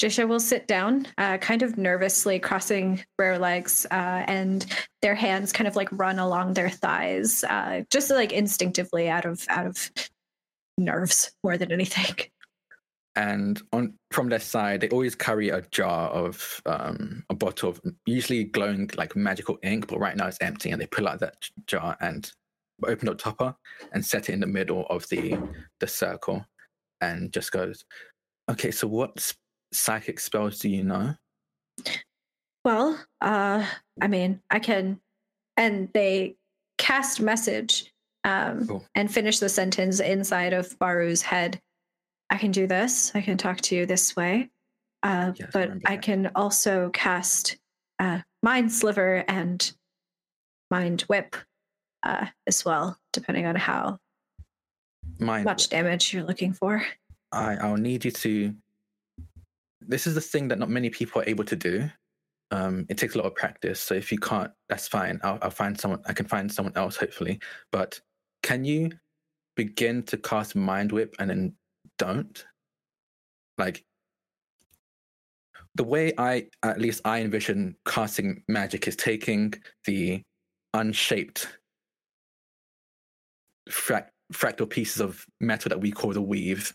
[0.01, 4.65] Jaisha will sit down, uh, kind of nervously crossing their legs, uh, and
[5.03, 9.45] their hands kind of like run along their thighs, uh, just like instinctively out of
[9.51, 9.91] out of
[10.79, 12.15] nerves more than anything.
[13.17, 17.81] and on from their side they always carry a jar of um a bottle of
[18.07, 21.35] usually glowing like magical ink but right now it's empty and they pull out that
[21.67, 22.33] jar and
[22.87, 23.55] open up topper
[23.93, 25.37] and set it in the middle of the
[25.81, 26.45] the circle
[27.01, 27.85] and just goes
[28.51, 29.33] okay so what
[29.73, 31.15] psychic spells do you know
[32.65, 33.65] Well, uh,
[34.03, 35.01] I mean, I can,
[35.57, 36.37] and they
[36.77, 37.91] cast message
[38.25, 38.85] um, Cool.
[38.95, 41.59] and finish the sentence inside of Baru's head.
[42.29, 43.13] I can do this.
[43.15, 44.51] I can talk to you this way,
[45.03, 47.57] uh, Yes, but remember I can also cast
[47.99, 49.73] uh, Mind Sliver and
[50.71, 51.35] Mind Whip
[52.03, 53.99] uh, as well, depending on how
[55.19, 56.85] Mind much damage you're looking for.
[57.33, 58.55] I, I'll need you to.
[59.81, 61.89] This is the thing that not many people are able to do.
[62.51, 63.81] Um, it takes a lot of practice.
[63.81, 65.21] So if you can't, that's fine.
[65.23, 66.03] I'll, I'll find someone.
[66.07, 67.41] I can find someone else, hopefully.
[67.71, 68.01] But
[68.43, 68.91] can you
[69.57, 71.55] begin to cast Mind Whip and then
[71.99, 72.45] don't?
[73.59, 73.85] Like
[75.75, 79.55] the way I, at least I envision casting magic is taking
[79.87, 80.23] the
[80.75, 81.60] unshaped
[83.71, 86.75] frac- fractal pieces of metal that we call the weave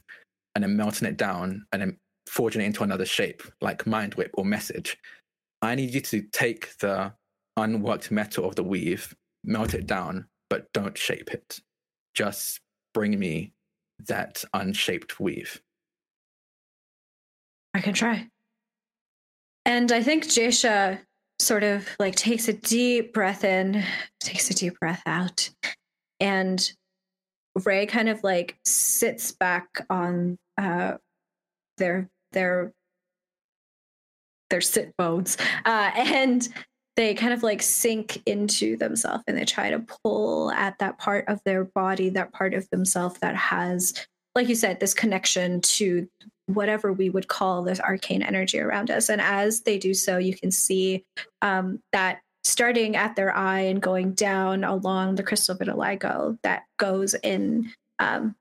[0.55, 1.97] and then melting it down and then
[2.27, 4.97] forging it into another shape like mind whip or message.
[5.61, 7.13] I need you to take the
[7.57, 11.59] unworked metal of the weave melt it down but don't shape it.
[12.13, 12.59] Just
[12.93, 13.53] bring me
[14.07, 15.61] that unshaped weave.
[17.73, 18.27] I can try.
[19.65, 20.99] And I think Jaisha
[21.39, 23.83] sort of like takes a deep breath in,
[24.19, 25.49] takes a deep breath out,
[26.19, 26.71] and
[27.63, 30.97] Ray kind of like sits back on uh,
[31.77, 32.73] their their
[34.49, 36.47] their sit bones, uh, and
[36.95, 41.25] they kind of like sink into themselves, and they try to pull at that part
[41.27, 43.93] of their body, that part of themselves that has,
[44.33, 46.07] like you said, this connection to
[46.47, 49.09] whatever we would call this arcane energy around us.
[49.09, 51.03] And as they do so, you can see
[51.41, 57.15] um, that starting at their eye and going down along the crystal vitiligo that goes
[57.15, 58.35] in um,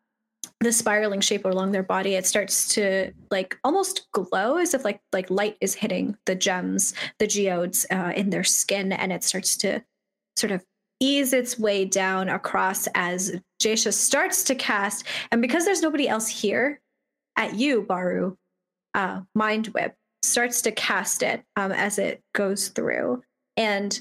[0.61, 5.01] the spiraling shape along their body, it starts to like almost glow as if like
[5.13, 9.57] like light is hitting the gems, the geodes uh, in their skin, and it starts
[9.57, 9.83] to
[10.37, 10.63] sort of
[11.01, 15.07] ease its way down across as Jaisha starts to cast.
[15.33, 16.81] And because there's nobody else here,
[17.37, 18.37] at you, Baru,
[18.95, 23.23] uh, Mind Whip starts to cast it um, as it goes through,
[23.57, 23.99] and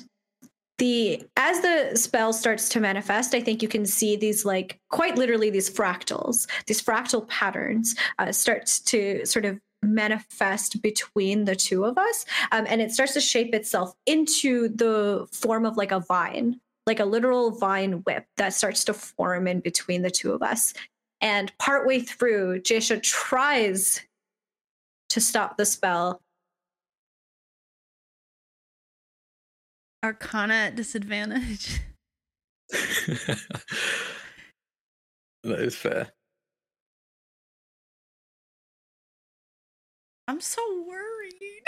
[0.80, 5.18] the as the spell starts to manifest, I think you can see these like quite
[5.18, 11.86] literally these fractals, these fractal patterns uh, starts to sort of manifest between the two
[11.86, 16.00] of us, um, and it starts to shape itself into the form of like a
[16.00, 20.42] vine, like a literal vine whip that starts to form in between the two of
[20.42, 20.74] us.
[21.22, 24.02] And partway through, Jaisha tries
[25.10, 26.20] to stop the spell.
[30.04, 31.80] Arcana at disadvantage.
[35.44, 36.08] that is fair
[40.28, 41.62] I'm so worried.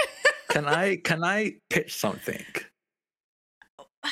[0.49, 2.43] can i can i pitch something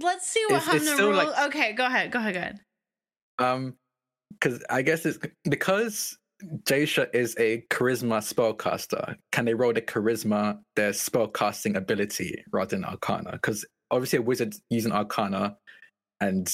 [0.00, 2.10] Let's see what It's- it's Hamna still like- okay, go ahead.
[2.10, 2.32] Go ahead.
[2.34, 2.60] Go ahead.
[3.38, 3.76] Um,
[4.30, 6.16] because I guess it's because
[6.64, 9.16] Jaisha is a charisma spellcaster.
[9.30, 13.32] Can they roll the charisma, their spellcasting ability, rather than Arcana?
[13.32, 15.56] Because obviously, a wizard using Arcana
[16.20, 16.52] and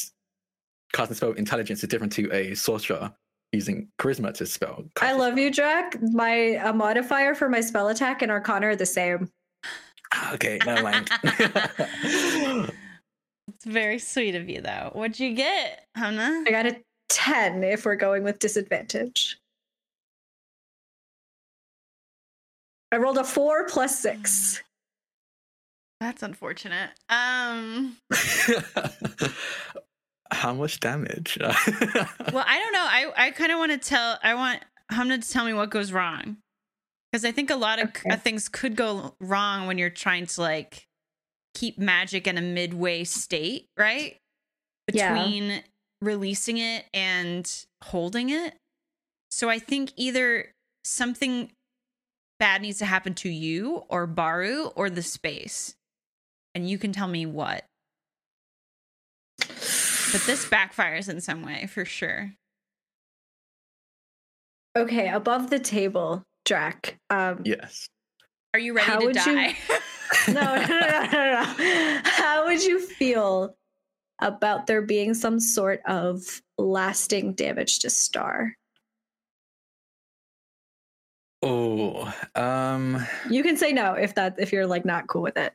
[0.93, 3.13] casting spell intelligence is different to a sorcerer
[3.53, 4.85] using charisma to spell.
[5.01, 5.45] I love spell.
[5.45, 5.97] you, Jack.
[6.01, 9.31] My uh, modifier for my spell attack and Arcana are the same.
[10.15, 11.11] Ah, Okay, never mind.
[13.49, 14.91] It's very sweet of you, though.
[14.93, 16.47] What'd you get, Hamna?
[16.47, 16.77] I got a
[17.09, 19.39] 10 if we're going with disadvantage.
[22.93, 24.63] I rolled a four plus six.
[26.01, 26.91] That's unfortunate.
[27.09, 27.97] Um.
[30.31, 31.39] How much damage?
[32.33, 32.81] Well, I don't know.
[32.85, 34.19] I I kind of want to tell.
[34.23, 34.61] I want
[34.93, 36.37] Hamna to tell me what goes wrong,
[37.11, 38.11] because I think a lot of Okay.
[38.11, 40.87] uh, things could go wrong when you're trying to like
[41.55, 44.19] keep magic in a midway state, right?
[44.93, 45.15] Yeah.
[45.15, 45.63] Between
[46.03, 47.51] releasing it and
[47.83, 48.55] holding it.
[49.31, 50.53] So I think either
[50.85, 51.51] something
[52.39, 55.75] bad needs to happen to you or Baru or the space.
[56.55, 57.65] And you can tell me what.
[59.39, 62.33] But this backfires in some way for sure.
[64.77, 66.99] Okay, above the table, Drac.
[67.11, 67.89] Um, yes.
[68.55, 69.53] Are you ready How to would you-
[70.29, 72.01] no, no, no, no, no, no.
[72.05, 73.55] How would you feel
[74.21, 78.55] about there being some sort of lasting damage to Star?
[81.43, 85.53] Oh, um, You can say no if that if you're like not cool with it.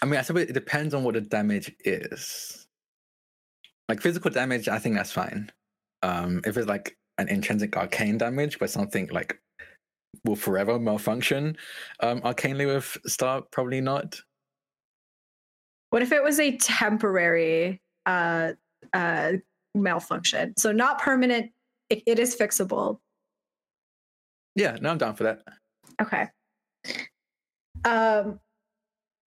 [0.00, 2.66] I mean, I suppose it depends on what the damage is.
[3.88, 5.50] Like physical damage, I think that's fine.
[6.02, 9.38] Um, if it's like an intrinsic arcane damage, where something like
[10.24, 11.56] will forever malfunction,
[12.00, 14.20] um, arcanely with Star, probably not.
[15.90, 18.52] What if it was a temporary uh
[18.92, 19.32] uh
[19.74, 20.54] malfunction?
[20.56, 21.52] So not permanent,
[21.90, 22.98] it, it is fixable.
[24.54, 25.42] Yeah, no, I'm down for that.
[26.00, 26.28] Okay.
[27.84, 28.40] Um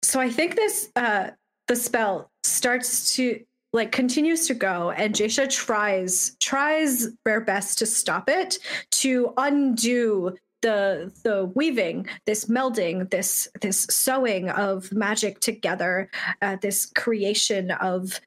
[0.03, 1.31] so I think this uh
[1.69, 3.41] the spell starts to
[3.73, 8.59] like continues to go and Jaisha tries tries their best to stop it
[8.93, 16.11] to undo the the weaving this melding this this sewing of magic together
[16.43, 18.21] uh, this creation of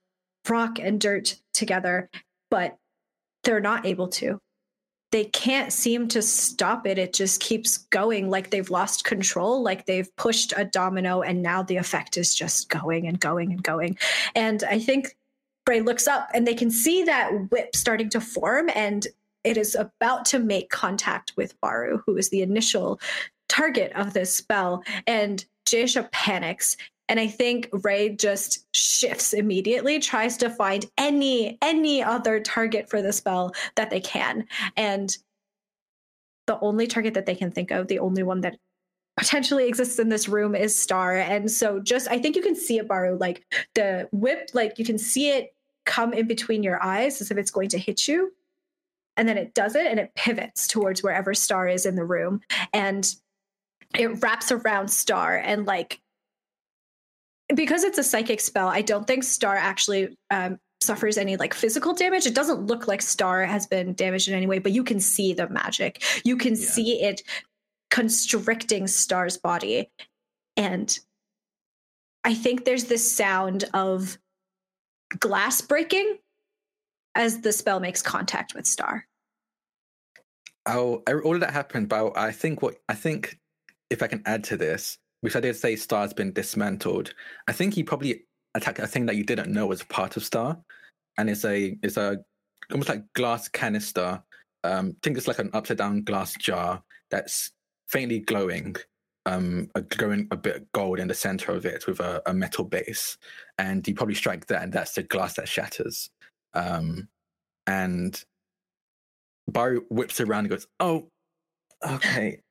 [0.49, 2.09] rock and dirt together
[2.49, 2.77] but
[3.43, 4.39] they're not able to
[5.13, 9.85] they can't seem to stop it it just keeps going like they've lost control like
[9.85, 13.95] they've pushed a domino and now the effect is just going and going and going
[14.35, 15.15] and i think
[15.65, 19.07] Bray looks up and they can see that whip starting to form and
[19.43, 22.99] it is about to make contact with Baru, who is the initial
[23.49, 24.83] target of this spell.
[25.05, 26.77] And Jaisha panics.
[27.09, 33.01] And I think Ray just shifts immediately, tries to find any any other target for
[33.01, 34.47] the spell that they can.
[34.77, 35.15] And
[36.47, 38.57] the only target that they can think of, the only one that
[39.17, 41.17] potentially exists in this room is Star.
[41.17, 44.85] And so just I think you can see it, Baru, like the whip, like you
[44.85, 45.53] can see it
[45.85, 48.31] come in between your eyes as if it's going to hit you
[49.17, 52.41] and then it does it and it pivots towards wherever star is in the room
[52.73, 53.15] and
[53.97, 55.99] it wraps around star and like
[57.55, 61.93] because it's a psychic spell i don't think star actually um, suffers any like physical
[61.93, 64.99] damage it doesn't look like star has been damaged in any way but you can
[64.99, 66.67] see the magic you can Yeah.
[66.69, 67.21] see it
[67.89, 69.89] constricting star's body
[70.57, 70.99] and
[72.23, 74.17] i think there's this sound of
[75.19, 76.17] glass breaking
[77.15, 79.05] as the spell makes contact with Star.
[80.65, 83.37] I- all of that happened, but I think what I think
[83.91, 87.13] if I can add to this, which I did say Star's been dismantled.
[87.47, 88.25] I think he probably
[88.55, 90.57] attacked a thing that you didn't know was part of Star,
[91.17, 92.17] and it's a it's a
[92.69, 94.21] almost like glass canister.
[94.65, 97.51] Um, I think it's like an upside down glass jar that's
[97.87, 98.75] faintly glowing,
[99.25, 102.33] um, a glowing a bit of gold in the center of it with a, a
[102.33, 103.17] metal base,
[103.57, 106.09] and you probably strike that, and that's the glass that shatters.
[106.53, 107.07] Um,
[107.65, 108.21] and
[109.47, 111.07] Barry whips around and goes, "Oh,
[111.81, 112.41] okay,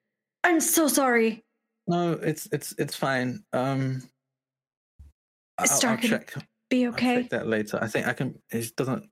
[0.43, 1.44] I'm so sorry.
[1.86, 3.44] No, it's it's it's fine.
[3.52, 4.02] Um,
[5.59, 6.34] I'll, I'll check.
[6.70, 7.22] Be I'll okay.
[7.22, 7.78] check that later.
[7.80, 8.38] I think I can.
[8.50, 9.09] It doesn't.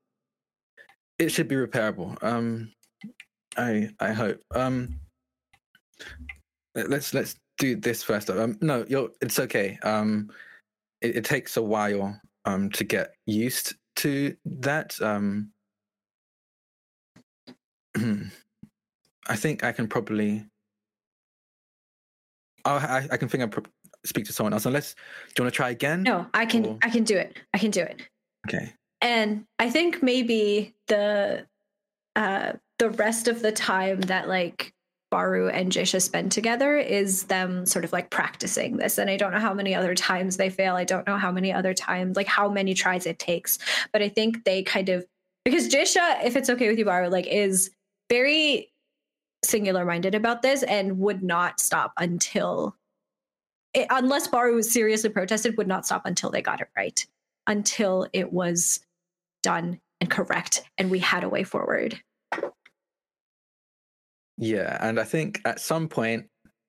[1.18, 2.22] It should be repairable.
[2.22, 2.72] Um,
[3.56, 4.40] I I hope.
[4.55, 5.01] Um,
[6.74, 8.30] let- let's let's do this first.
[8.30, 9.10] Um, no, you're.
[9.20, 9.78] It's okay.
[9.82, 10.30] Um,
[11.02, 12.18] it, it takes a while.
[12.47, 14.98] Um, to get used to that.
[15.02, 15.51] Um,
[17.97, 20.47] I think I can probably.
[22.65, 23.65] I, I can think I pro-
[24.05, 24.66] speak to someone else.
[24.66, 25.01] Unless, do
[25.39, 26.03] you want to try again?
[26.03, 27.37] No, I can Or- I can do it.
[27.55, 28.03] I can do it.
[28.49, 28.73] Okay.
[29.01, 31.47] And I think maybe the
[32.16, 34.73] uh the rest of the time that like
[35.11, 38.97] Baru and Jaisha spend together is them sort of like practicing this.
[38.97, 40.77] And I don't know how many other times they fail.
[40.77, 43.59] I don't know how many other times, like how many tries it takes.
[43.93, 45.05] But I think they kind of
[45.45, 47.70] because Jaisha, if it's okay with you, Baru, like is
[48.09, 48.69] very
[49.44, 52.76] singular minded about this and would not stop until
[53.74, 57.04] it, unless Baru was seriously protested, would not stop until they got it right,
[57.46, 58.80] until it was
[59.42, 62.00] done and correct, and we had a way forward.
[64.38, 66.26] Yeah, and I think at some point,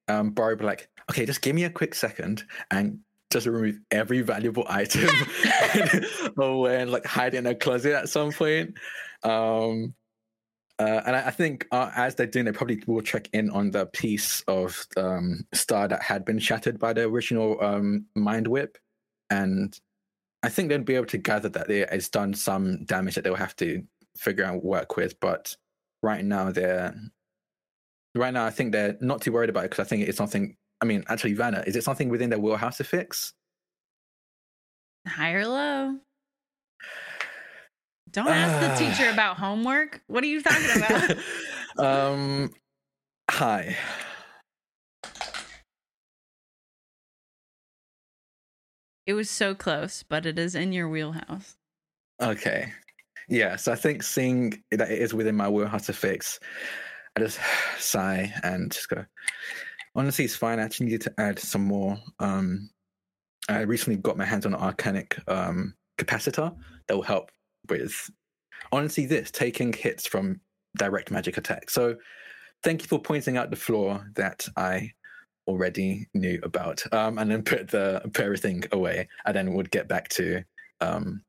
[0.07, 2.99] um, would be like, "Okay, just give me a quick second and
[3.31, 5.07] just remove every valuable item
[6.37, 8.75] away and like hide it in a closet at some point."
[9.23, 9.93] Um,
[10.79, 13.71] uh, and I, I think uh, as they're doing, they probably will check in on
[13.71, 18.77] the piece of um, star that had been shattered by the original um, mind whip,
[19.29, 19.79] and
[20.43, 23.35] I think they'd be able to gather that it has done some damage that they'll
[23.35, 23.83] have to
[24.17, 25.19] figure out work with.
[25.19, 25.55] But
[26.01, 26.95] right now, they're
[28.15, 30.55] right now, I think they're not too worried about it because I think it's something.
[30.81, 33.33] I mean, actually, Vanna, is it something within their wheelhouse to fix?
[35.07, 35.99] High or low?
[38.11, 40.01] Don't ask the teacher about homework.
[40.07, 41.17] What are you talking about?
[42.13, 42.53] um,
[43.29, 43.75] hi.
[49.11, 51.57] it was so close, but it is in your wheelhouse.
[52.21, 52.71] Okay.
[53.27, 56.39] Yeah, so I think seeing that it is within my wheelhouse to fix,
[57.15, 57.39] I just
[57.77, 59.05] sigh and just go,
[59.95, 60.59] honestly, it's fine.
[60.59, 61.97] I actually need to add some more.
[62.19, 62.69] Um,
[63.49, 66.55] I recently got my hands on an arcanic um, capacitor
[66.87, 67.31] that will help
[67.69, 68.09] with,
[68.71, 70.41] honestly, this taking hits from
[70.77, 71.69] direct magic attack.
[71.69, 71.95] So
[72.63, 74.91] thank you for pointing out the flaw that I
[75.47, 79.87] already knew about um, and then put the put everything away and then would get
[79.87, 80.43] back to
[80.79, 81.23] um,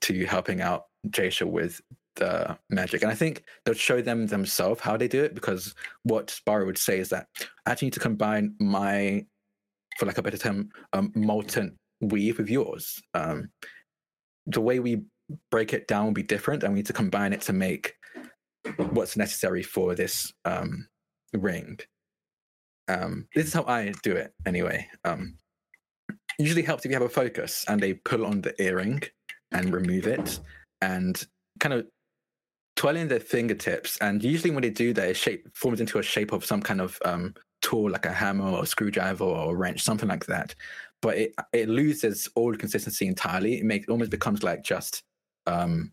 [0.00, 1.80] to helping out Jaisha with
[2.16, 3.02] the magic.
[3.02, 6.78] And I think they'll show them themselves how they do it because what Baru would
[6.78, 7.26] say is that
[7.66, 9.24] I actually need to combine my,
[9.98, 13.00] for like a better term, um, molten weave with yours.
[13.14, 13.50] Um,
[14.46, 15.02] the way we
[15.50, 17.94] break it down will be different and we need to combine it to make
[18.90, 20.86] what's necessary for this um,
[21.32, 21.78] ring.
[22.88, 24.86] Um, this is how I do it anyway.
[25.04, 25.36] Um,
[26.38, 29.02] usually helps if you have a focus and they pull on the earring
[29.52, 30.40] and remove it
[30.80, 31.24] and
[31.58, 31.86] kind of
[32.76, 33.98] twirling their fingertips.
[33.98, 36.80] And usually when they do that, it shape forms into a shape of some kind
[36.80, 40.54] of um, tool like a hammer or a screwdriver or a wrench, something like that.
[41.02, 43.58] But it it loses all consistency entirely.
[43.58, 45.02] It makes almost becomes like just
[45.50, 45.92] um,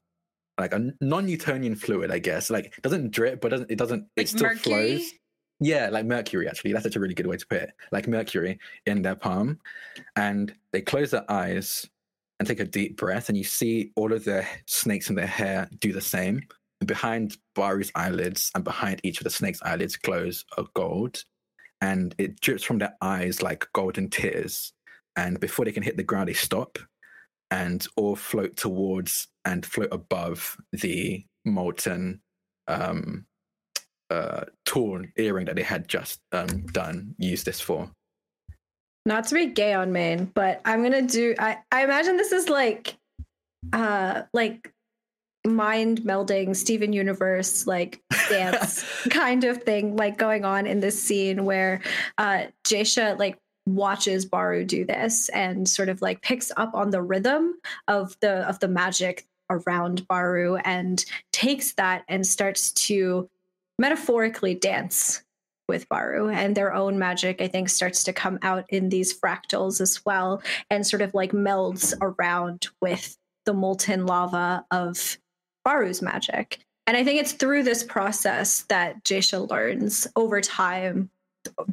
[0.58, 2.50] like a non-Newtonian fluid, I guess.
[2.50, 4.98] Like it doesn't drip, but doesn't it doesn't Like it still mercury?
[4.98, 5.12] flows.
[5.60, 6.48] Yeah, like mercury.
[6.48, 7.72] Actually, that's such a really good way to put it.
[7.92, 9.60] Like mercury in their palm,
[10.16, 11.86] and they close their eyes
[12.40, 15.68] and take a deep breath, and you see all of the snakes in their hair
[15.80, 16.42] do the same.
[16.80, 21.24] And behind Baru's eyelids and behind each of the snake's eyelids glows a gold,
[21.82, 24.74] and it drips from their eyes like golden tears.
[25.16, 26.78] And before they can hit the ground, they stop
[27.50, 32.22] and all float towards and float above the molten
[32.68, 33.26] um,
[34.10, 37.90] uh, torn earring that they had just um, done Use this for.
[39.06, 41.34] Not to be gay on main, but I'm gonna do.
[41.40, 42.98] I I imagine this is like,
[43.72, 44.74] uh, like
[45.46, 51.46] mind melding Steven Universe like dance kind of thing, like going on in this scene
[51.46, 51.80] where
[52.18, 57.02] uh Jaisha like watches Baru do this and sort of like picks up on the
[57.02, 57.56] rhythm
[57.88, 63.30] of the of the magic around Baru and takes that and starts to
[63.80, 65.24] metaphorically dance
[65.68, 69.82] with Baru and their own magic, I think, starts to come out in these fractals
[69.82, 75.18] as well and sort of like melds around with the molten lava of
[75.66, 76.60] Baru's magic.
[76.86, 81.10] And I think it's through this process that Jaisha learns over time,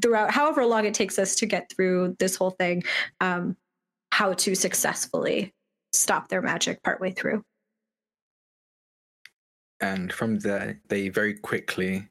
[0.03, 2.83] throughout however long it takes us to get through this whole thing,
[3.21, 3.57] um,
[4.11, 5.53] how to successfully
[5.93, 7.45] stop their magic partway through.
[9.85, 12.09] And from there, they very quickly,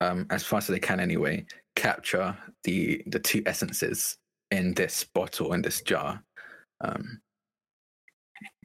[0.00, 1.44] um, as fast as they can anyway,
[1.76, 2.34] capture
[2.64, 4.16] the the two essences
[4.50, 6.24] in this bottle in this jar.
[6.80, 7.20] Um,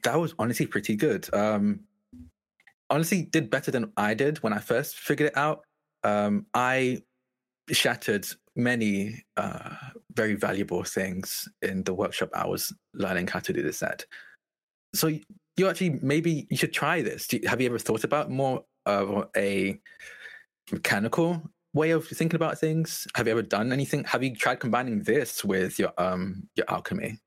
[0.04, 1.28] that was honestly pretty good.
[1.34, 1.80] Um,
[2.88, 5.60] honestly, did better than I did when I first figured it out.
[6.02, 7.02] Um, I
[7.70, 9.74] shattered many uh,
[10.14, 14.06] very valuable things in the workshop I was learning how to do this at.
[14.94, 15.10] So
[15.56, 17.26] you actually maybe you should try this.
[17.26, 19.80] Do you, have you ever thought about more of a
[20.70, 21.42] mechanical
[21.72, 23.06] way of thinking about things?
[23.14, 24.04] Have you ever done anything?
[24.04, 27.18] Have you tried combining this with your um your alchemy?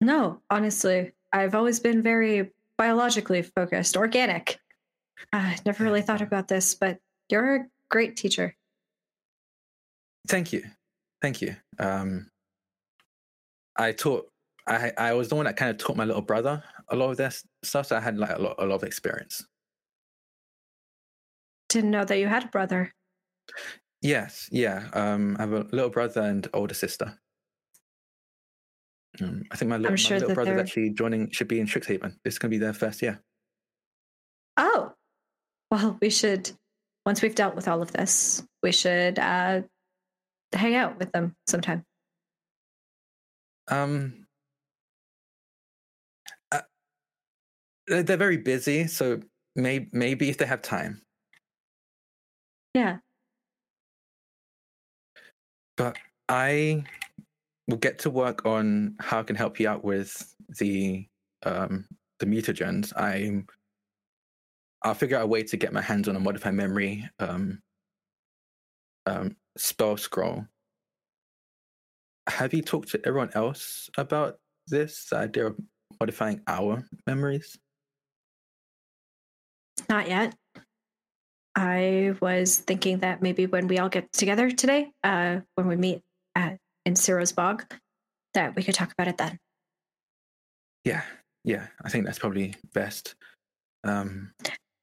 [0.00, 4.58] No, honestly, I've always been very biologically focused, organic.
[5.32, 6.98] I never really thought about this, but
[7.30, 8.54] you're a great teacher.
[10.28, 10.64] Thank you,
[11.22, 11.56] thank you.
[11.78, 12.30] Um,
[13.76, 14.30] I taught.
[14.66, 17.16] I I was the one that kind of taught my little brother a lot of
[17.16, 19.44] this stuff, so I had like a lot a lot of experience.
[21.68, 22.92] Didn't know that you had a brother.
[24.02, 24.88] Yes, yeah.
[24.92, 27.18] Um, I have a little brother and older sister.
[29.20, 31.30] Um, I think my little, my sure little that brother's they're- actually joining.
[31.30, 32.14] Should be in Strixhaven.
[32.22, 33.20] This is going to be their first year.
[34.58, 34.92] Oh,
[35.70, 36.50] well, we should,
[37.04, 39.62] once we've dealt with all of this, we should uh,
[40.52, 41.82] hang out with them sometime.
[43.68, 44.25] Um,
[47.86, 49.20] they're, very busy, so
[49.54, 51.02] maybe maybe if they have time.
[52.74, 52.98] Yeah.
[55.76, 55.96] But
[56.28, 56.84] I
[57.68, 61.06] will get to work on how I can help you out with the
[61.44, 61.86] um
[62.18, 62.92] the mutagens.
[63.00, 63.46] I'm
[64.82, 67.60] I'll figure out a way to get my hands on a modified memory um
[69.06, 70.44] um spell scroll.
[72.28, 75.56] Have you talked to everyone else about this idea of
[76.00, 77.56] modifying our memories?
[79.88, 80.34] Not yet.
[81.54, 86.02] I was thinking that maybe when we all get together today, uh, when we meet
[86.34, 87.64] at, in Cirro's Bog,
[88.34, 89.38] that we could talk about it then.
[90.84, 91.02] Yeah,
[91.44, 93.14] yeah, I think that's probably best.
[93.84, 94.32] Um,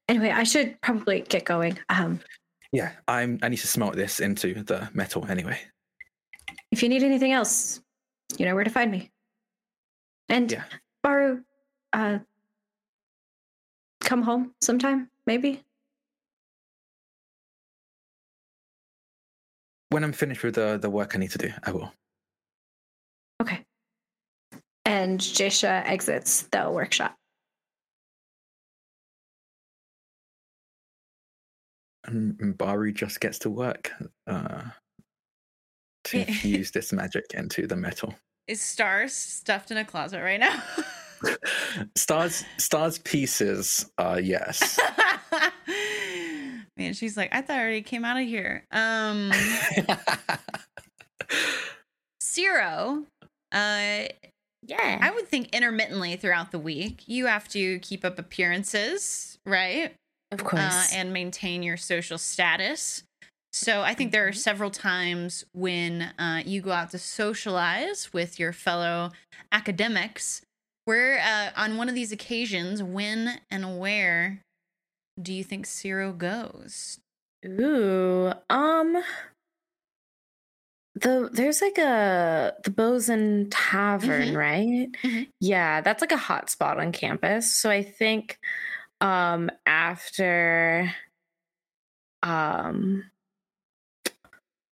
[0.06, 1.78] Anyway, I should probably get going.
[1.88, 2.20] Um,
[2.72, 3.38] yeah, I'm.
[3.42, 5.58] I need to smelt this into the metal anyway.
[6.70, 7.80] if you need anything else,
[8.36, 9.10] you know where to find me.
[10.28, 10.64] And Yeah.
[11.02, 11.42] Baru,
[11.94, 12.18] uh,
[14.04, 15.62] come home sometime, maybe.
[19.90, 21.92] When I'm finished with the the work I need to do, I will.
[23.40, 23.64] Okay.
[24.84, 27.14] And Jaisha exits the workshop.
[32.06, 33.90] And, and Baru just gets to work
[34.26, 34.62] uh,
[36.04, 36.24] to Yeah.
[36.34, 38.14] fuse this magic into the metal.
[38.46, 40.62] Is Stars stuffed in a closet right now?
[41.96, 44.78] Stars stars pieces, uh, yes.
[46.76, 48.64] Man, she's like, I thought I already came out of here.
[48.72, 49.30] Um,
[52.20, 53.04] Cirro,
[53.52, 54.04] uh,
[54.66, 54.98] Yeah.
[55.00, 59.94] I would think intermittently throughout the week, you have to keep up appearances, right?
[60.32, 60.62] of course.
[60.62, 63.04] uh, and maintain your social status.
[63.52, 68.40] So I think there are several times when uh, you go out to socialize with
[68.40, 69.12] your fellow
[69.52, 70.42] academics.
[70.84, 74.40] Where uh, on one of these occasions, when and where
[75.20, 76.98] do you think Cirro goes?
[77.46, 79.02] Ooh, um,
[80.94, 84.36] the there's like a the Bow's End Tavern, Mhm.
[84.36, 84.88] right?
[85.02, 85.28] Mhm.
[85.40, 87.50] Yeah, that's like a hot spot on campus.
[87.54, 88.38] So I think,
[89.00, 90.94] um, after,
[92.22, 93.10] um,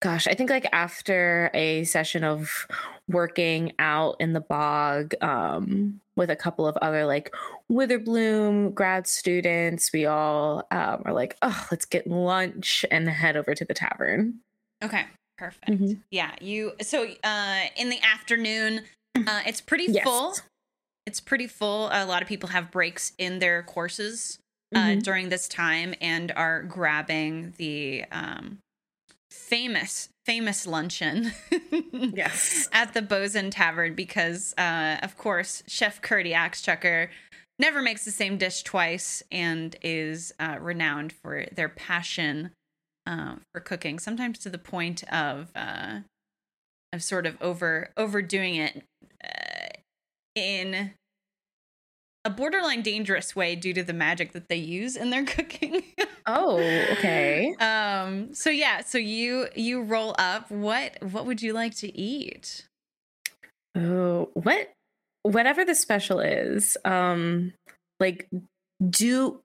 [0.02, 2.68] gosh, I think like after a session of
[3.12, 7.34] working out in the bog, um, with a couple of other like
[7.72, 13.56] Witherbloom grad students, we all um, are like, oh, let's get lunch and head over
[13.56, 14.40] to the tavern.
[14.84, 15.06] Okay,
[15.38, 15.68] perfect.
[15.70, 16.00] Mhm.
[16.12, 16.74] Yeah, you.
[16.82, 18.82] So uh, in the afternoon,
[19.16, 20.04] uh, it's pretty Yes.
[20.04, 20.36] full.
[21.06, 21.88] It's pretty full.
[21.92, 24.38] A lot of people have breaks in their courses
[24.74, 25.04] uh, Mhm.
[25.04, 28.58] during this time and are grabbing the um,
[29.52, 31.32] famous famous luncheon
[31.92, 32.70] Yes.
[32.72, 37.10] at the Bow's End Tavern because, uh, of course, Chef Curdy Axchucker
[37.60, 42.52] never makes the same dish twice and is uh, renowned for their passion
[43.06, 44.00] uh, for cooking.
[44.00, 46.00] Sometimes to the point of uh,
[46.94, 48.84] of sort of over overdoing it
[49.24, 49.68] uh,
[50.36, 50.92] in
[52.24, 55.84] a borderline dangerous way due to the magic that they use in their cooking.
[56.26, 56.58] Oh,
[56.92, 57.56] okay.
[57.60, 62.68] um so yeah so you you roll up what what would you like to eat
[63.76, 64.74] Oh, what?
[65.24, 67.54] Whatever the special is, um,
[68.00, 68.28] like,
[68.90, 69.40] do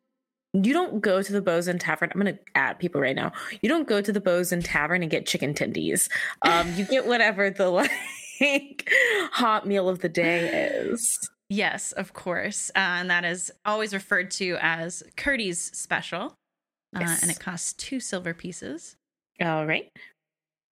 [0.55, 2.11] you don't go to the Bow's End Tavern?
[2.13, 3.33] I'm gonna add people right now.
[3.61, 6.09] You don't go to the Bow's End Tavern and get chicken tendies.
[6.43, 7.71] Um, you get whatever the
[8.41, 8.89] like
[9.33, 11.31] hot meal of the day is.
[11.49, 16.35] Yes of course uh, and that is always referred to as curdy's special
[16.95, 18.97] uh, and it costs two silver pieces
[19.41, 19.89] All right.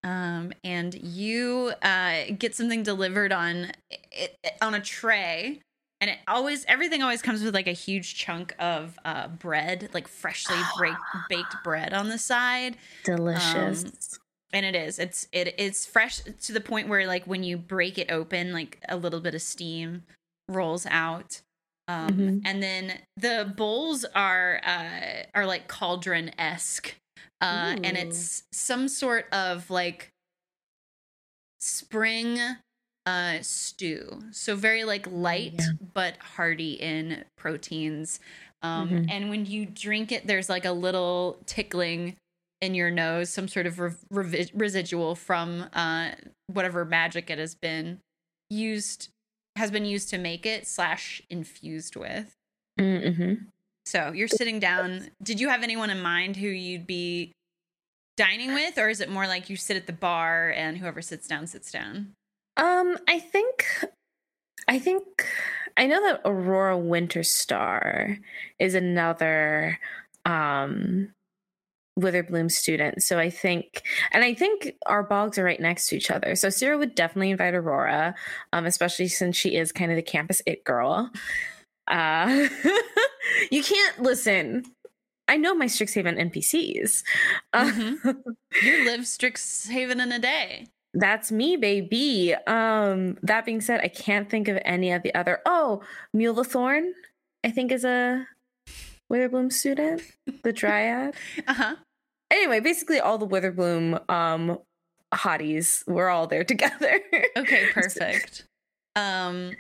[0.03, 3.73] um, and you uh, get something delivered on
[4.11, 5.61] it, on a tray
[6.01, 10.09] and it always everything always comes with like a huge chunk of uh, bread like
[10.09, 10.95] freshly break,
[11.29, 14.19] baked bread on the side Delicious.
[14.53, 17.97] and it is it's it it's fresh to the point where like when you break
[17.99, 20.03] it open like a little bit of steam
[20.49, 21.41] rolls out
[21.89, 22.43] um Mhm.
[22.45, 26.95] and then the bowls are uh are like cauldron-esque
[27.41, 30.11] uh and it's some sort of like
[31.61, 32.39] spring
[33.07, 35.67] uh stew so very like light yeah.
[35.93, 38.19] but hearty in proteins
[38.63, 39.07] um Mhm.
[39.11, 42.17] and when you drink it there's like a little tickling
[42.63, 46.13] in your nose some sort of re- revi- residual from uh
[46.47, 48.01] whatever magic it has been
[48.49, 49.09] used
[49.57, 52.35] has been used to make it slash infused with.
[52.79, 53.35] Mm-hmm.
[53.87, 55.11] so you're sitting down.
[55.23, 57.33] Did you have anyone in mind who you'd be
[58.17, 61.29] dining with or is it more like you sit at the bar and whoever sits
[61.29, 62.13] down sits down?
[62.57, 63.85] Um, I think,
[64.67, 65.05] I think,
[65.77, 68.19] I know that Aurora Winterstar
[68.59, 69.79] is another
[70.25, 71.13] um
[71.99, 73.03] Witherbloom student.
[73.03, 76.35] So I think, and I think our bogs are right next to each other.
[76.35, 78.15] So Cirro would definitely invite Aurora,
[78.53, 81.11] um, especially since she is kind of the campus it girl.
[81.87, 82.49] Uh,
[83.51, 84.65] you can't listen.
[85.29, 87.03] I know my Strixhaven NPCs.
[87.53, 87.71] Uh,
[88.63, 92.35] you live strixhaven in a day That's me, baby.
[92.47, 95.41] Um, that being said, I can't think of any of the other.
[95.47, 95.83] Oh,
[96.15, 96.91] Mulethorn,
[97.43, 98.27] I think is a
[99.13, 100.03] Witherbloom student,
[100.43, 101.15] the Dryad.
[101.47, 101.77] uh-huh
[102.31, 104.59] anyway, basically all the Witherbloom um
[105.13, 107.01] hotties, we're all there together.
[107.37, 108.45] okay perfect
[108.97, 109.53] um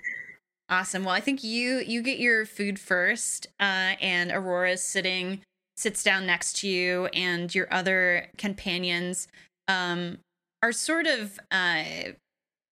[0.70, 1.04] Awesome.
[1.04, 5.42] Well, I think you you get your food first, uh, and Aurora's sitting
[5.76, 9.28] sits down next to you, and your other companions
[9.68, 10.18] um,
[10.62, 11.84] are sort of uh,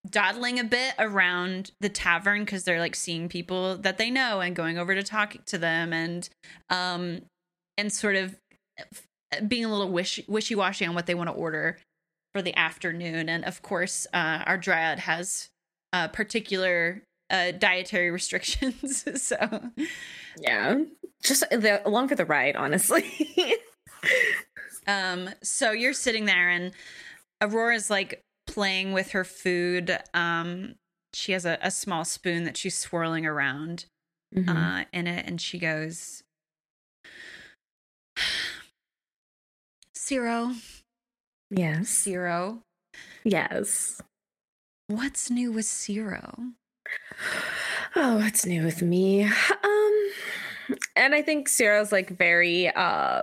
[0.09, 4.57] dawdling a bit around the tavern because they're like seeing people that they know and
[4.57, 6.29] going over to talk to them, and
[6.71, 7.23] um,
[7.77, 8.37] and sort of
[9.47, 11.79] being a little wish wishy washy on what they want to order
[12.35, 13.29] for the afternoon.
[13.29, 15.49] And of course, uh, our dryad has
[15.93, 19.05] uh, particular uh, dietary restrictions.
[19.23, 19.71] so
[20.39, 20.81] Yeah.
[21.23, 23.11] Just the, along for the ride, honestly.
[24.87, 26.73] Um, so you're sitting there and
[27.41, 28.21] Aurora's like
[28.53, 29.97] playing with her food.
[30.15, 30.75] Um,
[31.15, 33.87] she has a, a small spoon that she's swirling around
[34.35, 34.49] Mhm.
[34.49, 36.23] uh, in it, and she goes,
[39.95, 40.53] Cirro,
[41.51, 41.89] yes.
[41.89, 42.63] Cirro,
[43.25, 44.01] Yes.
[44.89, 46.53] what's new with Cirro?
[47.95, 49.25] Oh, what's new with me?
[49.25, 50.11] Um,
[50.97, 53.23] and I think Cirro's like very uh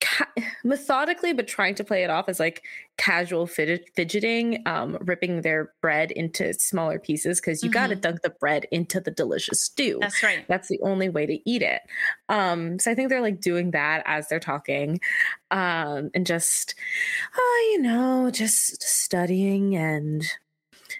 [0.00, 0.30] ca-
[0.64, 2.62] methodically, but trying to play it off as like
[2.96, 8.22] casual fidget- fidgeting, um, ripping their bread into smaller pieces because you got to dunk
[8.22, 9.98] the bread into the delicious stew.
[10.00, 10.44] That's right.
[10.48, 11.82] That's the only way to eat it.
[12.28, 15.00] Um, so I think they're like doing that as they're talking,
[15.50, 16.74] um, and just,
[17.36, 20.24] oh, you know, just studying and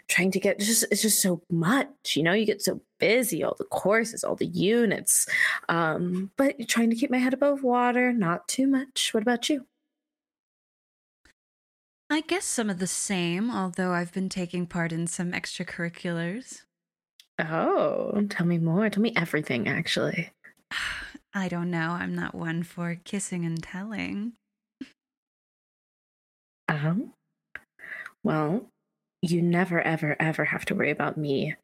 [0.08, 3.54] trying to get just it's just so much you know you get so busy all
[3.58, 5.26] the courses all the units
[5.68, 9.66] um but trying to keep my head above water not too much what about you
[12.10, 16.62] I guess some of the same, although I've been taking part in some extracurriculars.
[17.38, 20.30] oh tell me more tell me everything actually
[21.34, 21.90] I don't know.
[21.90, 24.34] I'm not one for kissing and telling.
[26.68, 27.12] um
[28.22, 28.70] well
[29.20, 31.54] you never ever ever have to worry about me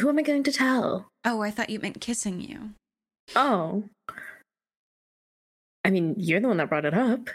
[0.00, 2.70] who am i going to tell Oh, I thought you meant kissing you.
[3.36, 3.84] oh
[5.84, 7.28] i mean you're the one that brought it up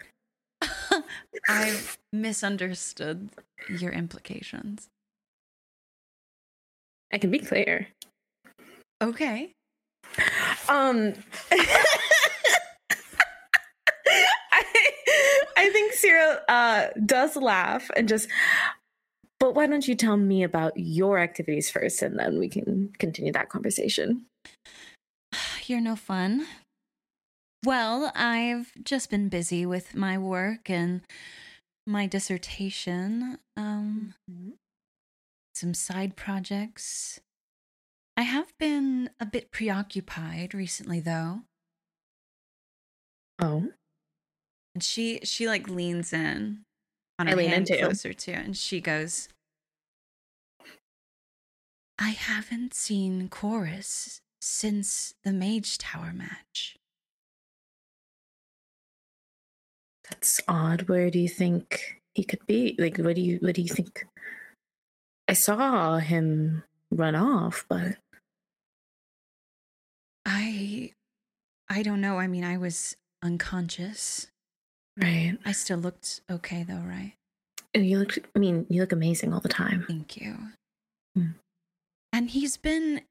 [1.50, 3.30] I've misunderstood
[3.70, 4.88] your implications.
[7.14, 7.88] i can be clear
[9.00, 9.52] Okay.
[10.68, 11.14] Um,
[14.52, 14.64] I,
[15.56, 18.28] I think Cirro uh, does laugh and just.
[19.40, 23.32] But why don't you tell me about your activities first, and then we can continue
[23.34, 24.26] that conversation.
[25.66, 26.46] You're no fun.
[27.66, 31.02] Well, I've just been busy with my work and
[31.86, 34.14] my dissertation, um,
[35.56, 37.20] some side projects.
[38.16, 41.42] I have been a bit preoccupied recently though.
[43.40, 43.70] Oh,
[44.74, 46.64] And she she like leans in
[47.20, 47.78] on I her lean in hand too.
[47.78, 49.30] closer to and she goes
[52.00, 56.78] I haven't seen Chorus since the Mage Tower match.
[60.10, 60.84] that's odd.
[60.84, 62.76] Where do you think he could be?
[62.78, 64.06] Like, what do you what do you think?
[65.28, 67.98] I saw him run off, but
[70.26, 70.94] I
[71.70, 72.20] I don't know.
[72.20, 74.28] I mean, I was unconscious.
[74.98, 75.38] Right.
[75.46, 77.14] I still looked okay though, right?
[77.74, 78.18] And you look.
[78.36, 79.86] I mean, you look amazing all the time.
[79.88, 80.36] Thank you.
[81.16, 81.32] Hmm.
[82.14, 83.02] And he's been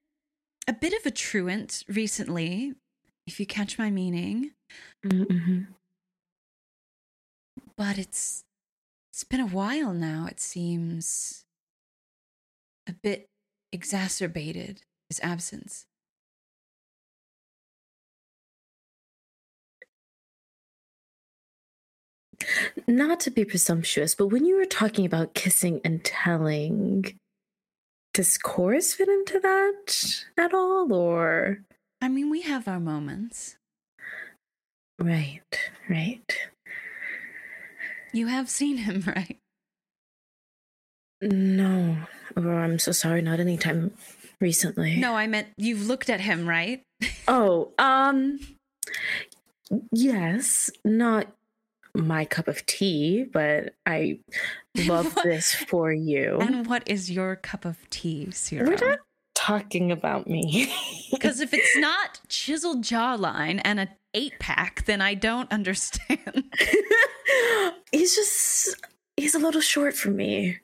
[0.66, 2.74] a bit of a truant recently,
[3.26, 4.52] if you catch my meaning.
[5.04, 5.62] Mm-hmm.
[7.76, 8.42] But it's
[9.12, 11.44] it's been a while now, it seems
[12.88, 13.28] a bit
[13.72, 15.86] exacerbated his absence.
[22.86, 27.18] Not to be presumptuous, but when you were talking about kissing and telling,
[28.14, 30.92] does chorus fit into that at all?
[30.92, 31.58] Or
[32.00, 33.56] I mean, we have our moments.
[34.98, 35.42] right,
[35.88, 36.36] right.
[38.12, 39.38] You have seen him, right?
[41.22, 41.96] No,
[42.36, 43.22] or I'm so sorry.
[43.22, 43.92] Not anytime
[44.40, 44.96] recently.
[44.96, 46.82] No, I meant you've looked at him, right?
[47.28, 48.38] Oh, um,
[49.92, 51.26] yes, not
[51.96, 54.20] my cup of tea, but I
[54.86, 56.38] love this for you.
[56.40, 58.66] And what is your cup of tea, Cirro?
[58.68, 58.98] We're not
[59.34, 60.72] talking about me.
[61.08, 66.44] Because if it's not chiseled jawline and a eight pack, then I don't understand.
[67.92, 68.76] he's just
[69.16, 70.58] he's a little short for me.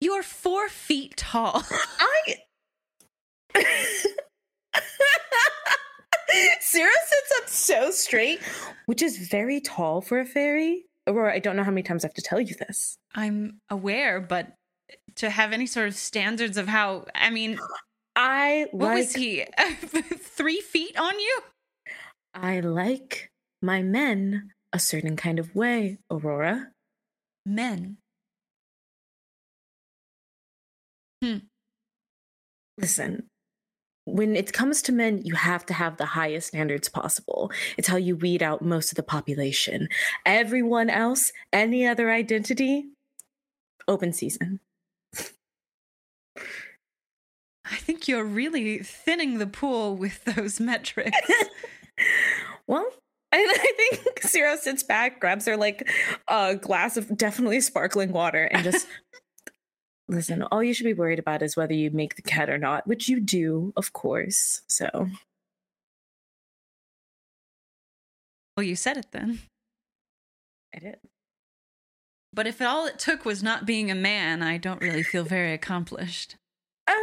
[0.00, 1.62] You're four feet tall.
[2.00, 2.36] I
[6.60, 8.40] Cirro sits up so straight,
[8.86, 10.84] which is very tall for a fairy.
[11.06, 12.98] Aurora, I don't know how many times I have to tell you this.
[13.14, 14.52] I'm aware, but
[15.16, 17.06] to have any sort of standards of how.
[17.14, 17.58] I mean,
[18.14, 19.44] I what was he?
[19.58, 21.40] Three feet on you?
[22.34, 23.30] I like
[23.62, 26.68] my men a certain kind of way, Aurora.
[27.46, 27.96] Men.
[31.22, 31.38] Hmm.
[32.76, 33.28] Listen,
[34.14, 37.50] when it comes to men, you have to have the highest standards possible.
[37.76, 39.88] It's how you weed out most of the population.
[40.24, 42.86] Everyone else, any other identity,
[43.86, 44.60] open season.
[47.70, 51.16] I think you're really thinning the pool with those metrics.
[52.68, 52.86] Well,
[53.32, 55.88] I, I think Cirro sits back, grabs her like
[56.28, 58.86] a glass of definitely sparkling water, and just
[60.08, 60.42] listen.
[60.44, 63.08] All you should be worried about is whether you make the cut or not, which
[63.08, 64.62] you do, of course.
[64.66, 65.08] So
[68.56, 69.40] well, you said it then.
[70.74, 70.96] I did.
[72.32, 75.52] But if all it took was not being a man, I don't really feel very
[75.52, 76.36] accomplished.
[76.86, 76.94] Uh,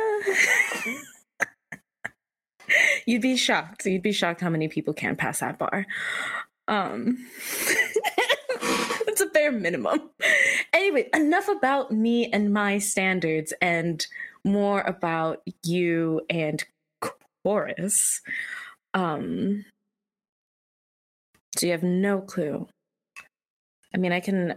[3.05, 3.85] you'd be shocked.
[3.85, 5.85] You'd be shocked how many people can't pass that bar.
[6.67, 7.17] Um,
[9.07, 10.09] it's a bare minimum.
[10.73, 14.05] Anyway, enough about me and my standards, and
[14.43, 16.63] more about you and
[17.43, 18.21] Chorus.
[18.93, 19.65] Um,
[21.57, 22.67] so you have no clue.
[23.93, 24.55] I mean, I can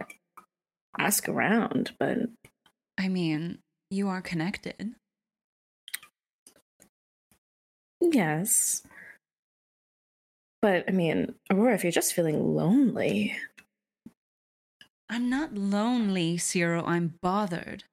[0.97, 2.17] ask around, but
[2.97, 3.59] I mean,
[3.89, 4.95] you are connected.
[8.01, 8.83] Yes.
[10.61, 13.35] But I mean, Aurora, if you're just feeling lonely,
[15.09, 16.83] I'm not lonely, Cirro.
[16.85, 17.83] I'm bothered.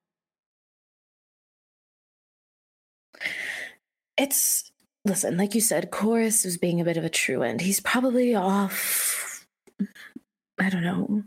[4.17, 4.71] it's
[5.05, 7.61] listen, like you said, Chorus was being a bit of a truant.
[7.61, 9.47] He's probably off
[10.59, 11.25] I don't know,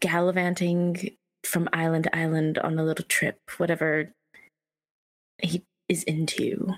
[0.00, 4.12] gallivanting from island to island on a little trip, whatever
[5.42, 6.74] he is into.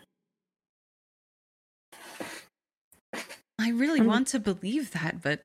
[3.59, 5.43] I really Um, want to believe that, but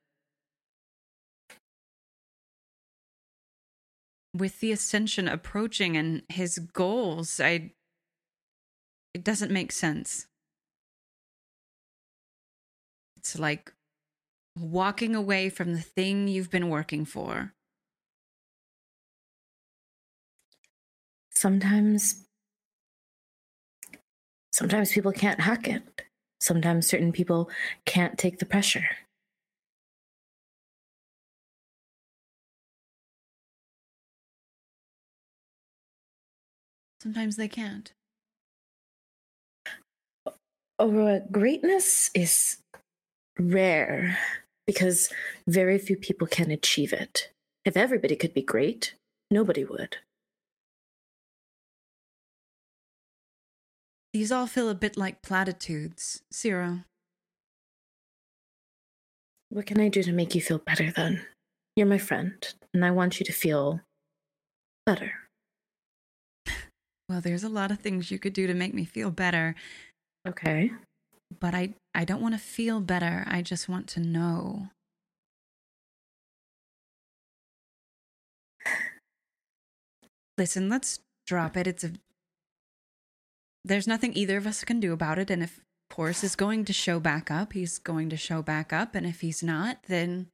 [4.33, 7.71] with the ascension approaching and his goals, I
[9.13, 10.27] it doesn't make sense.
[13.17, 13.73] It's like
[14.57, 17.53] walking away from the thing you've been working for.
[21.31, 22.25] Sometimes
[24.53, 26.03] sometimes people can't hack it.
[26.39, 27.49] Sometimes certain people
[27.85, 28.87] can't take the pressure.
[37.02, 37.91] Sometimes they can't.
[40.80, 42.57] Aurora, greatness is
[43.40, 44.19] rare
[44.68, 45.11] because
[45.48, 47.32] very few people can achieve it.
[47.65, 48.94] If everybody could be great,
[49.32, 49.98] nobody would.
[54.14, 56.84] These all feel a bit like platitudes, Cirro.
[59.49, 61.26] What can I do to make you feel better then?
[61.76, 62.34] You're my friend,
[62.76, 63.82] and I want you to feel
[64.86, 65.20] better.
[67.11, 69.53] Well, there's a lot of things you could do to make me feel better,
[70.25, 70.71] Okay.
[71.41, 73.25] but I I don't want to feel better.
[73.27, 74.69] I just want to know.
[80.38, 81.67] Listen, let's drop it.
[81.67, 81.91] It's a
[83.65, 85.59] There's nothing either of us can do about it and if
[85.89, 89.19] Porus is going to show back up, he's going to show back up and if
[89.19, 90.27] he's not, then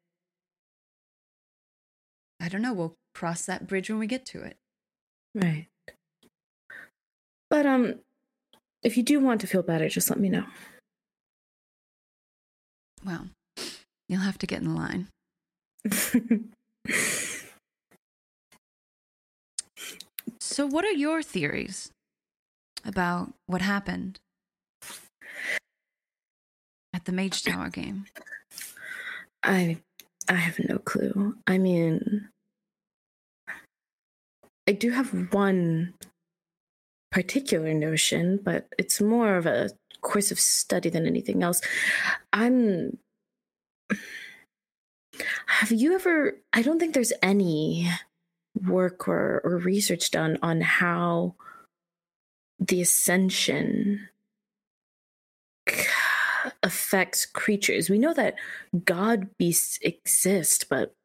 [2.39, 4.57] I don't know, we'll cross that bridge when we get to it.
[5.33, 5.67] Right.
[7.49, 7.95] But um
[8.83, 10.45] if you do want to feel better, just let me know.
[13.05, 13.27] Well,
[14.07, 15.07] you'll have to get in line.
[20.57, 21.91] So, what are your theories
[22.83, 24.19] about what happened
[26.93, 28.05] at the Mage Tower game?
[29.43, 29.77] I
[30.27, 31.37] I have no clue.
[31.45, 32.29] I mean
[34.67, 35.93] I do have one
[37.11, 39.69] particular notion, but it's more of a
[40.01, 41.61] course of study than anything else.
[42.33, 42.97] I'm
[45.47, 47.89] Have you ever I don't think there's any
[48.65, 51.35] work or, or research done on how
[52.59, 54.07] the ascension
[56.63, 57.89] affects creatures.
[57.89, 58.35] We know that
[58.85, 60.95] god beasts exist, but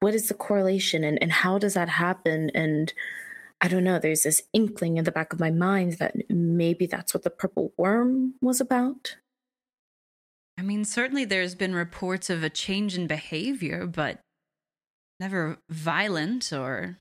[0.00, 2.50] what is the correlation and, and how does that happen?
[2.54, 2.92] And
[3.64, 7.14] I don't know, there's this inkling in the back of my mind that maybe that's
[7.14, 9.16] what the purple worm was about.
[10.58, 14.20] I mean, certainly there's been reports of a change in behavior, but
[15.20, 16.98] never violent or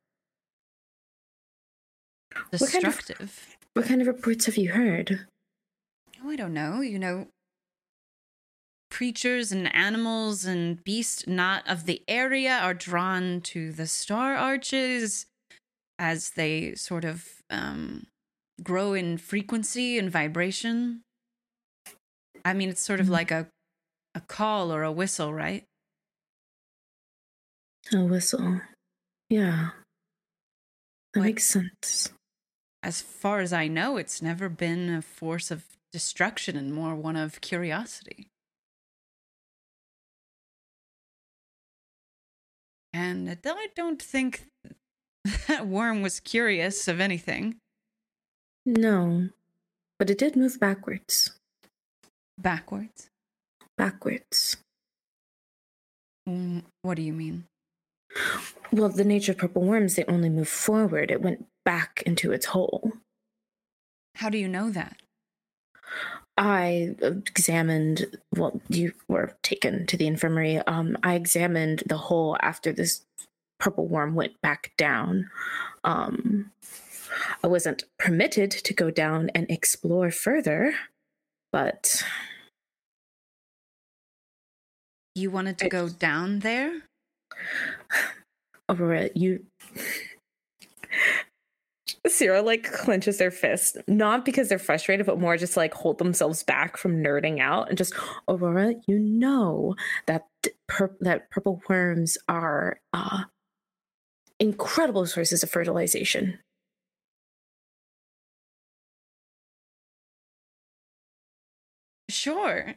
[2.49, 3.57] What kind of- destructive.
[3.73, 5.25] What kind of reports have you heard?
[6.23, 6.81] Oh, I don't know.
[6.81, 7.27] You know,
[8.91, 15.25] creatures and animals and beasts not of the area are drawn to the star arches
[16.01, 18.07] as they sort of um,
[18.63, 21.03] grow in frequency and vibration.
[22.43, 23.09] I mean, it's sort of Mhm.
[23.09, 23.49] like a
[24.15, 25.65] a call or a whistle, right?
[27.93, 28.59] A whistle.
[29.29, 29.71] Yeah.
[31.13, 32.11] That What- makes sense.
[32.83, 37.15] As far as I know, it's never been a force of destruction and more one
[37.17, 38.29] of curiosity.
[42.93, 44.47] And I don't think
[45.63, 47.55] worm was curious of anything.
[48.65, 49.29] No.
[49.99, 51.31] But it did move backwards.
[52.37, 53.07] Backwards.
[53.77, 54.57] Backwards.
[56.27, 57.45] Mm, What do you mean?
[58.71, 61.11] Well, the nature of purple worms, they only move forward.
[61.11, 62.93] It went back into its hole.
[64.15, 64.97] How do you know that?
[66.37, 70.57] I examined, well, you were taken to the infirmary.
[70.59, 73.03] Um, I examined the hole after this
[73.61, 75.29] purple worm went back down.
[75.85, 76.51] Um,
[77.43, 80.73] I wasn't permitted to go down and explore further,
[81.53, 82.03] but
[85.15, 86.71] You wanted to go down there?
[88.69, 89.45] Aurora, you.
[92.07, 96.43] Cirro like clenches their fist, not because they're frustrated, but more just like hold themselves
[96.43, 97.93] back from nerding out and just
[98.27, 99.75] Aurora, you know
[100.07, 100.25] that
[100.67, 103.23] pur- that purple worms are uh,
[104.41, 106.39] incredible sources of fertilization.
[112.09, 112.75] Sure.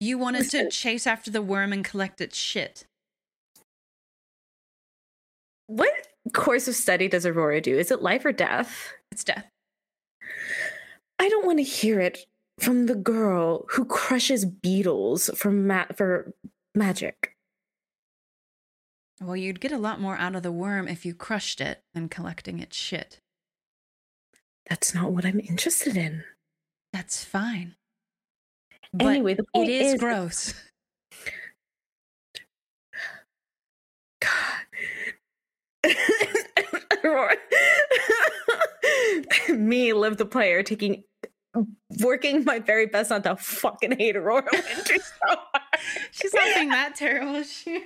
[0.00, 2.84] You wanted to chase after the worm and collect its shit.
[5.66, 5.92] What
[6.32, 7.78] course of study does Aurora do?
[7.78, 8.92] Is it life or death?
[9.12, 9.46] It's death.
[11.18, 12.26] I don't want to hear it
[12.58, 16.32] from the girl who crushes beetles for ma- for
[16.74, 17.35] magic.
[19.20, 22.08] Well, you'd get a lot more out of the worm if you crushed it than
[22.08, 23.20] collecting its shit.
[24.68, 26.24] That's not what I'm interested in.
[26.92, 27.76] That's fine.
[28.92, 30.54] But anyway, the point is, is, gross.
[37.04, 37.36] Aurora.
[39.48, 41.04] Me, live the player, taking
[42.00, 45.62] working my very best not to fucking hate Aurora Winter so hard.
[46.10, 47.84] She's not being that terrible, is she?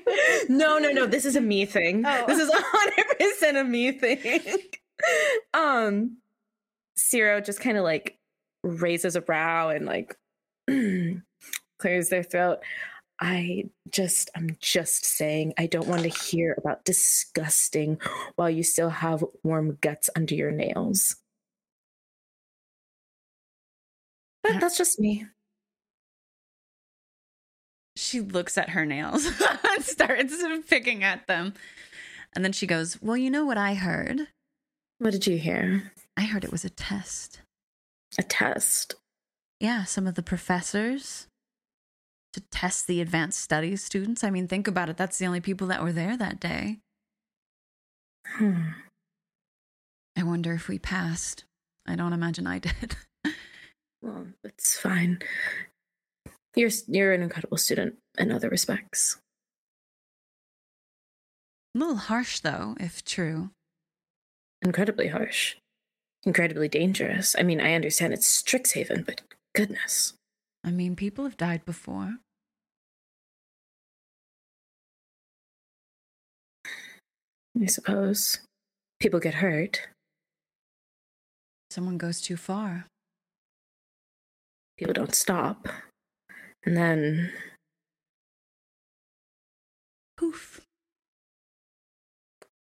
[0.48, 1.06] No, no, no.
[1.06, 2.04] This is a me thing.
[2.06, 2.24] Oh.
[2.26, 4.40] This is a hundred percent a me thing.
[5.54, 6.18] um,
[6.96, 8.18] Cirro just kind of like
[8.62, 10.16] raises a brow and like
[11.78, 12.58] clears their throat.
[13.22, 18.00] I just, I'm just saying, I don't want to hear about disgusting
[18.36, 21.16] while you still have warm guts under your nails.
[24.42, 25.26] But that's just me.
[27.96, 29.26] She looks at her nails
[29.74, 31.54] and starts picking at them.
[32.34, 34.28] And then she goes, Well, you know what I heard?
[34.98, 35.92] What did you hear?
[36.16, 37.40] I heard it was a test.
[38.18, 38.94] A test.
[39.58, 41.26] Yeah, some of the professors
[42.32, 44.22] to test the advanced studies students.
[44.22, 44.96] I mean, think about it.
[44.96, 46.78] That's the only people that were there that day.
[48.26, 48.70] Hmm.
[50.16, 51.44] I wonder if we passed.
[51.86, 52.96] I don't imagine I did.
[54.02, 55.20] Well, it's fine.
[56.56, 59.18] You're you're an incredible student in other respects.
[61.74, 63.50] A little harsh, though, if true.
[64.62, 65.56] Incredibly harsh.
[66.24, 67.36] Incredibly dangerous.
[67.38, 69.22] I mean, I understand it's Strixhaven, but
[69.54, 70.14] goodness.
[70.64, 72.16] I mean, people have died before.
[77.60, 78.40] I suppose.
[78.98, 79.88] People get hurt.
[81.70, 82.89] Someone goes too far.
[84.80, 85.68] People don't stop.
[86.64, 87.30] And then
[90.16, 90.62] Poof.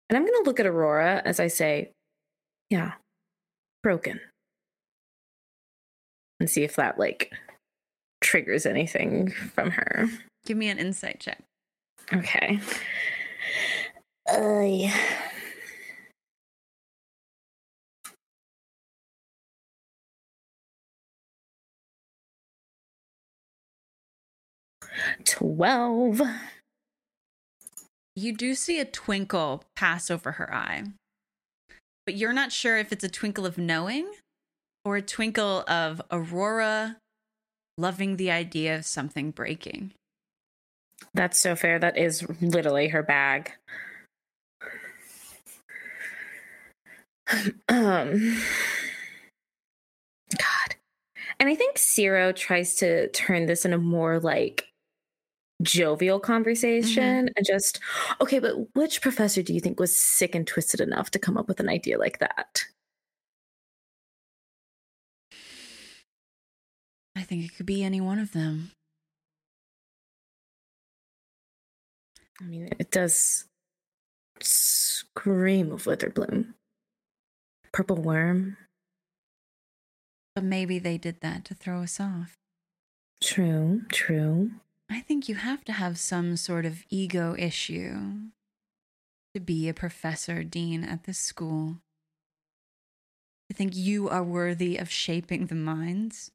[0.09, 1.91] and I'm gonna look at Aurora as I say,
[2.71, 2.93] yeah,
[3.83, 4.19] broken.
[6.39, 7.31] And see if that like
[8.21, 10.07] triggers anything from her.
[10.43, 11.43] Give me an insight check.
[12.11, 12.59] Okay.
[14.27, 15.26] Uh, yeah.
[25.23, 26.21] Twelve.
[28.15, 30.83] You do see a twinkle pass over her eye,
[32.05, 34.11] but you're not sure if it's a twinkle of knowing
[34.83, 36.97] or a twinkle of Aurora
[37.77, 39.91] loving the idea of something breaking.
[41.13, 41.77] That's so fair.
[41.77, 43.51] That is literally her bag.
[47.69, 48.41] Um
[50.31, 50.75] God.
[51.39, 54.69] And I think Cirro tries to turn this in a more like
[55.61, 57.33] jovial conversation mm-hmm.
[57.35, 57.79] and just
[58.21, 61.47] okay, but which professor do you think was sick and twisted enough to come up
[61.47, 62.65] with an idea like that?
[67.15, 68.71] I think it could be any one of them.
[72.39, 73.45] I mean, it does
[74.39, 76.53] scream of Witherbloom.
[77.73, 78.57] Purple worm.
[80.35, 82.35] But maybe they did that to throw us off.
[83.23, 84.51] True, true.
[84.89, 88.29] I think you have to have some sort of ego issue
[89.33, 91.77] to be a professor dean at this school.
[93.51, 96.31] I think you are worthy of shaping the minds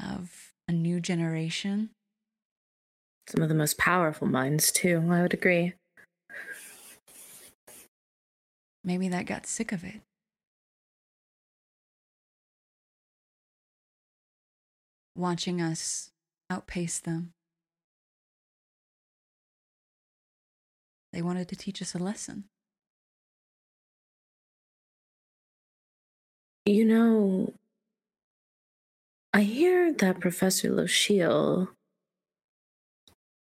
[0.00, 1.90] of a new generation.
[3.28, 5.74] Some of the most powerful minds, too, I would agree.
[8.84, 10.00] Maybe that got sick of it.
[15.14, 16.11] Watching us
[16.52, 17.32] outpace them.
[21.12, 22.44] They wanted to teach us a lesson.
[26.64, 27.54] You know,
[29.34, 31.68] I hear that Professor Lochiel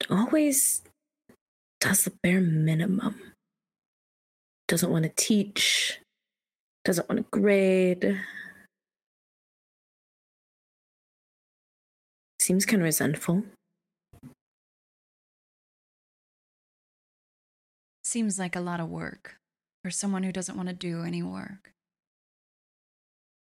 [0.10, 0.82] always
[1.80, 3.34] does the bare minimum.
[4.68, 5.99] Doesn't want to teach,
[6.84, 8.19] doesn't want to grade.
[12.46, 13.42] Seems kind of resentful.
[18.04, 19.38] Seems like a lot of work
[19.84, 21.72] for someone who doesn't want to do any work.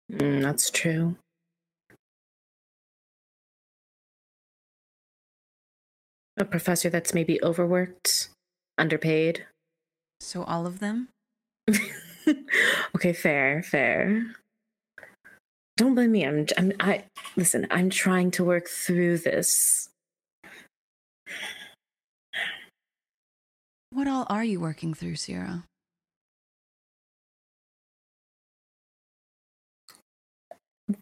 [0.10, 1.18] Mm, that's true.
[6.38, 8.30] A professor that's maybe overworked,
[8.78, 9.46] underpaid.
[10.22, 11.10] So, all of them?
[12.96, 14.38] okay, fair, fair.
[15.78, 16.26] Don't blame me.
[16.26, 17.04] I'm, I'm, I
[17.36, 17.68] listen.
[17.70, 19.90] I'm trying to work through this.
[23.90, 25.64] What all are you working through, Cirro?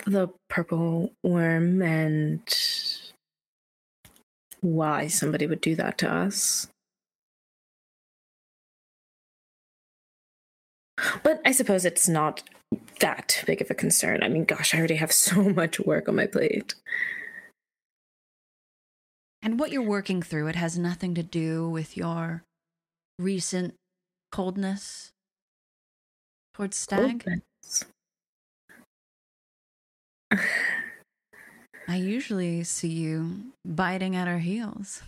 [0.06, 2.42] The purple worm and
[4.62, 6.68] why somebody would do that to us.
[11.22, 12.44] But I suppose it's not
[13.00, 14.24] that big of a concern.
[14.24, 16.76] I mean, gosh, I already have so much work on my plate.
[19.42, 22.44] And what you're working through, it has nothing to do with your
[23.20, 23.74] recent
[24.32, 25.12] coldness
[26.54, 27.24] towards Stag.
[27.24, 27.86] Coldness.
[31.88, 35.04] I usually see you biting at our heels.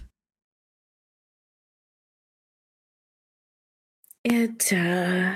[4.26, 5.36] It, uh.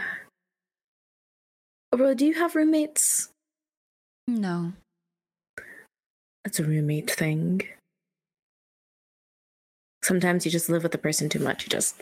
[1.92, 3.30] Well, do you have roommates?
[4.28, 4.74] No.
[6.44, 7.62] That's a roommate thing.
[10.04, 11.64] Sometimes you just live with the person too much.
[11.64, 12.02] You just,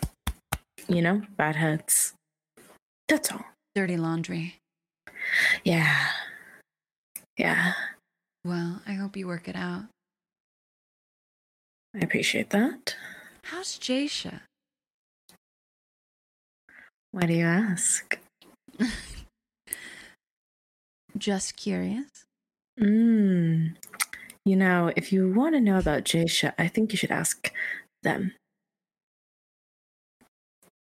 [0.87, 2.13] you know, bad heads.
[3.07, 3.45] That's all.
[3.75, 4.57] Dirty laundry.
[5.63, 6.07] Yeah.
[7.37, 7.73] Yeah.
[8.43, 9.85] Well, I hope you work it out.
[11.95, 12.95] I appreciate that.
[13.43, 14.41] How's Jaisha?
[17.11, 18.19] Why do you ask?
[21.17, 22.25] Just curious.
[22.79, 23.75] Mm.
[24.45, 27.51] You know, if you want to know about Jaisha, I think you should ask
[28.03, 28.33] them.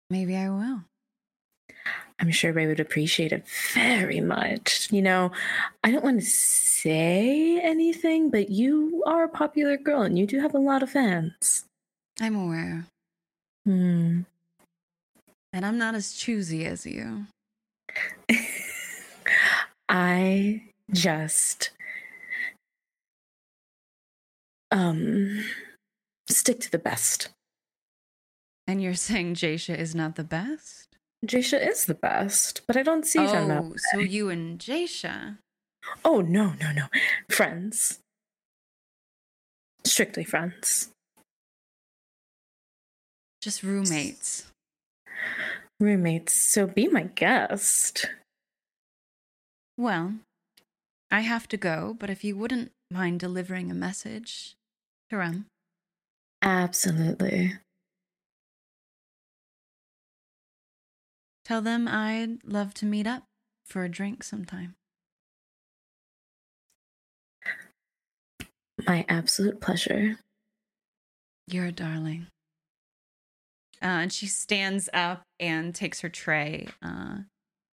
[0.09, 0.81] Maybe I will.
[2.19, 4.87] I'm sure Ray would appreciate it very much.
[4.91, 5.31] You know,
[5.83, 10.39] I don't want to say anything, but you are a popular girl and you do
[10.39, 11.65] have a lot of fans.
[12.19, 12.85] I'm aware.
[13.65, 14.21] Hmm.
[15.53, 17.25] And I'm not as choosy as you.
[19.91, 21.71] I just
[24.71, 25.43] um
[26.29, 27.27] stick to the best.
[28.67, 30.87] And you're saying Jaisha is not the best?
[31.25, 35.39] Jaisha is the best, but I don't see them that Oh, so you and Jaisha.
[36.05, 36.85] Oh no, no, no.
[37.29, 37.99] Friends.
[39.83, 40.89] Strictly friends.
[43.41, 44.47] Just roommates.
[45.81, 46.33] Roommates.
[46.33, 48.05] So be my guest.
[49.81, 50.13] Well,
[51.09, 54.53] I have to go, but if you wouldn't mind delivering a message
[55.09, 55.47] to Rem.
[56.43, 57.53] Absolutely.
[61.43, 63.23] Tell them I'd love to meet up
[63.65, 64.75] for a drink sometime.
[68.85, 70.19] My absolute pleasure.
[71.47, 72.27] You're a darling.
[73.81, 77.21] Uh, and she stands up and takes her tray uh,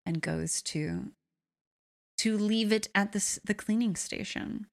[0.04, 1.12] and goes to
[2.24, 4.66] to leave it at the the cleaning station.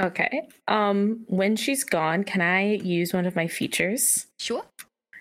[0.00, 0.48] Okay.
[0.68, 4.26] Um, when she's gone, can I use one of my features?
[4.38, 4.64] Sure.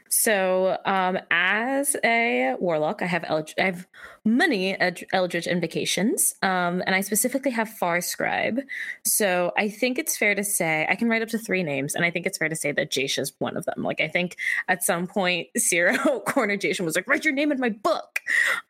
[0.09, 3.88] So, um, as a warlock, I have Eld- I have
[4.25, 8.61] many Eld- Eldritch invocations, um, and I specifically have Far Scribe.
[9.05, 12.05] So, I think it's fair to say I can write up to three names, and
[12.05, 13.84] I think it's fair to say that Jaisha is one of them.
[13.84, 17.59] Like, I think at some point, Cirro Corner Jaisha was like, "Write your name in
[17.59, 18.21] my book."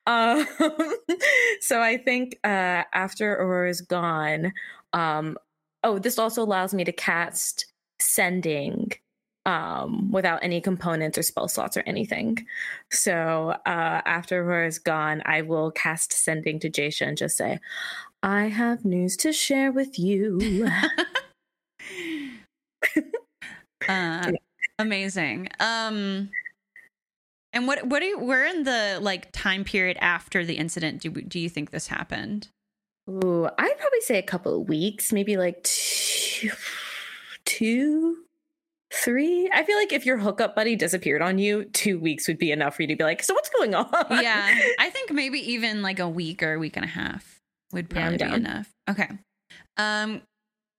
[0.05, 0.47] Um,
[1.61, 4.53] so, I think uh, after Aurora's gone,
[4.93, 5.37] um,
[5.83, 7.65] oh, this also allows me to cast
[7.99, 8.91] Sending
[9.47, 12.45] um, without any components or spell slots or anything.
[12.91, 17.59] So uh, after Aurora's gone, I will cast Sending to Jaisha and just say,
[18.21, 20.67] I have news to share with you.
[23.87, 24.31] uh,
[24.77, 25.47] amazing.
[25.61, 26.29] Um,
[27.53, 31.09] and what what do you, where in the like time period after the incident do
[31.09, 32.49] do you think this happened?
[33.09, 36.51] Ooh, I'd probably say a couple of weeks, maybe like two,
[37.45, 38.17] two,
[38.93, 39.49] three.
[39.53, 42.75] I feel like if your hookup buddy disappeared on you, two weeks would be enough
[42.75, 43.87] for you to be like, so what's going on?
[44.09, 47.39] yeah, I think maybe even like a week or a week and a half
[47.73, 48.69] would Yeah, probably be enough.
[48.89, 49.09] Okay.
[49.77, 50.21] Um,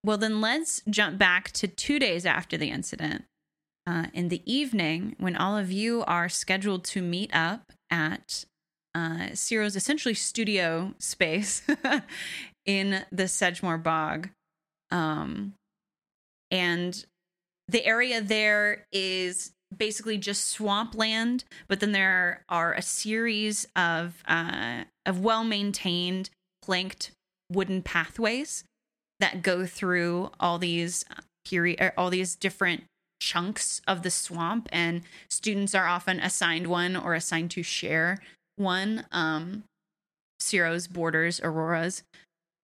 [0.04, 3.24] well, then let's jump back to two days after the incident.
[3.86, 8.44] Uh, in the evening, when all of you are scheduled to meet up at
[8.94, 11.62] uh, Cirro's essentially studio space
[12.66, 14.28] in the Sedgemoor Bog.
[14.90, 15.54] Um,
[16.50, 17.04] and
[17.68, 24.84] the area there is basically just swampland, but then there are a series of uh,
[25.04, 26.30] of well maintained
[26.62, 27.10] planked
[27.50, 28.64] wooden pathways
[29.20, 31.04] that go through all these
[31.44, 32.84] period or all these different
[33.20, 38.18] chunks of the swamp and students are often assigned one or assigned to share
[38.56, 39.64] one um
[40.38, 42.02] Cirro's borders aurora's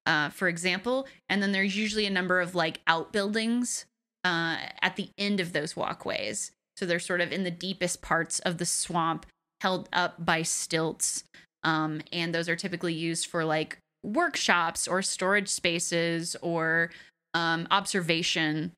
[0.07, 1.09] uh for example.
[1.29, 3.87] And then there's usually a number of like outbuildings
[4.25, 6.51] uh at the end of those walkways.
[6.77, 9.27] So they're sort of in the deepest parts of the swamp
[9.61, 11.25] held up by stilts
[11.63, 16.91] um and those are typically used for like workshops or storage spaces or
[17.35, 18.73] um observation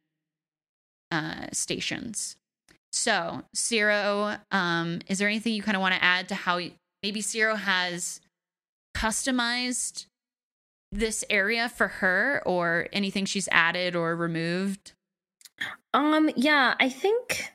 [1.10, 2.36] uh stations.
[2.92, 6.72] So Cirro um is there anything you kind of want to add to how y-
[7.02, 8.20] maybe Cirro has
[8.96, 10.06] customized
[10.92, 14.92] this area for her or anything she's added or removed
[15.94, 17.52] Um, yeah, I think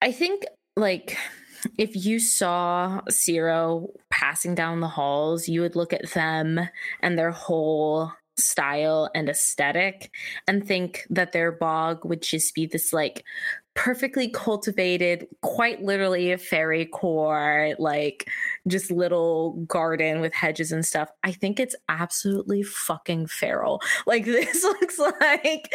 [0.00, 0.44] I think
[0.76, 1.16] like
[1.76, 6.60] if you saw Cirro passing down the halls, you would look at them
[7.00, 10.10] and their whole style and aesthetic
[10.46, 13.24] and think that their bog would just be this like
[13.78, 18.28] perfectly cultivated, quite literally a fairy core, like
[18.66, 21.08] just little garden with hedges and stuff.
[21.22, 23.80] I think it's absolutely fucking feral.
[24.04, 25.72] Like this looks like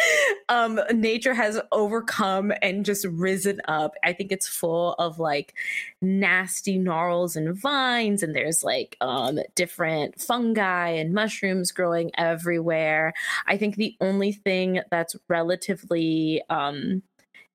[0.49, 3.93] um nature has overcome and just risen up.
[4.03, 5.53] I think it's full of like
[6.01, 13.13] nasty gnarls and vines and there's like um different fungi and mushrooms growing everywhere.
[13.47, 17.01] I think the only thing that's relatively um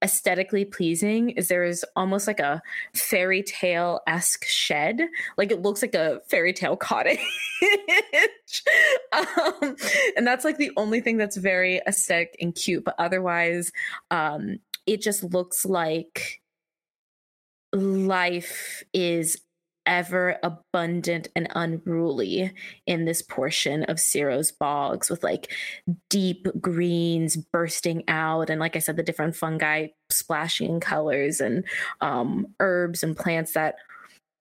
[0.03, 2.63] aesthetically pleasing is there is almost like a
[2.95, 5.01] fairy tale esque shed.
[5.37, 7.19] Like it looks like a fairy tale cottage.
[9.13, 9.77] um,
[10.17, 12.85] and that's like the only thing that's very aesthetic and cute.
[12.85, 13.73] But otherwise,
[14.11, 16.41] um, it just looks like
[17.73, 19.37] life is
[19.89, 22.53] ever abundant and unruly
[22.87, 25.51] in this portion of Cirro's bogs with like
[26.11, 31.65] deep greens bursting out and like I said the different fungi splashing in colors and
[32.03, 33.77] um herbs and plants that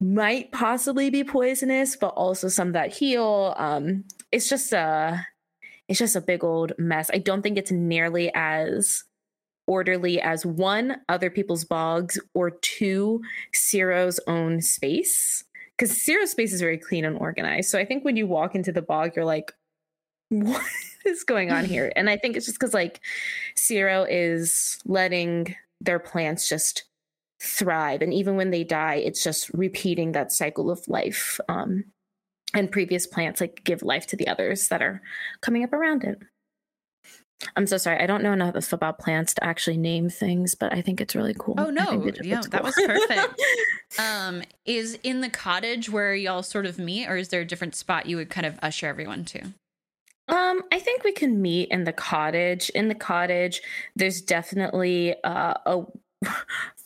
[0.02, 5.26] might possibly be poisonous but also some that heal um it's just a
[5.88, 7.10] it's just a big old mess.
[7.14, 9.04] I don't think it's nearly as
[9.68, 13.22] orderly as one other people's bogs or two
[13.54, 15.44] Cirro's own space
[15.78, 17.70] because Cirro's space is very clean and organized.
[17.70, 19.54] So I think when you walk into the bog, you're like,
[20.30, 20.64] what
[21.06, 21.92] is going on here?
[21.96, 23.02] And I think it's just because like
[23.56, 26.86] Cirro is letting their plants just
[27.40, 31.40] thrive, and even when they die, it's just repeating that cycle of life.
[31.48, 31.86] Um,
[32.54, 35.02] and previous plants like give life to the others that are
[35.42, 36.18] coming up around it.
[37.56, 38.00] I'm so sorry.
[38.02, 41.36] I don't know enough about plants to actually name things, but I think it's really
[41.38, 41.56] cool.
[41.58, 43.42] Oh no, think yeah, looks that was perfect.
[44.00, 47.76] um, is in the cottage where y'all sort of meet, or is there a different
[47.76, 49.42] spot you would kind of usher everyone to?
[50.30, 52.70] Um, I think we can meet in the cottage.
[52.72, 53.62] In the cottage,
[53.96, 55.84] there's definitely uh, a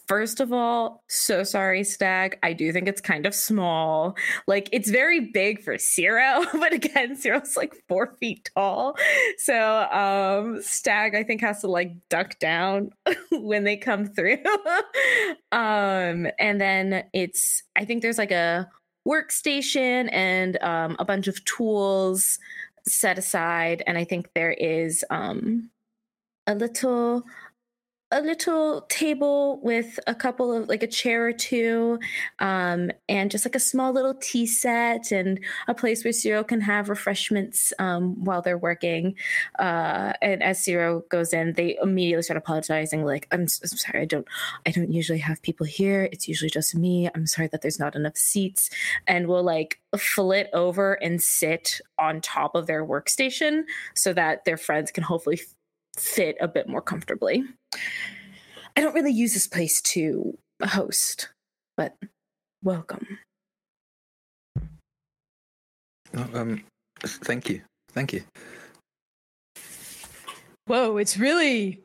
[0.08, 2.38] First of all, so sorry, Stag.
[2.44, 4.16] I do think it's kind of small.
[4.48, 8.98] Like it's very big for Cirro, but again, Cirro's like four feet tall.
[9.38, 12.90] So um Stag, I think, has to like duck down
[13.32, 14.38] when they come through.
[15.52, 18.70] um, and then it's I think there's like a
[19.08, 22.38] workstation and um a bunch of tools
[22.86, 25.70] set aside, and I think there is um
[26.48, 27.24] a little
[28.12, 31.98] a little table with a couple of like a chair or two
[32.40, 36.62] um, and just like a small little tea set and a place where Cirro can
[36.62, 39.16] have refreshments um, while they're working.
[39.58, 44.06] Uh, and as Cirro goes in, they immediately start apologizing like, I'm, I'm sorry, I
[44.06, 44.28] don't,
[44.66, 46.10] I don't usually have people here.
[46.12, 47.10] It's usually just me.
[47.16, 48.70] I'm sorry that there's not enough seats.
[49.08, 53.64] And we'll like flit over and sit on top of their workstation
[53.96, 55.40] so that their friends can hopefully
[56.02, 57.44] fit a bit more comfortably.
[58.76, 61.30] I don't really use this place to host,
[61.78, 61.96] but
[62.64, 63.20] welcome.
[66.16, 66.64] Oh, um,
[67.04, 67.62] thank you,
[67.92, 68.24] thank you.
[70.66, 71.84] Whoa, it's really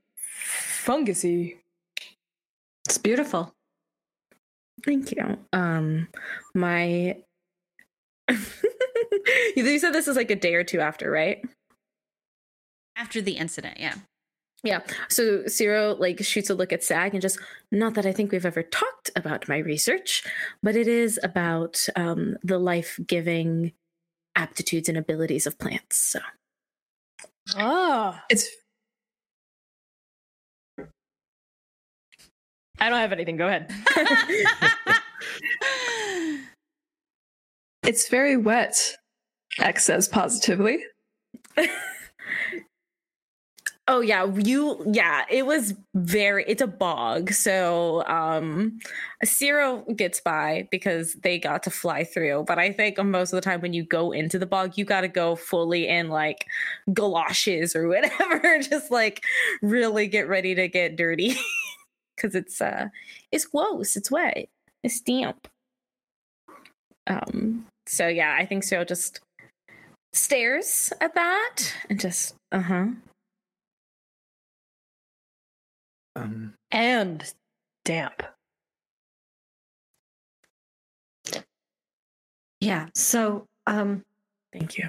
[0.84, 1.56] fungusy.
[2.86, 3.52] It's beautiful.
[4.84, 5.38] Thank you.
[5.52, 6.08] Um,
[6.54, 7.16] my.
[9.56, 11.42] you said this is like a day or two after, right?
[12.96, 13.94] After the incident, yeah.
[14.62, 14.80] Yeah.
[15.08, 17.38] So Cirro like shoots a look at Stag and just
[17.70, 20.24] not that I think we've ever talked about my research,
[20.62, 23.72] but it is about um, the life giving
[24.34, 25.96] aptitudes and abilities of plants.
[25.98, 26.20] So
[27.54, 28.48] Ah, It's
[32.78, 33.36] I don't have anything.
[33.36, 33.70] Go ahead.
[37.84, 38.96] it's very wet.
[39.58, 40.84] X says positively.
[43.88, 47.32] Oh yeah, you yeah, it was very it's a bog.
[47.32, 48.78] So um
[49.22, 53.42] Cirro gets by because they got to fly through, but I think most of the
[53.42, 56.46] time when you go into the bog, you got to go fully in like
[56.92, 59.22] galoshes or whatever, just like
[59.62, 61.36] really get ready to get dirty
[62.16, 62.88] cuz it's uh
[63.30, 64.48] it's gross, it's wet,
[64.82, 65.46] it's damp.
[67.06, 69.20] Um so yeah, I think Cirro just
[70.12, 72.86] stares at that and just uh-huh
[76.16, 77.32] Um, And
[77.84, 78.22] damp.
[82.60, 82.86] Yeah.
[82.94, 84.02] So um,
[84.52, 84.88] Thank you.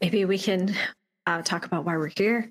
[0.00, 0.74] maybe we can
[1.26, 2.50] uh, talk about why we're here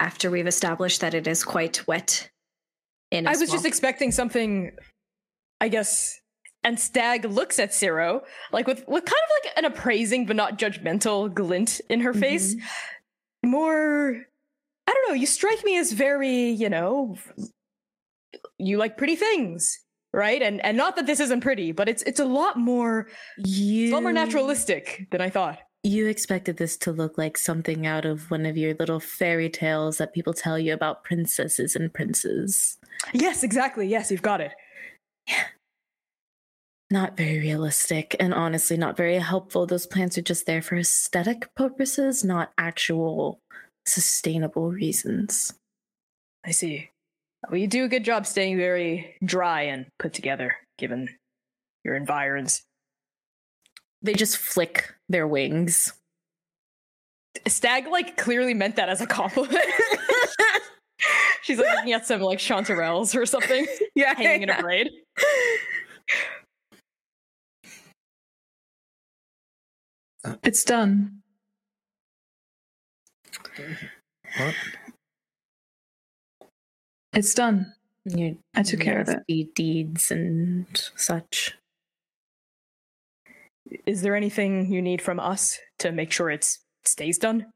[0.00, 2.30] after we've established that it is quite wet.
[3.10, 4.72] In I as was just expecting something,
[5.60, 6.20] I guess.
[6.62, 10.58] And Stag looks at Cirro, like with, with kind of like an appraising but not
[10.58, 12.54] judgmental glint in her face.
[13.42, 14.24] More,
[14.90, 17.16] I don't know, you strike me as very, you know,
[18.58, 19.78] you like pretty things,
[20.12, 20.42] right?
[20.42, 23.06] And and not that this isn't pretty, but it's it's a lot more
[23.38, 25.58] You it's a lot more naturalistic than I thought.
[25.84, 29.98] You expected this to look like something out of one of your little fairy tales
[29.98, 32.76] that people tell you about princesses and princes.
[33.14, 33.86] Yes, exactly.
[33.86, 34.52] Yes, you've got it.
[35.28, 35.44] Yeah.
[36.92, 39.64] Not very realistic and honestly not very helpful.
[39.64, 43.38] Those plants are just there for aesthetic purposes, not actual
[43.90, 45.54] sustainable reasons.
[46.44, 46.90] I see.
[47.48, 51.08] Well, you do a good job staying very dry and put together, given
[51.84, 52.62] your environs.
[54.02, 55.92] They just flick their wings.
[57.46, 59.64] Stag like clearly meant that as a compliment.
[61.42, 64.90] She's like looking at some like chanterelles or something Yeah, hanging in a braid.
[70.42, 71.19] It's done.
[74.38, 74.54] What?
[77.12, 77.74] It's done.
[78.04, 79.18] Your I took care of it.
[79.18, 80.66] nasty deeds and
[80.96, 81.56] such.
[83.86, 87.46] Is there anything you need from us to make sure it stays done?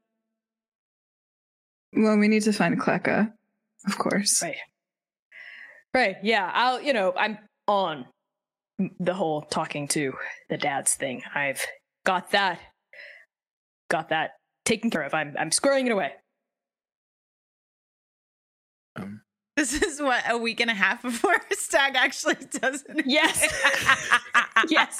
[1.93, 3.31] Well, we need to find Kleka,
[3.87, 4.41] of course.
[4.41, 4.57] Right.
[5.93, 6.17] Right.
[6.23, 6.51] Yeah.
[6.53, 8.05] I'll, you know, I'm on
[8.99, 10.13] the whole talking to
[10.49, 11.23] the dads thing.
[11.33, 11.65] I've
[12.05, 12.59] got that,
[13.89, 14.31] got that
[14.65, 15.13] taken care of.
[15.13, 16.13] I'm, I'm squaring it away.
[18.95, 19.21] Um,
[19.55, 23.05] This is what a week and a half before Stag actually does it.
[23.05, 23.47] Yes.
[24.69, 24.97] Yes.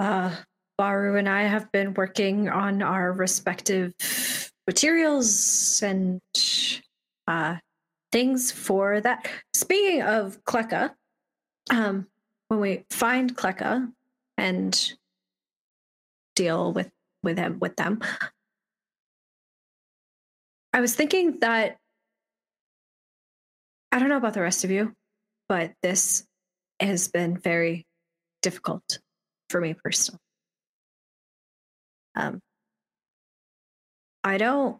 [0.00, 0.34] Uh,
[0.78, 3.92] Baru and I have been working on our respective
[4.66, 6.20] materials and
[7.28, 7.56] uh,
[8.10, 9.28] things for that.
[9.54, 10.92] Speaking of Kleka,
[11.70, 12.06] um,
[12.48, 13.92] when we find Kleka
[14.38, 14.94] and
[16.34, 16.90] deal with
[17.22, 18.00] with him with them,
[20.72, 21.76] I was thinking that
[23.90, 24.94] I don't know about the rest of you,
[25.48, 26.24] but this
[26.80, 27.86] has been very
[28.40, 28.98] difficult
[29.50, 30.18] for me personally.
[32.14, 32.40] Um,
[34.24, 34.78] I don't.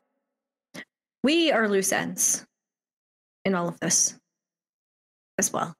[1.23, 2.45] We are loose ends
[3.45, 4.19] in all of this
[5.39, 5.75] as well.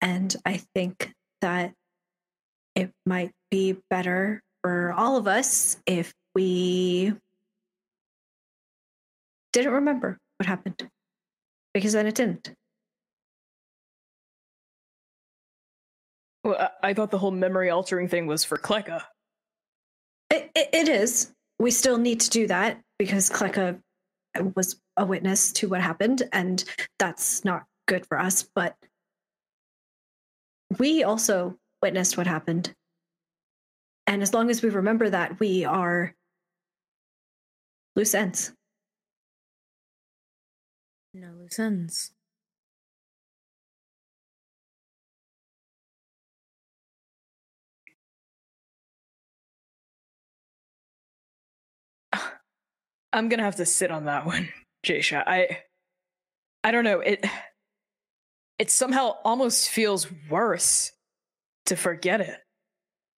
[0.00, 1.72] And I think that
[2.74, 7.14] it might be better for all of us if we
[9.52, 10.88] didn't remember what happened
[11.72, 12.52] because then it didn't.
[16.42, 19.02] Well, I, thought the whole memory altering thing was for Kleka.
[20.30, 21.30] It, it, it is.
[21.60, 23.78] We still need to do that because Kleka
[24.56, 26.64] was a witness to what happened, and
[26.98, 28.48] that's not good for us.
[28.52, 28.74] But
[30.76, 32.74] we also witnessed what happened.
[34.06, 36.14] And as long as we remember that, we are
[37.96, 38.52] loose ends.
[41.14, 42.12] No loose ends.
[53.12, 54.48] I'm gonna have to sit on that one,
[54.84, 55.22] Jaisha.
[55.26, 55.62] I
[56.62, 57.00] I don't know.
[57.00, 57.24] It
[58.58, 60.92] it somehow almost feels worse
[61.66, 62.43] to forget it.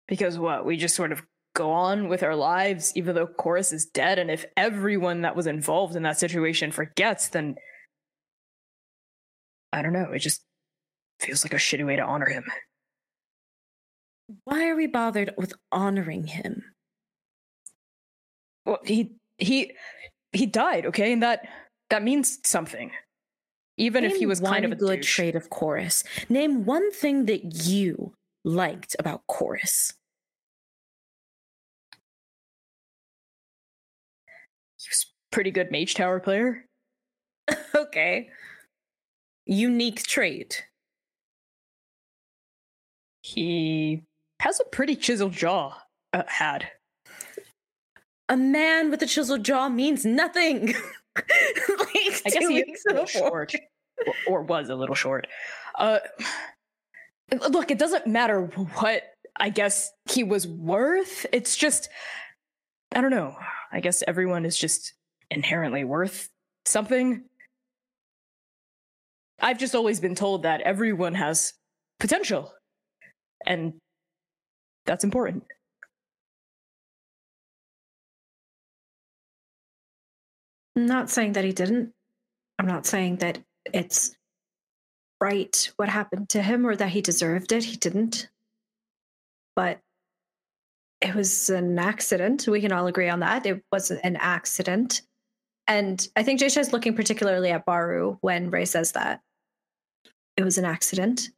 [0.06, 1.22] Because what, we just sort of
[1.54, 5.46] go on with our lives even though Chorus is dead, and if everyone that was
[5.46, 7.56] involved in that situation forgets, then
[9.72, 10.42] I don't know, it just
[11.20, 12.44] feels like a shitty way to honor him.
[14.44, 16.62] Why are we bothered with honoring him?
[18.64, 19.72] Well, he he
[20.32, 21.46] he died, okay, and that
[21.90, 22.90] that means something.
[23.76, 25.14] Even if he was kind of a good douche.
[25.16, 26.04] trait of Chorus.
[26.28, 29.94] Name one thing that you liked about Chorus.
[34.78, 36.66] He was pretty good Mage Tower player.
[37.74, 38.28] okay.
[39.46, 40.64] Unique trait.
[43.22, 44.02] He
[44.40, 45.74] has a pretty chiseled jaw.
[46.12, 46.68] Uh, had.
[48.28, 50.74] A man with a chiseled jaw means nothing.
[51.16, 53.54] like I guess two he is a little short,
[54.06, 55.26] or, or was a little short.
[55.78, 55.98] Uh,
[57.50, 59.02] look, it doesn't matter what
[59.36, 61.26] I guess he was worth.
[61.32, 61.88] It's just,
[62.94, 63.36] I don't know.
[63.72, 64.94] I guess everyone is just
[65.30, 66.28] inherently worth
[66.64, 67.24] something.
[69.40, 71.54] I've just always been told that everyone has
[71.98, 72.52] potential,
[73.44, 73.74] and
[74.86, 75.44] that's important.
[80.76, 81.92] I'm not saying that he didn't.
[82.58, 83.38] I'm not saying that
[83.72, 84.14] it's
[85.24, 87.64] right what happened to him or that he deserved it.
[87.64, 88.28] He didn't.
[89.56, 89.80] But
[91.00, 92.46] it was an accident.
[92.46, 93.46] We can all agree on that.
[93.46, 95.00] It was an accident.
[95.66, 99.22] And I think Jaisha is looking particularly at Baru when Ray says that.
[100.36, 101.30] It was an accident.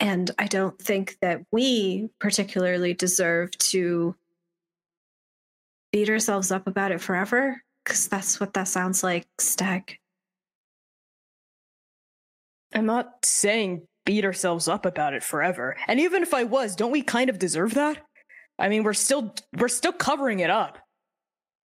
[0.00, 4.14] And I don't think that we particularly deserve to
[5.92, 9.98] beat ourselves up about it forever because that's what that sounds like, Stag.
[12.74, 15.76] I'm not saying beat ourselves up about it forever.
[15.86, 17.98] And even if I was, don't we kind of deserve that?
[18.58, 20.78] I mean, we're still we're still covering it up.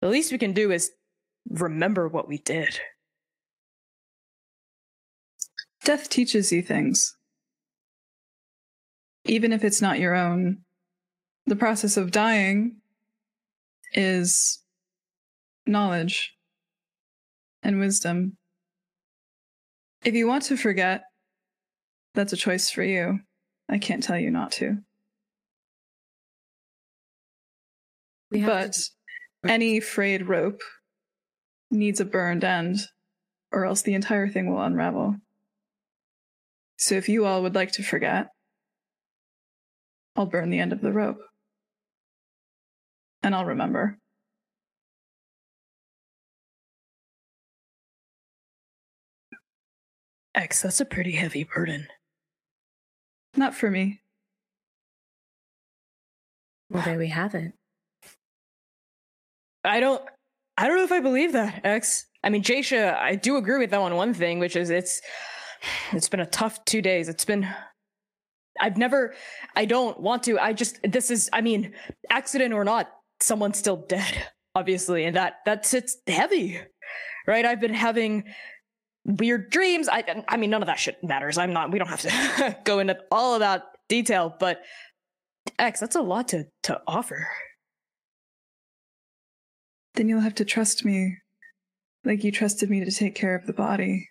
[0.02, 0.92] The least we can do is
[1.50, 2.80] remember what we did.
[5.84, 7.16] Death teaches you things.
[9.26, 10.60] Even if it's not your own.
[11.46, 12.78] The process of dying
[13.94, 14.60] is
[15.66, 16.34] knowledge
[17.64, 18.38] and wisdom.
[20.08, 21.04] If you want to forget,
[22.14, 23.20] that's a choice for you.
[23.68, 24.78] I can't tell you not to.
[28.32, 28.90] But to-
[29.50, 30.62] any frayed rope
[31.70, 32.78] needs a burned end,
[33.52, 35.18] or else the entire thing will unravel.
[36.78, 38.28] So if you all would like to forget,
[40.16, 41.20] I'll burn the end of the rope.
[43.22, 43.98] And I'll remember.
[50.38, 51.88] X, that's a pretty heavy burden.
[53.36, 54.02] Not for me.
[56.70, 57.54] well, there we have it.
[59.64, 60.02] I don't
[60.58, 62.06] I don't know if I believe that, X.
[62.24, 65.02] I mean, Jaisha, I do agree with that on one thing, which is it's
[65.92, 67.10] it's been a tough two days.
[67.10, 67.48] It's been
[68.60, 69.16] I've never
[69.56, 70.40] I don't want to.
[70.40, 71.74] I just this is I mean,
[72.12, 72.92] accident or not,
[73.22, 76.60] someone's still dead, obviously, and that that's it's heavy.
[77.26, 77.46] Right?
[77.46, 78.24] I've been having
[79.08, 79.90] weird dreams.
[79.90, 81.38] I I mean, none of that shit matters.
[81.38, 84.62] I'm not we don't have to go into all of that detail, but
[85.58, 87.28] X, that's a lot to to offer.
[89.96, 91.18] Then you'll have to trust me
[92.04, 94.10] like you trusted me to take care of the body.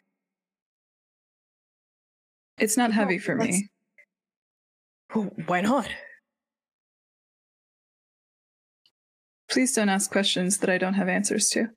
[2.58, 3.68] It's not heavy for me.
[5.46, 5.88] Why not?
[9.48, 11.68] Please don't ask questions that I don't have answers to.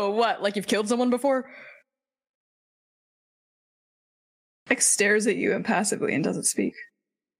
[0.00, 0.42] Oh, what?
[0.42, 1.50] Like you've killed someone before?
[4.70, 6.74] X stares at you impassively and doesn't speak.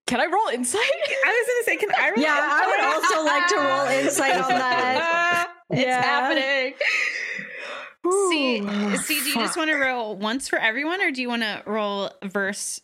[0.07, 0.81] Can I roll insight?
[0.83, 2.11] I was gonna say, can I?
[2.11, 5.49] roll Yeah, I would also like to roll insight on that.
[5.71, 6.03] it's Yeah.
[6.03, 6.75] happening.
[8.31, 11.29] See, Ooh, see, do you just want to roll once for everyone, or do you
[11.29, 12.81] want to roll verse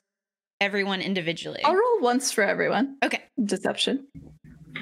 [0.61, 1.61] everyone individually?
[1.65, 2.97] I'll roll once for everyone.
[3.03, 3.23] Okay.
[3.43, 4.07] Deception.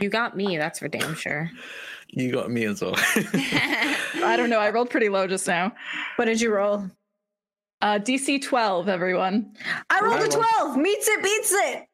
[0.00, 0.58] You got me.
[0.58, 1.50] That's for damn sure.
[2.16, 2.94] You got me as well.
[4.24, 4.60] I don't know.
[4.60, 5.72] I rolled pretty low just now.
[6.16, 6.84] What did you roll?
[7.82, 9.54] Uh, DC 12, everyone.
[9.90, 10.76] I rolled I a rolled- 12.
[10.78, 11.84] Meets it, beats it.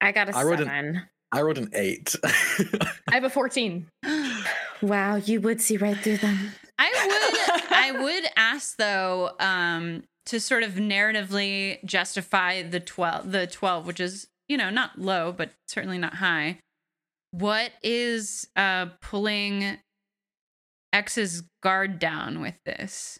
[0.00, 1.02] I got a I rolled an- seven.
[1.32, 2.14] I rolled an eight.
[2.24, 3.86] I have a 14.
[4.80, 6.52] Wow, you would see right through them.
[6.78, 13.48] I would I would ask though um to sort of narratively justify the 12 the
[13.48, 16.60] 12 which is you know not low but certainly not high.
[17.30, 19.78] What is uh pulling
[20.92, 23.18] X's guard down with this?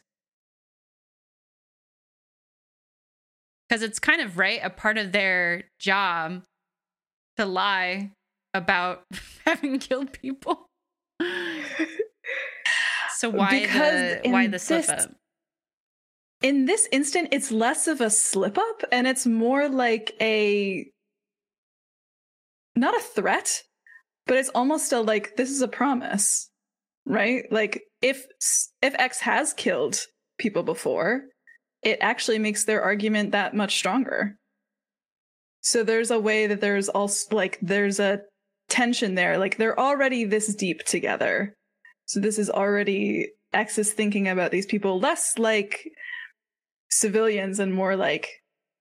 [3.70, 6.42] Cuz it's kind of right a part of their job
[7.36, 8.12] to lie
[8.54, 9.04] about
[9.46, 10.66] having killed people.
[13.16, 15.14] So why Because the why the slip this- up?
[16.40, 20.88] In this instant, it's less of a slip up and it's more like a.
[22.76, 23.64] Not a threat,
[24.28, 26.50] but it's almost a like, this is a promise,
[27.05, 27.50] right?
[27.50, 28.24] Like, if
[28.81, 29.98] if X has killed
[30.39, 31.23] people before,
[31.82, 34.36] it actually makes their argument that much stronger.
[35.60, 38.20] So there's a way that there's also like there's a
[38.68, 39.39] tension there.
[39.39, 41.55] Like they're already this deep together.
[42.07, 45.90] So this is already X is thinking about these people less like
[46.90, 48.28] civilians and more like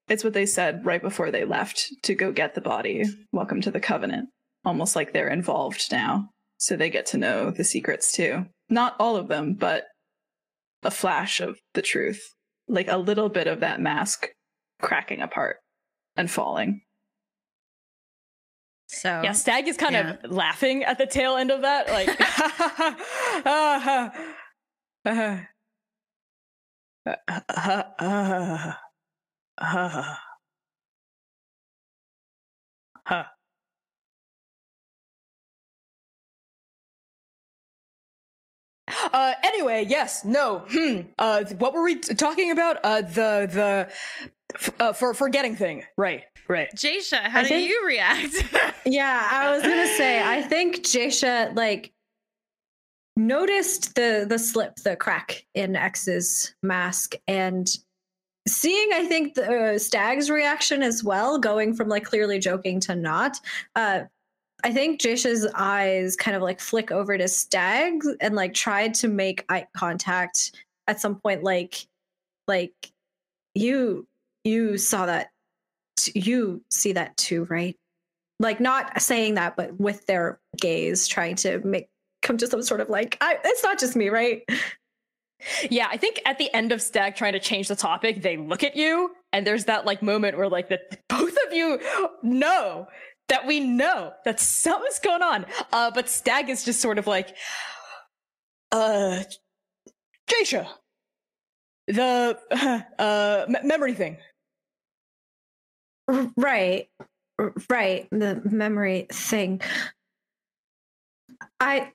[0.08, 3.04] it's what they said right before they left to go get the body.
[3.32, 4.30] Welcome to the covenant.
[4.68, 6.30] Almost like they're involved now.
[6.58, 8.46] So they get to know the secrets too.
[8.70, 9.86] Not all of them, but
[10.84, 12.22] a flash of the truth.
[12.68, 14.28] Like a little bit of that mask
[14.82, 15.58] cracking apart
[16.18, 16.82] and falling.
[18.88, 20.16] So Yeah, Stag is kind Yeah.
[20.22, 21.88] of laughing at the tail end of that.
[21.90, 22.10] Like,
[33.10, 33.24] Uh,
[39.44, 41.02] anyway, yes, no, hmm.
[41.18, 42.78] Uh, what were we t- talking about?
[42.84, 43.90] Uh, the the
[44.56, 45.84] f- uh, for forgetting thing.
[45.98, 46.70] Right, right.
[46.76, 48.36] Jaisha, how I do think- you react?
[48.86, 51.92] Yeah, I was gonna say, I think Jaisha like
[53.16, 57.68] noticed the the slip, the crack in X's mask, and
[58.48, 62.96] seeing, I think the uh, Stag's reaction as well, going from like clearly joking to
[62.96, 63.38] not.
[63.76, 64.04] Uh,
[64.64, 69.08] I think Jaisha's eyes kind of like flick over to Stag and like tried to
[69.08, 70.52] make eye contact
[70.88, 71.86] at some point, like
[72.48, 72.74] like
[73.54, 74.08] you
[74.44, 75.32] you saw that
[76.14, 77.76] you see that too, right?
[78.40, 81.90] like not saying that but with their gaze trying to make
[82.22, 84.44] come to some sort of like I, it's not just me right
[85.70, 88.64] Yeah, I think at the end of Stag trying to change the topic, they look
[88.64, 90.80] at you, and there's that like moment where like the
[91.10, 91.80] both of you
[92.24, 92.88] know
[93.30, 95.46] that we know that something's going on.
[95.72, 97.36] Uh, but Stag is just sort of like,
[98.72, 99.24] uh,
[100.30, 100.68] Jaisha,
[101.88, 102.38] the
[103.00, 104.18] uh me- memory thing.
[106.38, 106.90] Right
[107.70, 109.62] right the memory thing
[111.60, 111.92] i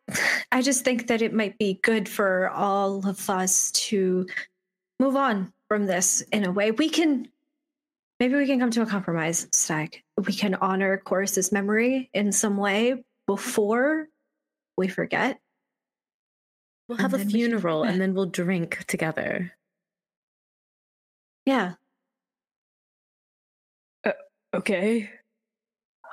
[0.53, 4.27] i just think that it might be good for all of us to
[5.01, 7.27] move on from this in a way we can
[8.23, 12.57] maybe we can come to a compromise stag we can honor chorus's memory in some
[12.57, 14.07] way before
[14.77, 15.39] we forget
[16.89, 19.53] We'll And have a then we funeral and then we'll drink together.
[21.47, 21.75] yeah
[24.55, 25.11] Okay.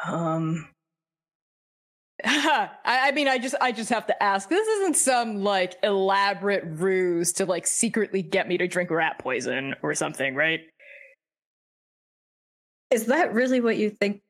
[0.06, 0.68] Um.
[2.26, 4.50] I, I mean, I just, I just have to ask.
[4.50, 9.76] This isn't some like elaborate ruse to like secretly get me to drink rat poison
[9.82, 10.62] or something, right?
[12.92, 14.22] Is that really what you think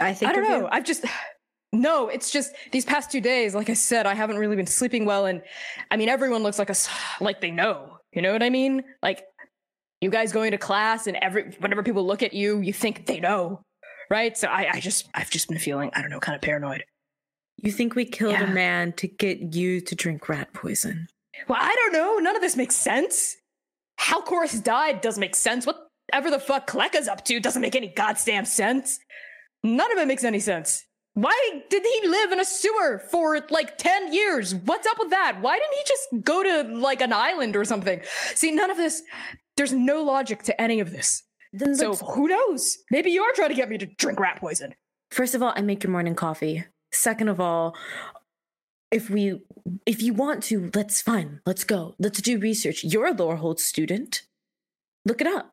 [0.00, 0.58] i think I don't of you?
[0.60, 0.68] know.
[0.70, 1.04] I've just
[1.72, 2.08] no.
[2.08, 3.54] It's just these past two days.
[3.54, 5.42] Like I said, I haven't really been sleeping well, and
[5.90, 6.74] I mean, everyone looks like a
[7.20, 7.98] like they know.
[8.12, 8.84] You know what I mean?
[9.02, 9.24] Like
[10.00, 13.20] you guys going to class, and every whenever people look at you, you think they
[13.20, 13.60] know,
[14.10, 14.36] right?
[14.38, 16.84] So I, I just, I've just been feeling, I don't know, kind of paranoid.
[17.56, 18.44] You think we killed Yeah.
[18.44, 21.08] a man to get you to drink rat poison?
[21.48, 22.18] Well, I don't know.
[22.18, 23.36] None of this makes sense.
[23.96, 25.66] how Chorus died doesn't make sense.
[26.10, 28.98] Whatever the fuck Kleka's up to doesn't make any goddamn sense.
[29.62, 30.84] None of it makes any sense.
[31.14, 34.54] Why did he live in a sewer for like 10 years?
[34.54, 35.38] What's up with that?
[35.40, 38.00] Why didn't he just go to like an island or something?
[38.34, 39.02] See, none of this,
[39.56, 41.24] there's no logic to any of this.
[41.52, 42.78] Then So who knows?
[42.90, 44.74] Maybe you're trying to get me to drink rat poison.
[45.10, 46.64] First of all, I make your morning coffee.
[46.92, 47.76] Second of all,
[48.90, 49.40] if we
[49.86, 51.40] if you want to, let's fine.
[51.44, 51.94] Let's go.
[51.98, 52.84] Let's do research.
[52.84, 54.22] You're a Lorehold student.
[55.04, 55.52] Look it up.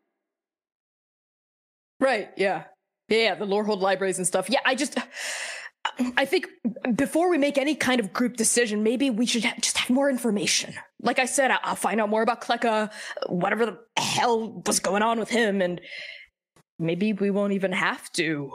[2.06, 2.66] Right, yeah.
[3.10, 4.48] Yeah, the Lorehold libraries and stuff.
[4.48, 4.96] Yeah, I just
[6.18, 6.48] I think
[6.96, 10.08] before we make any kind of group decision, maybe we should ha- just have more
[10.08, 10.76] information.
[11.02, 12.92] Like I said, I- I'll find out more about Kleka,
[13.28, 15.82] whatever the hell was going on with him, and
[16.78, 18.52] maybe we won't even have to.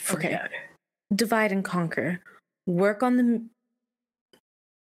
[0.00, 0.50] Forget.
[1.12, 2.20] Divide and conquer.
[2.66, 3.46] Work on the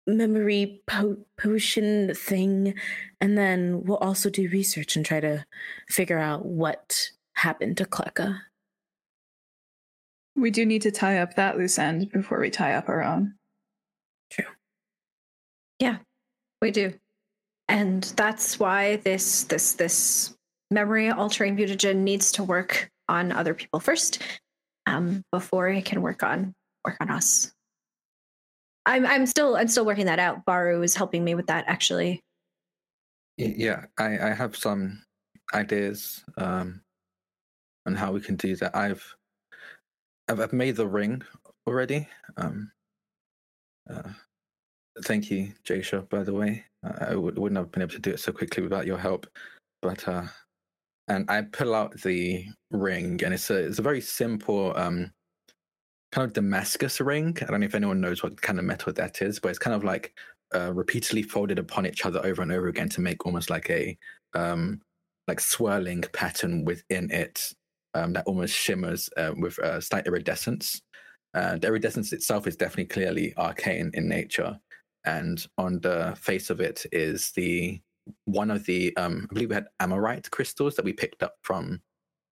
[0.07, 2.75] memory po- potion thing,
[3.19, 5.45] and then we'll also do research and try to
[5.89, 8.39] figure out what happened to Kleka.
[10.35, 13.35] We do need to tie up that loose end before we tie up our own.
[14.31, 14.45] True.
[15.79, 15.97] Yeah,
[16.61, 16.93] we do.
[17.67, 20.35] And that's why this this this
[20.71, 24.21] memory altering mutagen needs to work on other people first,
[24.87, 26.53] um, before it can work on
[26.85, 27.51] work on us.
[28.85, 30.45] I'm I'm still I'm still working that out.
[30.45, 32.19] Baru is helping me with that actually.
[33.37, 35.01] Yeah, I, I have some
[35.53, 36.81] ideas um,
[37.85, 38.75] on how we can do that.
[38.75, 39.03] I've
[40.27, 41.21] I've, I've made the ring
[41.67, 42.07] already.
[42.37, 42.71] Um,
[43.89, 44.09] uh,
[45.03, 46.07] thank you, Jaisha.
[46.09, 48.85] By the way, I, would, wouldn't have been able to do it so quickly without
[48.85, 49.27] your help.
[49.81, 50.25] But uh,
[51.07, 55.11] and I pull out the ring, and it's a it's a very simple um,
[56.11, 57.37] kind of Damascus ring.
[57.41, 59.75] I don't know if anyone knows what kind of metal that is, but it's kind
[59.75, 60.13] of like
[60.53, 63.97] uh, repeatedly folded upon each other over and over again to make almost like a
[64.33, 64.81] um,
[65.27, 67.53] like swirling pattern within it
[67.93, 70.81] um, that almost shimmers uh, with uh, slight iridescence.
[71.33, 74.59] Uh, the iridescence itself is definitely clearly arcane in nature,
[75.05, 77.79] and on the face of it is the
[78.25, 81.81] one of the um, I believe we had amorite crystals that we picked up from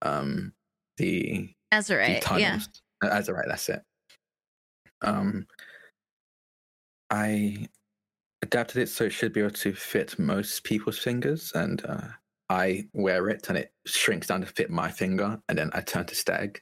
[0.02, 0.52] um,
[0.98, 2.42] the the Azurite, tunnels.
[2.42, 2.58] yeah.
[3.02, 3.82] Uh, Azurite, that's it.
[5.02, 5.46] Um,
[7.10, 7.66] I
[8.42, 12.08] adapted it so it should be able to fit most people's fingers, and uh,
[12.48, 16.06] I wear it, and it shrinks down to fit my finger, and then I turn
[16.06, 16.60] to Stag,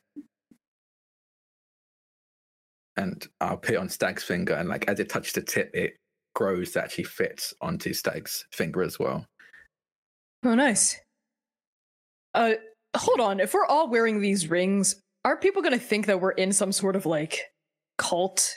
[2.96, 5.96] and I'll put it on Stag's finger, and like as it touches the tip, it
[6.34, 9.26] grows to actually fit onto Stag's finger as well.
[10.44, 11.00] Oh, nice.
[12.34, 12.54] Uh,
[12.96, 13.40] hold on.
[13.40, 16.96] If we're all wearing these rings, are people gonna think that we're in some sort
[16.96, 17.40] of like
[17.98, 18.54] cult?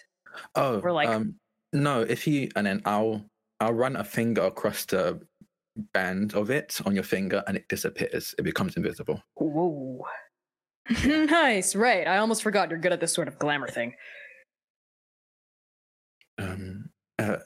[0.55, 1.35] Oh, Or, like- um,
[1.73, 2.01] no.
[2.01, 3.25] If you and then I'll
[3.59, 5.21] I'll run a finger across the
[5.93, 8.33] band of it on your finger, and it disappears.
[8.37, 9.21] It becomes invisible.
[9.35, 10.05] Whoa.
[11.05, 11.75] nice.
[11.75, 12.07] Right.
[12.07, 13.93] I almost forgot you're good at this sort of glamour thing.
[16.37, 17.37] Um, uh,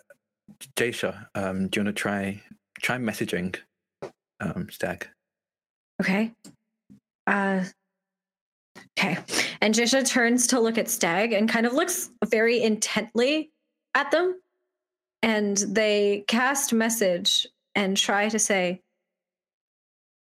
[0.78, 2.42] Jaisha, um, do you want to try
[2.82, 3.56] try messaging
[4.40, 5.08] um, Stag?
[6.02, 6.32] Okay.
[7.28, 7.64] Uh
[8.98, 9.18] okay.
[9.62, 13.52] And Jaisha turns to look at Stag and kind of looks very intently
[13.94, 14.40] at them.
[15.22, 18.82] And they cast message and try to say,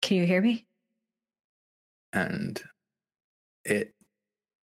[0.01, 0.65] Can you hear me?
[2.11, 2.61] And
[3.65, 3.93] it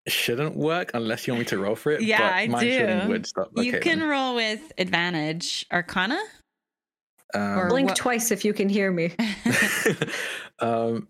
[0.09, 2.03] shouldn't work unless you want me to roll for it.
[2.03, 3.09] Yeah, but I my feeling do.
[3.09, 3.51] Would stop.
[3.57, 5.67] you can roll with advantage.
[5.73, 6.19] Arcana?
[7.35, 9.15] Um, or Blink what- twice if you can hear me.
[10.61, 11.09] um,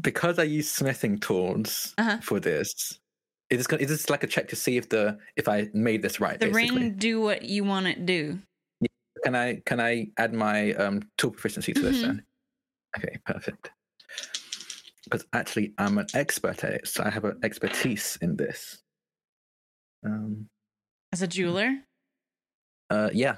[0.00, 2.18] because I use smithing tools Uh-huh.
[2.22, 2.98] for this,
[3.50, 6.02] is this, gonna- is this like a check to see if the if I made
[6.02, 6.38] this right?
[6.38, 6.80] the basically?
[6.82, 8.38] ring do what you want it do.
[9.24, 12.02] Can I can I add my um, tool proficiency to this Mhm.
[12.02, 12.22] then?
[12.96, 13.70] Okay, perfect.
[15.04, 18.82] Because actually, I'm an expert at it, so I have an expertise in this.
[20.04, 20.48] Um,
[21.12, 21.78] As a jeweler?
[22.90, 23.36] uh, yeah,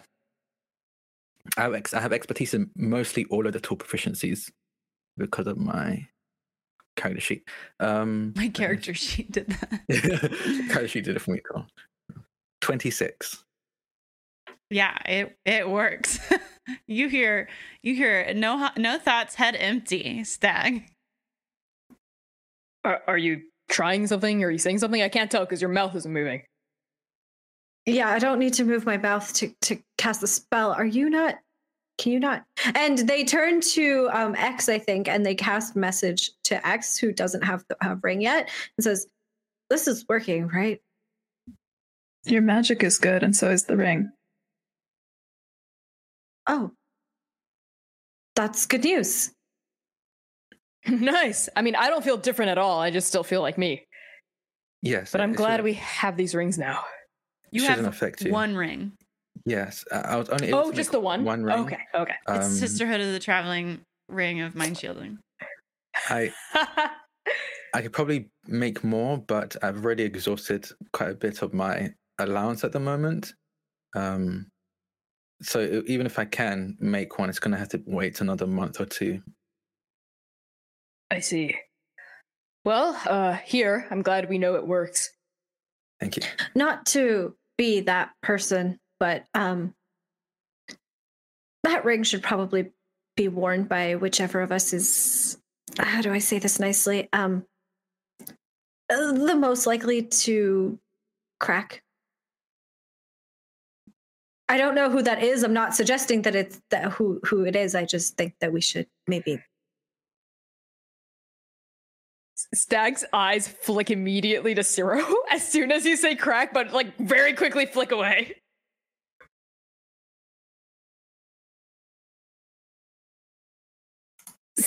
[1.57, 4.51] I have ex- I have expertise in mostly all of the tool proficiencies
[5.17, 6.07] because of my
[7.01, 7.49] character sheet.
[7.79, 9.81] Um, My character sheet did that.
[10.69, 11.41] character sheet did it for me.
[11.51, 11.67] Cool.
[12.61, 13.43] Twenty six.
[14.69, 16.21] Yeah, it it works.
[16.87, 17.49] you hear
[17.83, 20.85] you hear no no thoughts, head empty, stag.
[22.85, 24.45] Are, are you trying something?
[24.45, 25.03] Are you saying something?
[25.03, 26.43] I can't tell because your mouth isn't moving.
[27.87, 30.73] Yeah, I don't need to move my mouth to, to cast the spell.
[30.73, 31.37] Are you not?
[32.01, 32.45] Can you not?
[32.75, 37.13] And they turn to um, X, I think, and they cast message to X, who
[37.13, 38.49] doesn't have the have ring yet,
[38.79, 39.07] and says,
[39.69, 40.81] "This is working, right?"
[42.25, 44.11] Your magic is good, and so is the ring.
[46.47, 46.71] Oh,
[48.35, 49.31] that's good news.
[50.89, 51.51] nice.
[51.55, 52.81] I mean, I don't feel different at all.
[52.81, 53.87] I just still feel like me.
[54.83, 56.83] Yes, But I'm glad should- we have these rings now.
[57.51, 58.33] You shouldn't have affect you.
[58.33, 58.93] one ring.
[59.45, 60.53] Yes, I I was only.
[60.53, 61.25] Oh, just the one?
[61.25, 61.61] One ring.
[61.61, 62.15] Okay, okay.
[62.29, 65.19] It's Um, Sisterhood of the Traveling Ring of Mind Shielding.
[66.09, 66.33] I
[67.75, 72.65] I could probably make more, but I've already exhausted quite a bit of my allowance
[72.65, 73.33] at the moment.
[73.95, 74.49] Um,
[75.43, 78.81] so even if I can make one, it's going to have to wait another month
[78.81, 79.23] or two.
[81.11, 81.57] I see.
[82.65, 85.11] Well, uh, here, I'm glad we know it works.
[85.99, 86.23] Thank you.
[86.55, 89.75] Not to be that person, but um
[91.65, 92.71] that ring should probably
[93.17, 95.39] be worn by whichever of us is
[95.79, 97.09] how do I say this nicely?
[97.13, 97.45] Um
[98.89, 100.79] the most likely to
[101.39, 101.83] crack.
[104.49, 105.45] I don't know who that is.
[105.45, 107.75] I'm not suggesting that it's that who who it is.
[107.75, 109.41] I just think that we should maybe
[112.55, 117.33] Stag's eyes flick immediately to Cirro as soon as you say crack, but like very
[117.33, 118.37] quickly flick away.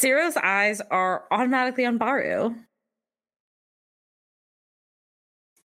[0.03, 2.53] Cirro's eyes are automatically on Baru.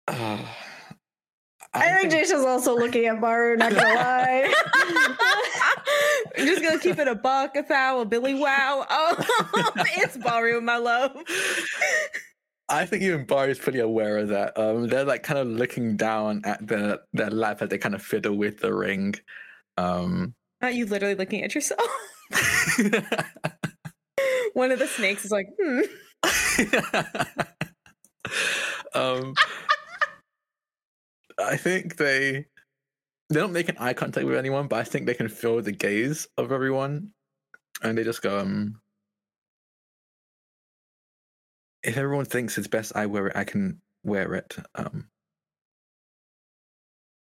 [0.08, 0.38] Uh,
[1.72, 4.52] I think Jaisha's also looking at Baru, not gonna lie.
[6.36, 8.84] I'm just gonna keep it a buck, a thou, a Billy Wow.
[8.90, 11.16] Oh, it's Baru, my love.
[12.68, 14.58] I think even Bar is pretty aware of that.
[14.58, 18.02] Um, they're like kind of looking down at their their lap as they kind of
[18.02, 19.14] fiddle with the ring.
[19.76, 21.88] Um, Not you literally looking at yourself.
[24.56, 25.80] One of the snakes is like, hmm.
[28.94, 29.34] um,
[31.38, 32.46] I think they
[33.28, 35.72] they don't make an eye contact with anyone, but I think they can feel the
[35.72, 37.10] gaze of everyone,
[37.82, 38.80] and they just go, um,
[41.82, 45.10] "If everyone thinks it's best I wear it, I can wear it." Um,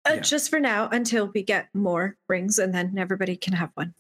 [0.09, 0.21] Uh, Yeah.
[0.21, 3.93] Just for now, until we get more rings, and then everybody can have one.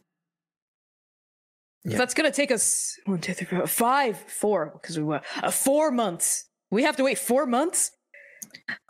[1.84, 1.96] Yeah.
[1.98, 5.90] That's gonna take us one, two, three, four, five, four, because we were uh, four
[5.90, 6.44] months.
[6.70, 7.92] We have to wait four months.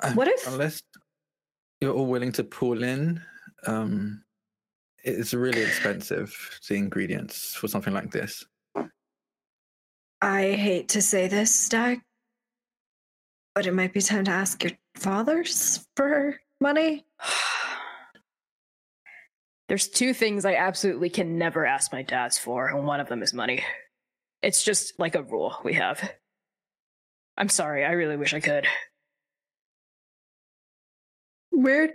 [0.02, 0.83] uh, What if- unless
[1.81, 3.23] you're all willing to pull in,
[3.67, 4.25] um,
[5.05, 8.44] it's really expensive the ingredients for something like this.
[10.20, 12.00] I hate to say this, Stag,
[13.55, 17.05] but it might be time to ask your fathers for money.
[19.68, 23.22] There's two things I absolutely can never ask my dads for, and one of them
[23.22, 23.62] is money.
[24.42, 26.12] It's just like a rule we have.
[27.36, 28.66] I'm sorry, I really wish I could.
[31.50, 31.92] Where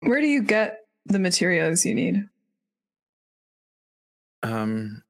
[0.00, 2.28] where do you get the materials you need?
[4.42, 5.02] Um,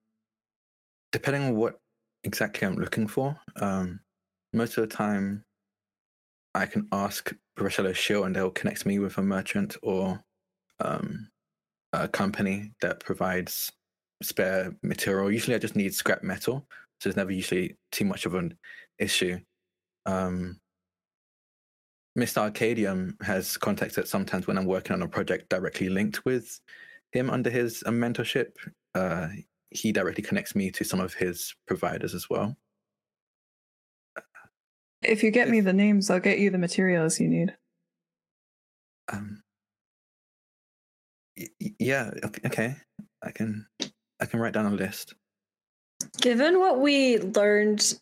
[1.12, 1.80] depending on what
[2.24, 4.00] exactly I'm looking for, um,
[4.52, 5.44] most of the time
[6.54, 10.22] I can ask Barichello Shield and they'll connect me with a merchant or
[10.80, 11.28] um,
[11.92, 13.72] a company that provides
[14.22, 15.30] spare material.
[15.30, 16.66] Usually I just need scrap metal,
[17.00, 18.56] so there's never usually too much of an
[18.98, 19.38] issue.
[20.06, 20.60] Um,
[22.18, 22.50] Mr.
[22.50, 26.60] Arcadium has contacted sometimes when I'm working on a project directly linked with
[27.12, 28.56] him under his uh, mentorship.
[28.94, 29.28] Uh,
[29.70, 32.56] he directly connects me to some of his providers as well.
[35.02, 37.56] If you get me the names, I'll get you the materials you need.
[39.12, 39.42] Um,
[41.78, 42.76] yeah, ok- okay.
[43.22, 43.66] I can
[44.20, 45.14] I can write down a list.
[46.20, 47.94] Given what we learned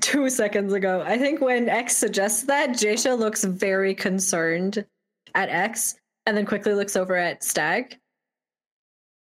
[0.00, 4.84] two seconds ago, I think when X suggests that, Jaisha looks very concerned
[5.34, 5.96] at X
[6.26, 7.98] and then quickly looks over at Stag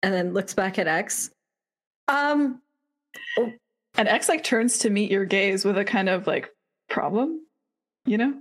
[0.02, 1.30] and then looks back at X.
[2.08, 2.60] Um,
[3.96, 6.50] And X like turns to meet your gaze with a kind of like
[6.88, 7.46] problem,
[8.06, 8.34] you know?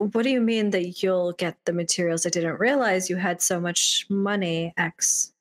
[0.00, 2.24] What do you mean that you'll get the materials?
[2.24, 5.34] I didn't realize you had so much money, X.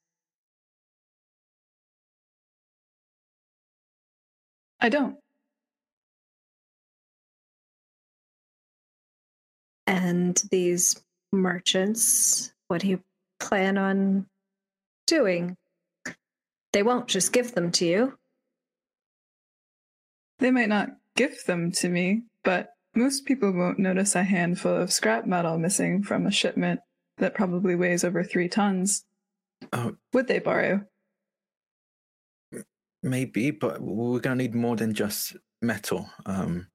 [4.81, 5.15] I don't.
[9.87, 13.01] And these merchants, what do you
[13.39, 14.25] plan on
[15.07, 15.55] doing?
[16.73, 18.17] They won't just give them to you.
[20.39, 24.91] They might not give them to me, but most people won't notice a handful of
[24.91, 26.81] scrap metal missing from a shipment
[27.17, 29.05] that probably weighs over three tons.
[29.71, 30.81] Oh, Would they borrow?
[33.01, 36.09] maybe, but we're gonna need more than just metal.
[36.25, 36.67] Um,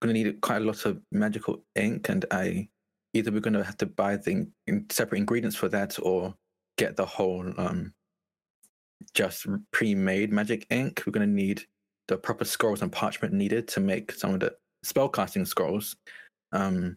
[0.00, 2.68] we're gonna need quite a lot of magical ink, and I
[3.14, 6.34] either we're gonna have to buy the in- separate ingredients for that, or
[6.78, 7.92] get the whole um
[9.14, 11.02] just pre-made magic ink.
[11.04, 11.64] We're gonna need
[12.06, 14.54] the proper scrolls and parchment needed to make some of the
[14.92, 15.96] spellcasting scrolls.
[16.52, 16.96] Um,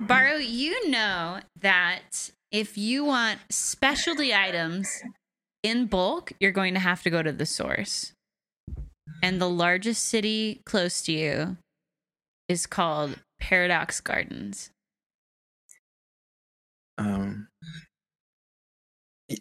[0.00, 5.02] Baru, you know that if you want specialty items
[5.62, 8.12] in bulk, you're going to have to go to the source.
[9.22, 11.56] And the largest city close to you
[12.48, 14.70] is called Paradox Gardens.
[16.98, 17.48] um,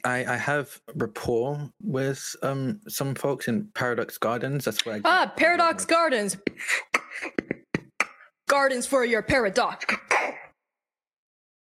[0.04, 4.66] I, I have rapport with um some folks in Paradox Gardens.
[4.66, 6.38] That's where I get- Ah, Paradox Gardens.
[8.50, 9.86] Gardens for your paradox.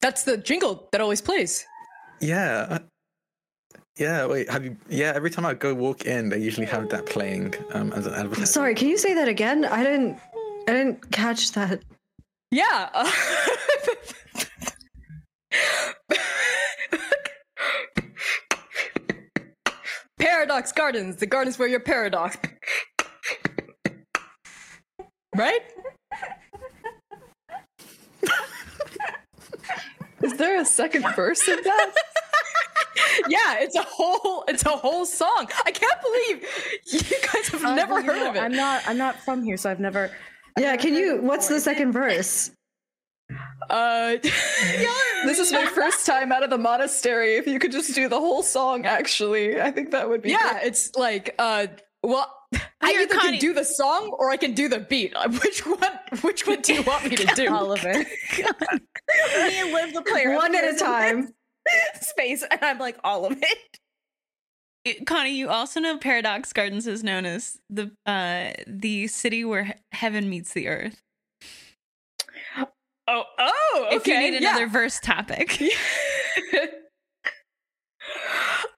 [0.02, 1.66] That's the jingle that always plays.
[2.22, 2.80] Yeah.
[3.98, 7.06] Yeah, wait, have you yeah, every time I go walk in they usually have that
[7.06, 8.50] playing um as an advertisement.
[8.50, 9.66] Sorry, can you say that again?
[9.66, 10.20] I didn't.
[10.68, 11.82] I didn't catch that.
[12.52, 12.90] Yeah.
[12.94, 13.12] uh,
[20.48, 22.38] paradox Gardens, the gardens for your paradox.
[25.36, 25.62] Right?
[30.24, 31.94] Is there a second verse of that?
[33.30, 35.48] Yeah, it's a whole it's a whole song.
[35.66, 36.44] I can't believe
[36.88, 37.00] you
[37.32, 38.40] guys have Uh, never well, heard know, of it.
[38.40, 38.84] I'm not.
[38.88, 40.12] I'm not from here, so I've never.
[40.58, 41.18] Yeah, can you?
[41.22, 42.52] What's the second verse?
[43.70, 44.16] Uh
[45.28, 47.36] This is my first time out of the monastery.
[47.36, 50.32] If you could just do the whole song, actually, I think that would be.
[50.32, 50.66] Yeah, great.
[50.68, 51.68] it's like uh
[52.04, 52.34] well
[52.82, 55.14] I Here, either Connie- can do the song or I can do the beat.
[55.44, 57.54] Which one which one do you want me to do?
[57.54, 58.08] All of it.
[58.08, 60.34] Me live the player.
[60.36, 61.34] One at a time.
[62.02, 63.80] Space, and I'm like all of it.
[64.86, 69.76] It- Connie, you also know Paradox Gardens is known as the uh the city where
[69.92, 71.02] heaven meets the earth.
[73.08, 73.96] Oh, oh, okay.
[73.96, 74.50] If you need yeah.
[74.50, 75.62] another verse topic.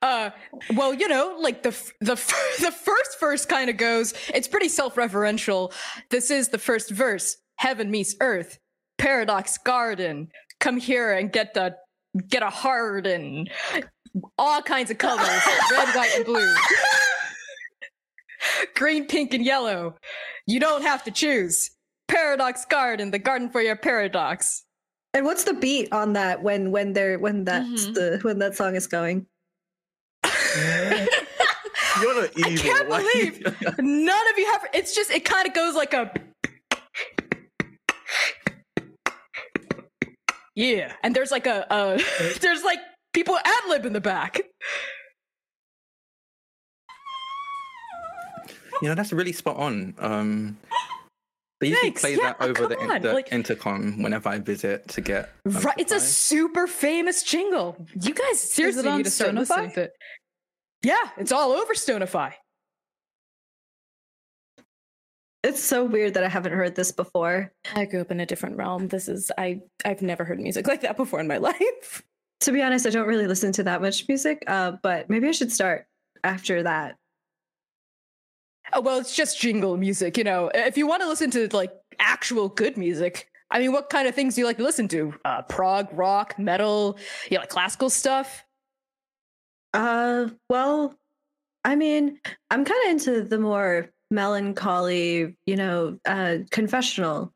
[0.01, 0.29] uh
[0.75, 4.69] well you know like the the f- the first verse kind of goes it's pretty
[4.69, 5.73] self-referential
[6.09, 8.57] this is the first verse heaven meets earth
[8.97, 11.75] paradox garden come here and get the
[12.27, 13.49] get a heart and
[14.37, 15.21] all kinds of colors
[15.71, 16.53] red white and blue
[18.75, 19.95] green pink and yellow
[20.47, 21.71] you don't have to choose
[22.09, 24.65] paradox garden the garden for your paradox
[25.13, 27.93] And what's the beat on that when when they're when that's Mhm.
[27.95, 29.25] the when that song is going?
[32.01, 32.57] You're not evil.
[32.63, 33.41] can't Why- believe-
[33.79, 34.67] None of you have.
[34.73, 36.11] It's just it kind of goes like a.
[40.55, 41.99] Yeah, and there's like a, a
[42.41, 42.79] there's like
[43.13, 44.41] people ad lib in the back.
[48.81, 49.93] You know, that's really spot on.
[49.99, 50.57] Um,
[51.59, 52.01] they usually Thanks.
[52.01, 55.29] play Yeah, that over the, come on, the like- intercom whenever I visit to get.
[55.45, 57.85] um, Right, it's a super famous jingle.
[58.01, 59.37] You guys seriously on need to start Stonify?
[59.39, 59.91] listening to it.
[60.83, 62.33] Yeah, it's all over Stonify.
[65.43, 67.53] It's so weird that I haven't heard this before.
[67.73, 68.87] I grew up in a different realm.
[68.89, 69.61] This is I.
[69.85, 72.03] I've never heard music like that before in my life.
[72.41, 75.31] To be honest, I don't really listen to that much music, uh, but maybe I
[75.31, 75.85] should start
[76.23, 76.95] after that.
[78.73, 80.51] Oh, well, it's just jingle music, you know.
[80.53, 84.15] If you want to listen to like actual good music, I mean, what kind of
[84.15, 85.13] things do you like to listen to?
[85.25, 86.97] Uh, prog, rock, metal,
[87.31, 88.43] yeah, like classical stuff.
[89.73, 90.95] Uh, well,
[91.63, 97.33] I mean, I'm kind of into the more melancholy, you know, uh, confessional.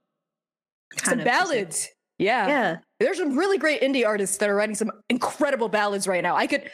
[0.98, 1.46] Some kind of music.
[1.46, 1.90] ballads.
[2.20, 2.48] Yeah.
[2.48, 2.78] Yeah.
[3.00, 6.36] There's some really great indie artists that are writing some incredible ballads right now.
[6.36, 6.70] I could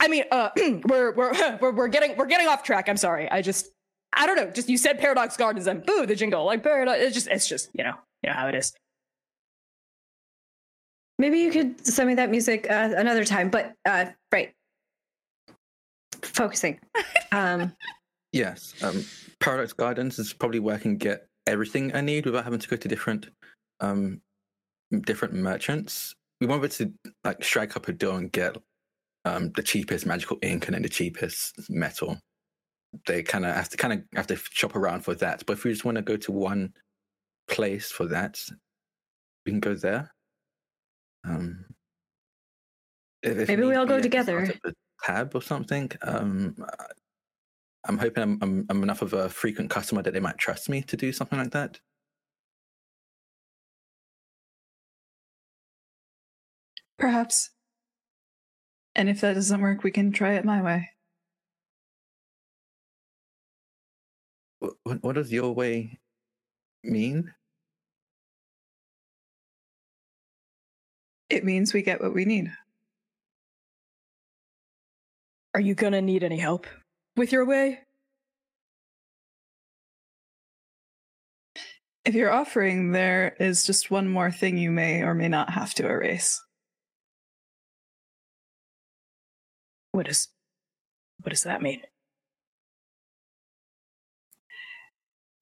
[0.00, 0.50] I mean, uh
[0.84, 2.88] we're we're we're, we're getting we're getting off track.
[2.88, 3.30] I'm sorry.
[3.30, 3.70] I just
[4.12, 4.50] I don't know.
[4.50, 6.44] Just you said Paradox Gardens and boo the jingle.
[6.44, 8.72] Like Paradox it's just it's just, you know, you know how it is.
[11.18, 14.52] Maybe you could send me that music uh, another time, but uh, right.
[16.22, 16.80] Focusing.
[17.34, 17.72] Um,
[18.32, 19.04] Yes, um,
[19.40, 22.76] Paradox Gardens is probably where I can get everything I need without having to go
[22.76, 23.28] to different,
[23.80, 24.22] um,
[25.02, 26.14] different merchants.
[26.40, 26.92] We wanted to
[27.24, 28.56] like strike up a deal and get
[29.24, 32.18] um, the cheapest magical ink and then the cheapest metal.
[33.06, 35.44] They kind of have to kind of have to shop around for that.
[35.46, 36.74] But if we just want to go to one
[37.48, 38.38] place for that,
[39.46, 40.12] we can go there.
[41.24, 41.64] Um,
[43.22, 44.44] if- if Maybe we all go together.
[44.44, 45.90] start up a tab or something.
[46.02, 46.56] Um,
[47.84, 50.82] I'm hoping I'm, I'm I'm enough of a frequent customer that they might trust me
[50.82, 51.80] to do something like that.
[56.98, 57.50] Perhaps.
[58.94, 60.90] And if that doesn't work, we can try it my way.
[64.58, 65.98] What, what, what does your way
[66.84, 67.32] mean?
[71.32, 72.52] it means we get what we need.
[75.54, 76.66] Are you gonna need any help
[77.16, 77.80] with your way?
[82.04, 85.72] If you're offering, there is just one more thing you may or may not have
[85.74, 86.42] to erase.
[89.92, 90.28] What is
[91.20, 91.82] what does that mean?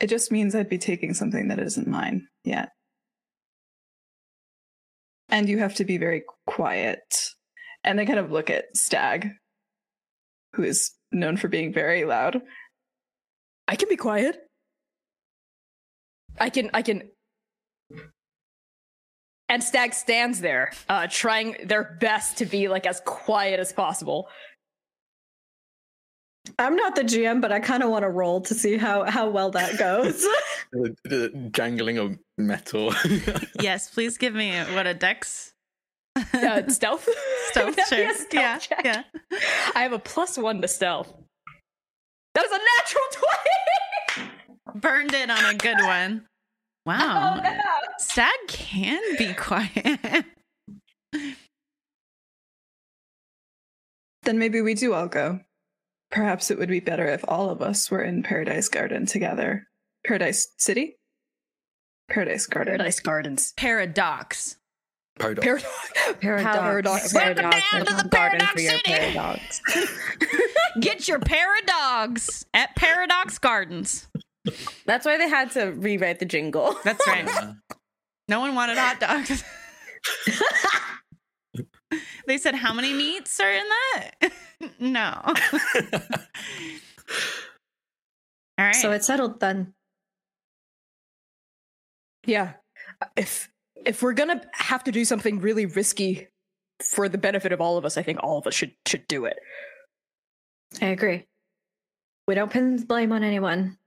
[0.01, 2.71] It just means I'd be taking something that isn't mine yet.
[5.29, 7.01] And you have to be very quiet.
[7.85, 9.31] And they kind of look at Stag,
[10.55, 12.41] who is known for being very loud.
[13.69, 14.39] I can be quiet.
[16.39, 17.11] I can I can
[19.51, 24.29] and Stag stands there, uh, trying their best to be like as quiet as possible.
[26.59, 29.29] I'm not the GM, but I kind of want to roll to see how how
[29.29, 30.27] well that goes.
[30.73, 32.95] The, the jangling of metal.
[33.61, 35.53] yes, please give me a, what a dex
[36.33, 37.09] Uh, stealth?
[37.49, 38.15] stealth Would that check.
[38.15, 38.85] stealth yeah, check?
[38.85, 39.03] yeah.
[39.75, 41.13] I have a plus one to stealth.
[42.37, 44.29] That was a natural
[44.75, 44.81] 20!
[44.81, 46.25] Burned it on a good one.
[46.87, 47.37] Wow.
[47.39, 47.59] Oh, no.
[47.99, 50.25] Stag can be quiet.
[54.23, 55.41] Then maybe we do all go.
[56.11, 59.67] Perhaps it would be better if all of us were in Paradise Garden together.
[60.07, 60.97] Paradise City?
[62.11, 62.77] Paradise Garden.
[62.77, 63.53] Paradise Gardens.
[63.57, 64.57] Paradox.
[65.19, 65.45] Paradox.
[65.45, 66.15] Paradox.
[66.21, 66.61] Paradox.
[66.61, 67.13] Paradox.
[67.13, 67.71] Paradox.
[67.71, 68.83] down to the Paradox your City.
[68.93, 69.61] paradox.
[70.81, 74.09] Get your paradogs at Paradox Gardens.
[74.87, 76.77] That's why they had to rewrite the jingle.
[76.85, 77.27] That's right.
[77.27, 77.53] Yeah.
[78.29, 79.45] No one wanted hot dogs.
[82.27, 84.11] they said, How many meats are in that?
[84.81, 85.23] no.
[88.59, 88.77] All right.
[88.77, 89.75] so it's settled then.
[92.27, 92.53] Yeah.
[93.17, 93.51] If
[93.87, 96.29] if we're gonna have to do something really risky
[96.83, 99.25] for the benefit of all of us, I think all of us should should do
[99.25, 99.39] it.
[100.81, 101.27] I agree.
[102.29, 103.79] We don't pin blame on anyone.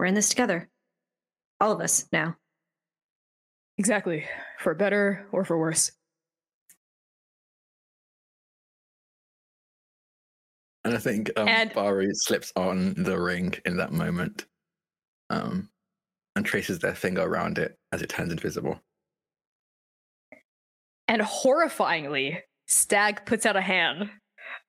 [0.00, 0.66] We're in this together.
[1.60, 2.34] All of us now.
[3.76, 4.24] Exactly.
[4.58, 5.92] For better or for worse.
[10.86, 14.46] And I think um, And- Baru slips on the ring in that moment
[15.28, 15.68] um,
[16.34, 18.80] and traces their finger around it as it turns invisible.
[21.08, 22.38] And horrifyingly,
[22.68, 24.08] Stag puts out a hand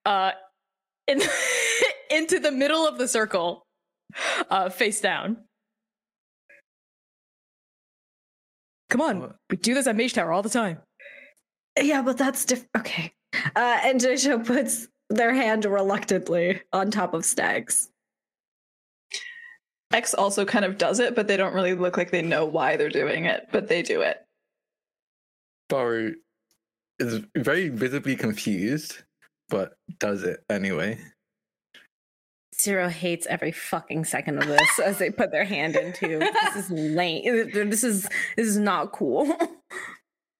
[0.05, 0.31] uh
[1.07, 1.21] in
[2.11, 3.65] into the middle of the circle,
[4.49, 5.37] uh face down.
[8.89, 9.35] Come on, What?
[9.49, 10.79] we do this at Mage Tower all the time.
[11.81, 12.69] Yeah, but that's different.
[12.77, 13.13] Okay.
[13.55, 17.89] Uh, and Jaisha puts their hand reluctantly on top of Stag's.
[19.93, 22.75] X also kind of does it, but they don't really look like they know why
[22.77, 24.17] they're doing it, but they do it.
[25.69, 26.15] Baru
[26.99, 28.97] is very visibly confused,
[29.49, 30.97] but does it anyway.
[32.61, 36.19] Cirro hates every fucking second of this as they put their hand into.
[36.19, 37.49] This is lame.
[37.51, 38.03] This is
[38.37, 39.35] this is not cool.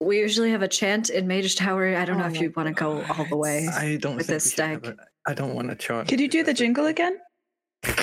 [0.03, 1.95] We usually have a chant in Mage Tower.
[1.95, 3.67] I don't know Oh if you want to go all the way.
[3.72, 4.98] I don't With think this we should have stag.
[4.98, 6.08] a- I don't want to chant.
[6.08, 7.19] Could you do the jingle again?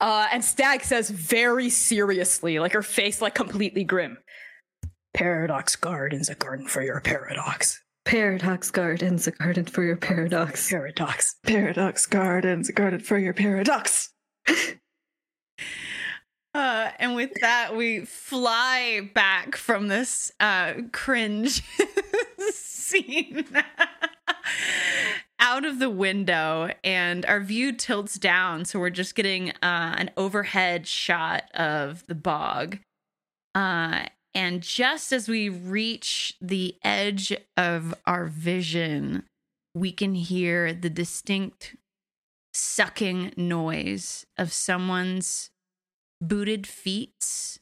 [0.00, 4.16] Uh, and Stag says very seriously, like her face like completely grim.
[5.12, 7.82] Paradox Garden's a garden for your paradox.
[8.08, 10.70] Paradox Gardens, a garden for your paradox.
[10.70, 11.36] Paradox.
[11.44, 14.10] Paradox Gardens, a garden for your paradox.
[16.54, 21.62] Uh, and with that, we fly back from this uh, cringe
[22.38, 23.44] scene
[25.38, 28.64] out of the window, and our view tilts down.
[28.64, 32.78] So we're just getting uh, an overhead shot of the bog.
[33.54, 34.06] Uh,
[34.38, 39.24] and just as we reach the edge of our vision,
[39.74, 41.74] we can hear the distinct
[42.54, 45.50] sucking noise of someone's
[46.20, 47.58] booted feet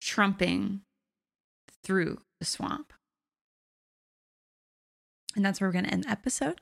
[0.00, 0.82] trumping
[1.82, 2.92] through the swamp.
[5.34, 6.60] And that's where we're going to end the episode.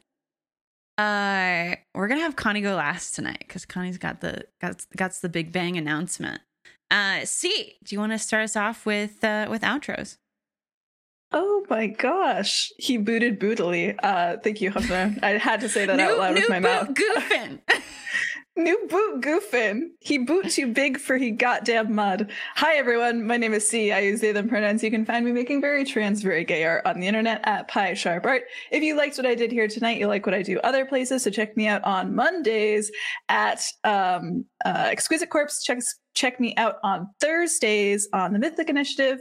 [0.96, 5.28] Uh, we're gonna have Connie go last tonight because Connie's got the got got the
[5.28, 6.40] big bang announcement.
[6.94, 10.18] Uh, C, do you want to start us off with uh with outros?
[11.32, 12.70] Oh my gosh.
[12.78, 13.96] He booted bootily.
[14.00, 15.18] Uh thank you, Huffman.
[15.20, 16.88] I had to say that out loud with my boot mouth.
[16.90, 17.58] goofing.
[18.56, 19.88] New boot goofin.
[19.98, 22.30] He boot too big for he goddamn mud.
[22.54, 23.90] Hi everyone, my name is C.
[23.90, 24.84] I use they them pronouns.
[24.84, 27.94] You can find me making very trans, very gay art on the internet at Pi
[27.94, 28.44] Sharp Art.
[28.70, 31.24] If you liked what I did here tonight, you like what I do other places.
[31.24, 32.92] So check me out on Mondays
[33.28, 35.64] at um, uh, Exquisite Corpse.
[35.64, 35.80] Check
[36.14, 39.20] check me out on Thursdays on the Mythic Initiative.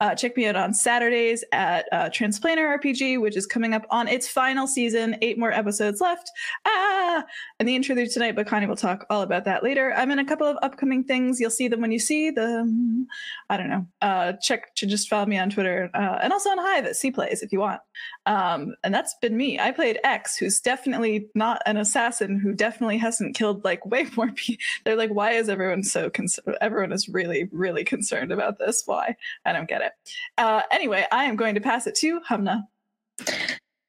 [0.00, 4.06] Uh, check me out on Saturdays at uh, Transplanar RPG, which is coming up on
[4.08, 5.16] its final season.
[5.22, 6.30] Eight more episodes left.
[6.66, 7.24] Ah!
[7.58, 9.94] And the interlude tonight, but Connie will talk all about that later.
[9.94, 11.40] I'm in a couple of upcoming things.
[11.40, 13.06] You'll see them when you see them.
[13.48, 13.86] I don't know.
[14.02, 17.10] Uh, check to just follow me on Twitter uh, and also on Hive at C
[17.10, 17.80] Plays if you want.
[18.26, 19.58] Um, and that's been me.
[19.58, 24.30] I played X, who's definitely not an assassin, who definitely hasn't killed like way more
[24.32, 24.62] people.
[24.84, 26.33] They're like, why is everyone so concerned?
[26.60, 28.82] Everyone is really, really concerned about this.
[28.86, 29.16] Why?
[29.44, 29.92] I don't get it.
[30.38, 32.64] Uh, anyway, I am going to pass it to Humna.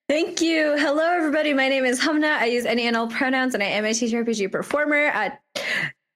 [0.08, 0.78] Thank you.
[0.78, 1.54] Hello, everybody.
[1.54, 2.38] My name is Humna.
[2.38, 5.08] I use any and all pronouns, and I am a TTRPG performer.
[5.08, 5.32] Uh,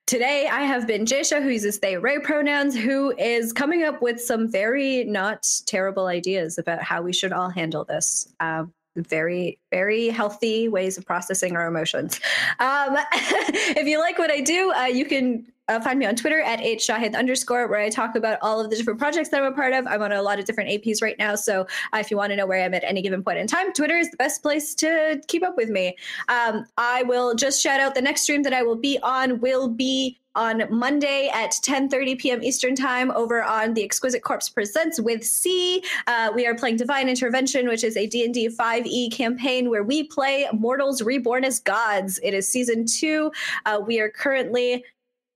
[0.06, 4.20] today, I have been Jaisha, who uses they, Ray pronouns, who is coming up with
[4.20, 8.32] some very not terrible ideas about how we should all handle this.
[8.38, 12.20] Um, very, very healthy ways of processing our emotions.
[12.58, 16.40] Um, if you like what I do, uh, you can uh, find me on Twitter
[16.40, 19.54] at hshahid underscore, where I talk about all of the different projects that I'm a
[19.54, 19.86] part of.
[19.86, 21.36] I'm on a lot of different APs right now.
[21.36, 23.72] So uh, if you want to know where I'm at any given point in time,
[23.72, 25.96] Twitter is the best place to keep up with me.
[26.28, 29.68] Um, I will just shout out the next stream that I will be on will
[29.68, 32.42] be on Monday at 10:30 p.m.
[32.42, 35.82] Eastern Time over on the Exquisite Corpse Presents with C.
[36.06, 40.46] Uh, we are playing Divine Intervention, which is a D&D 5e campaign where we play
[40.52, 42.20] mortals reborn as gods.
[42.22, 43.32] It is season two.
[43.66, 44.84] Uh, we are currently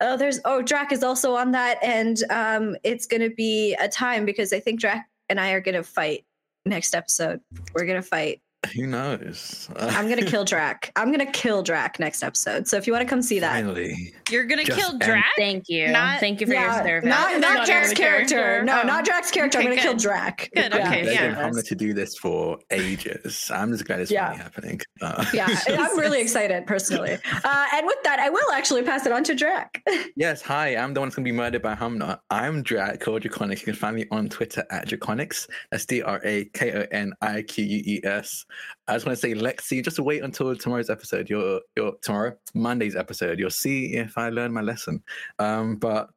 [0.00, 4.24] oh there's oh Drac is also on that, and um, it's to be a time
[4.24, 6.24] because I think Drac and I are to fight
[6.64, 7.40] next episode.
[7.74, 8.40] We're to fight.
[8.74, 9.68] Who knows?
[9.76, 10.90] I'm gonna kill Drac.
[10.96, 12.66] I'm gonna kill Drac next episode.
[12.68, 14.14] So if you want to come see that, Finally.
[14.30, 15.24] You're gonna Just kill end- Drac.
[15.36, 15.88] Thank you.
[15.88, 17.08] Not- Thank you for yeah, your service.
[17.08, 18.34] not not Not Drac's character.
[18.36, 18.64] character.
[18.64, 18.86] No, Oh.
[18.86, 19.58] not Drac's character.
[19.58, 19.94] Okay, I'm gonna kill.
[19.96, 20.50] Drac.
[20.54, 20.86] Good, Yeah.
[20.88, 21.26] okay, They've yeah.
[21.28, 23.50] been Hamlet to do this for ages.
[23.52, 24.26] I'm just glad it's Yeah.
[24.28, 24.80] finally happening.
[25.00, 27.18] Uh, Yeah, I'm really excited personally.
[27.44, 29.82] Uh, and with that, I will actually pass it on to Drac.
[30.16, 32.18] Yes, hi, I'm the one that's going to be murdered by Humna.
[32.30, 33.60] I'm Drac, or Drakoniques.
[33.60, 35.46] You can find me on Twitter at Drakoniques.
[35.70, 38.44] That's D R A K O N I Q U E S.
[38.86, 42.97] I just want to say, Lexi, just wait until tomorrow's episode, your, your tomorrow, Monday's
[42.97, 43.39] episode.
[43.39, 45.02] You'll see if I learn my lesson.
[45.39, 46.10] Um, but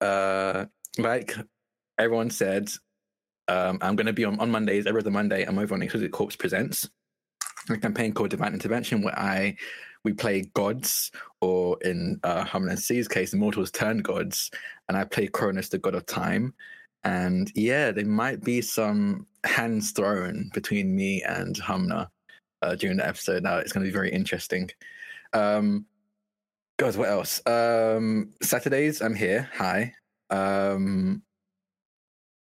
[0.00, 0.66] uh,
[0.98, 1.34] like
[1.98, 2.70] everyone said,
[3.48, 5.44] um, I'm going to be on, on Mondays, every other Monday.
[5.44, 6.88] I'm over on Exquisite Corpse Presents,
[7.70, 9.56] a campaign called Divine Intervention, where I
[10.04, 11.10] we play gods,
[11.40, 14.50] or in uh, Hamlin C's case, mortals turn gods,
[14.88, 16.54] and I play Cronus, the god of time.
[17.04, 22.08] And yeah, there might be some hands thrown between me and Humna
[22.62, 23.42] uh, during the episode.
[23.42, 24.70] Now it's going to be very interesting.
[25.32, 25.86] Um,
[26.78, 27.44] God, what else?
[27.46, 29.48] Um, Saturdays, I'm here.
[29.54, 29.94] Hi.
[30.30, 31.22] Um,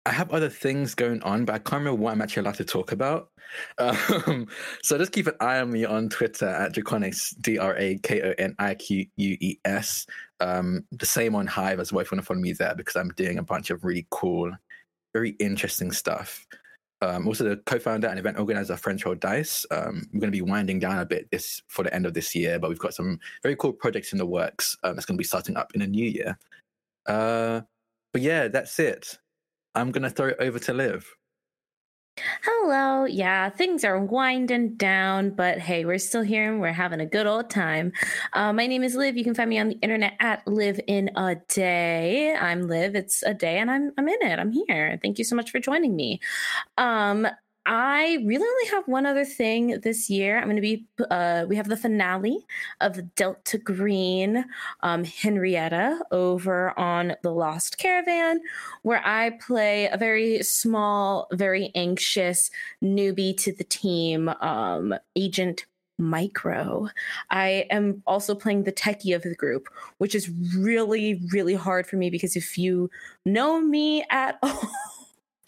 [0.06, 2.64] I have other things going on, but I can't remember what I'm actually allowed to
[2.64, 3.30] talk about.
[3.78, 4.46] Um,
[4.82, 8.22] so just keep an eye on me on Twitter at Drakoniques, D R A K
[8.22, 10.06] O N I Q U E S.
[10.40, 12.96] Um, the same on Hive as well if you want to follow me there because
[12.96, 14.50] I'm doing a bunch of really cool,
[15.12, 16.46] very interesting stuff.
[17.02, 19.64] Um, also, the co-founder and event organizer of French Roll Dice.
[19.70, 22.34] Um, we're going to be winding down a bit this for the end of this
[22.34, 25.20] year, but we've got some very cool projects in the works um, that's going to
[25.20, 26.38] be starting up in the new year.
[27.06, 27.62] Uh,
[28.12, 29.18] but yeah, that's it.
[29.74, 31.16] I'm going to throw it over to Liv.
[32.42, 33.04] Hello.
[33.04, 37.26] Yeah, things are winding down, but hey, we're still here and we're having a good
[37.26, 37.92] old time.
[38.32, 39.16] Uh, my name is Liv.
[39.16, 42.34] You can find me on the internet at Live in a Day.
[42.34, 42.94] I'm Liv.
[42.94, 44.38] It's a day, and I'm I'm in it.
[44.38, 44.98] I'm here.
[45.02, 46.20] Thank you so much for joining me.
[46.78, 47.26] Um,
[47.72, 50.38] I really only have one other thing this year.
[50.38, 50.88] I'm going to be.
[51.08, 52.44] Uh, we have the finale
[52.80, 54.44] of Delta Green,
[54.82, 58.40] um, Henrietta, over on the Lost Caravan
[58.82, 62.50] where I play a very small, very anxious
[62.82, 65.64] newbie to the team, um, Agent
[65.96, 66.88] Micro.
[67.30, 69.68] I am also playing the techie of the group,
[69.98, 72.90] which is really, really hard for me because if you
[73.24, 74.68] know me at all,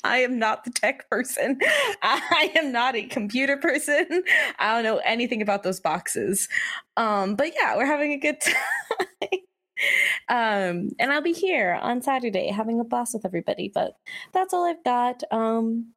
[0.05, 1.59] I am not the tech person.
[2.03, 4.25] I am not a computer person.
[4.59, 6.49] I don't know anything about those boxes.
[6.97, 9.39] Um, but yeah, we're having a good time.
[10.29, 13.71] um, and I'll be here on Saturday having a blast with everybody.
[13.73, 13.95] But
[14.33, 15.23] that's all I've got.
[15.31, 15.93] Um,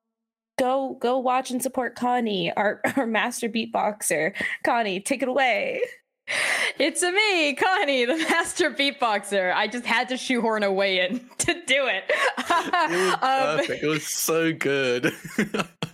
[0.57, 4.33] go go watch and support Connie, our, our master beatboxer.
[4.63, 5.81] Connie, take it away.
[6.77, 9.53] It's a me, Connie, the master beatboxer.
[9.55, 12.11] I just had to shoehorn a way in to do it.
[12.87, 13.75] It was Um.
[13.81, 15.13] It was so good.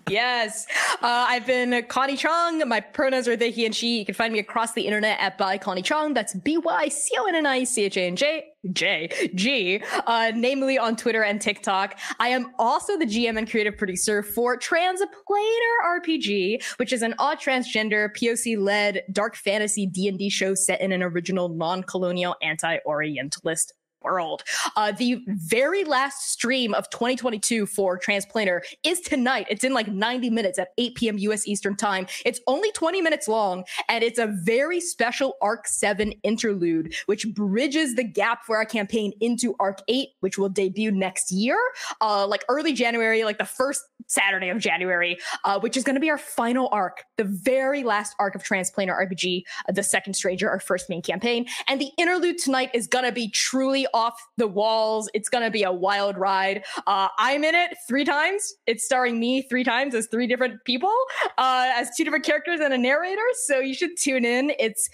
[0.10, 0.66] yes.
[0.96, 2.68] Uh, I've been Connie Chong.
[2.68, 4.00] My pronouns are they, he, and she.
[4.00, 6.14] You can find me across the internet at by Connie Chong.
[6.14, 8.51] That's B Y C O N N I C H A N J.
[8.72, 12.00] J G, uh, namely on Twitter and TikTok.
[12.20, 17.40] I am also the GM and creative producer for Transplanar RPG, which is an odd
[17.40, 23.74] transgender POC-led dark fantasy D&D show set in an original non-colonial anti-Orientalist
[24.04, 24.44] world.
[24.76, 29.48] Uh, the very last stream of 2022 for Transplanar is tonight.
[29.50, 31.18] It's in like 90 minutes at 8 p.m.
[31.20, 32.08] US Eastern Time.
[32.26, 37.96] It's only 20 minutes long, and it's a very special Arc 7 interlude, which bridges
[37.96, 41.58] the gap for our campaign into Arc 8, which will debut next year,
[42.02, 46.02] uh, like early January, like the first Saturday of January, uh, which is going to
[46.02, 50.50] be our final arc, the very last arc of Transplanar RPG, uh, the second Stranger,
[50.50, 51.46] our first main campaign.
[51.68, 55.10] And the interlude tonight is going to be truly off the walls.
[55.14, 56.64] It's going to be a wild ride.
[56.88, 58.54] Uh, I'm in it three times.
[58.68, 60.94] It's starring me three times as three different people,
[61.38, 63.22] uh, as two different characters and a narrator.
[63.46, 64.54] So you should tune in.
[64.60, 64.90] It's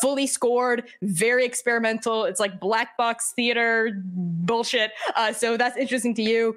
[0.00, 2.24] fully scored, very experimental.
[2.24, 4.92] It's like black box theater bullshit.
[5.16, 6.56] Uh, so that's interesting to you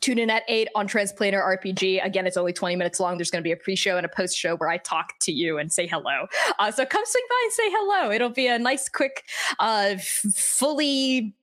[0.00, 2.04] tune in at 8 on Transplanar RPG.
[2.04, 3.18] Again, it's only 20 minutes long.
[3.18, 5.32] There's going to be a pre show and a post show where I talk to
[5.32, 6.26] you and say hello.
[6.58, 8.10] Uh, so come swing by and say hello.
[8.10, 9.24] It'll be a nice, quick,
[9.58, 11.34] uh, fully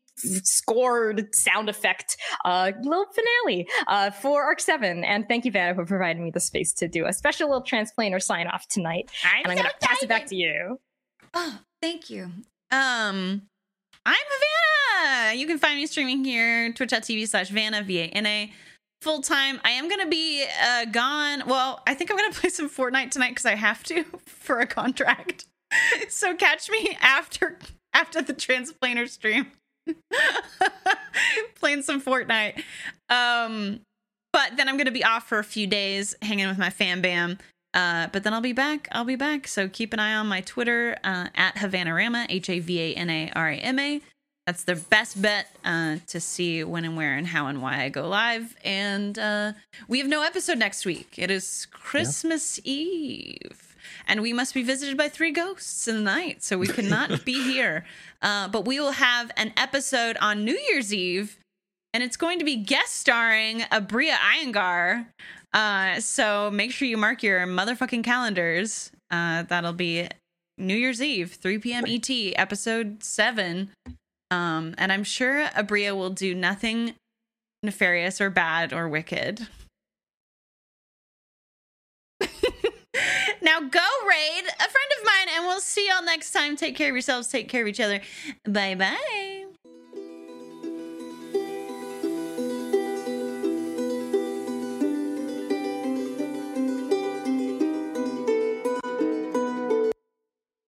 [0.43, 5.85] scored sound effect uh little finale uh for arc 7 and thank you vanna for
[5.85, 9.51] providing me the space to do a special little transplanar sign off tonight I'm and
[9.53, 10.77] i'm so gonna pass it back to you
[11.33, 12.23] Oh, thank you.
[12.71, 13.41] Um,
[14.05, 14.68] I'm Havana.
[15.35, 18.51] You can find me streaming here, twitch.tv slash Vanna, V-A-N-A.
[19.01, 19.61] Full time.
[19.63, 21.43] I am going to be uh, gone.
[21.45, 24.59] Well, I think I'm going to play some Fortnite tonight because I have to for
[24.59, 25.45] a contract.
[26.09, 27.57] so catch me after
[27.93, 29.47] after the transplanar stream.
[31.55, 32.61] Playing some Fortnite.
[33.09, 33.81] Um,
[34.33, 37.01] but then I'm going to be off for a few days hanging with my fan
[37.01, 37.37] bam.
[37.73, 38.87] Uh, but then I'll be back.
[38.91, 39.47] I'll be back.
[39.47, 43.09] So keep an eye on my Twitter uh, at Havanarama, H A V A N
[43.09, 44.01] A R A M A.
[44.49, 47.89] That's the best bet uh, to see when and where and how and why I
[47.89, 48.57] go live.
[48.65, 49.53] And uh,
[49.87, 51.19] we have no episode next week.
[51.19, 53.77] It is Christmas Eve.
[54.07, 56.41] And we must be visited by three ghosts in the night.
[56.41, 57.85] So we cannot be here.
[58.23, 61.37] Uh, but we will have an episode on New Year's Eve.
[61.93, 65.05] And it's going to be guest starring Abria Iyengar.
[65.53, 68.91] Uh, so make sure you mark your motherfucking calendars.
[69.11, 70.07] Uh, that'll be
[70.57, 71.83] New Year's Eve, 3 p.m.
[71.87, 73.69] ET, episode seven.
[74.31, 76.93] Um, and I'm sure Abria will do nothing
[77.63, 79.47] nefarious or bad or wicked.
[83.41, 86.55] now go raid a friend of mine, and we'll see y'all next time.
[86.55, 87.27] Take care of yourselves.
[87.27, 88.01] Take care of each other.
[88.45, 89.48] Bye bye.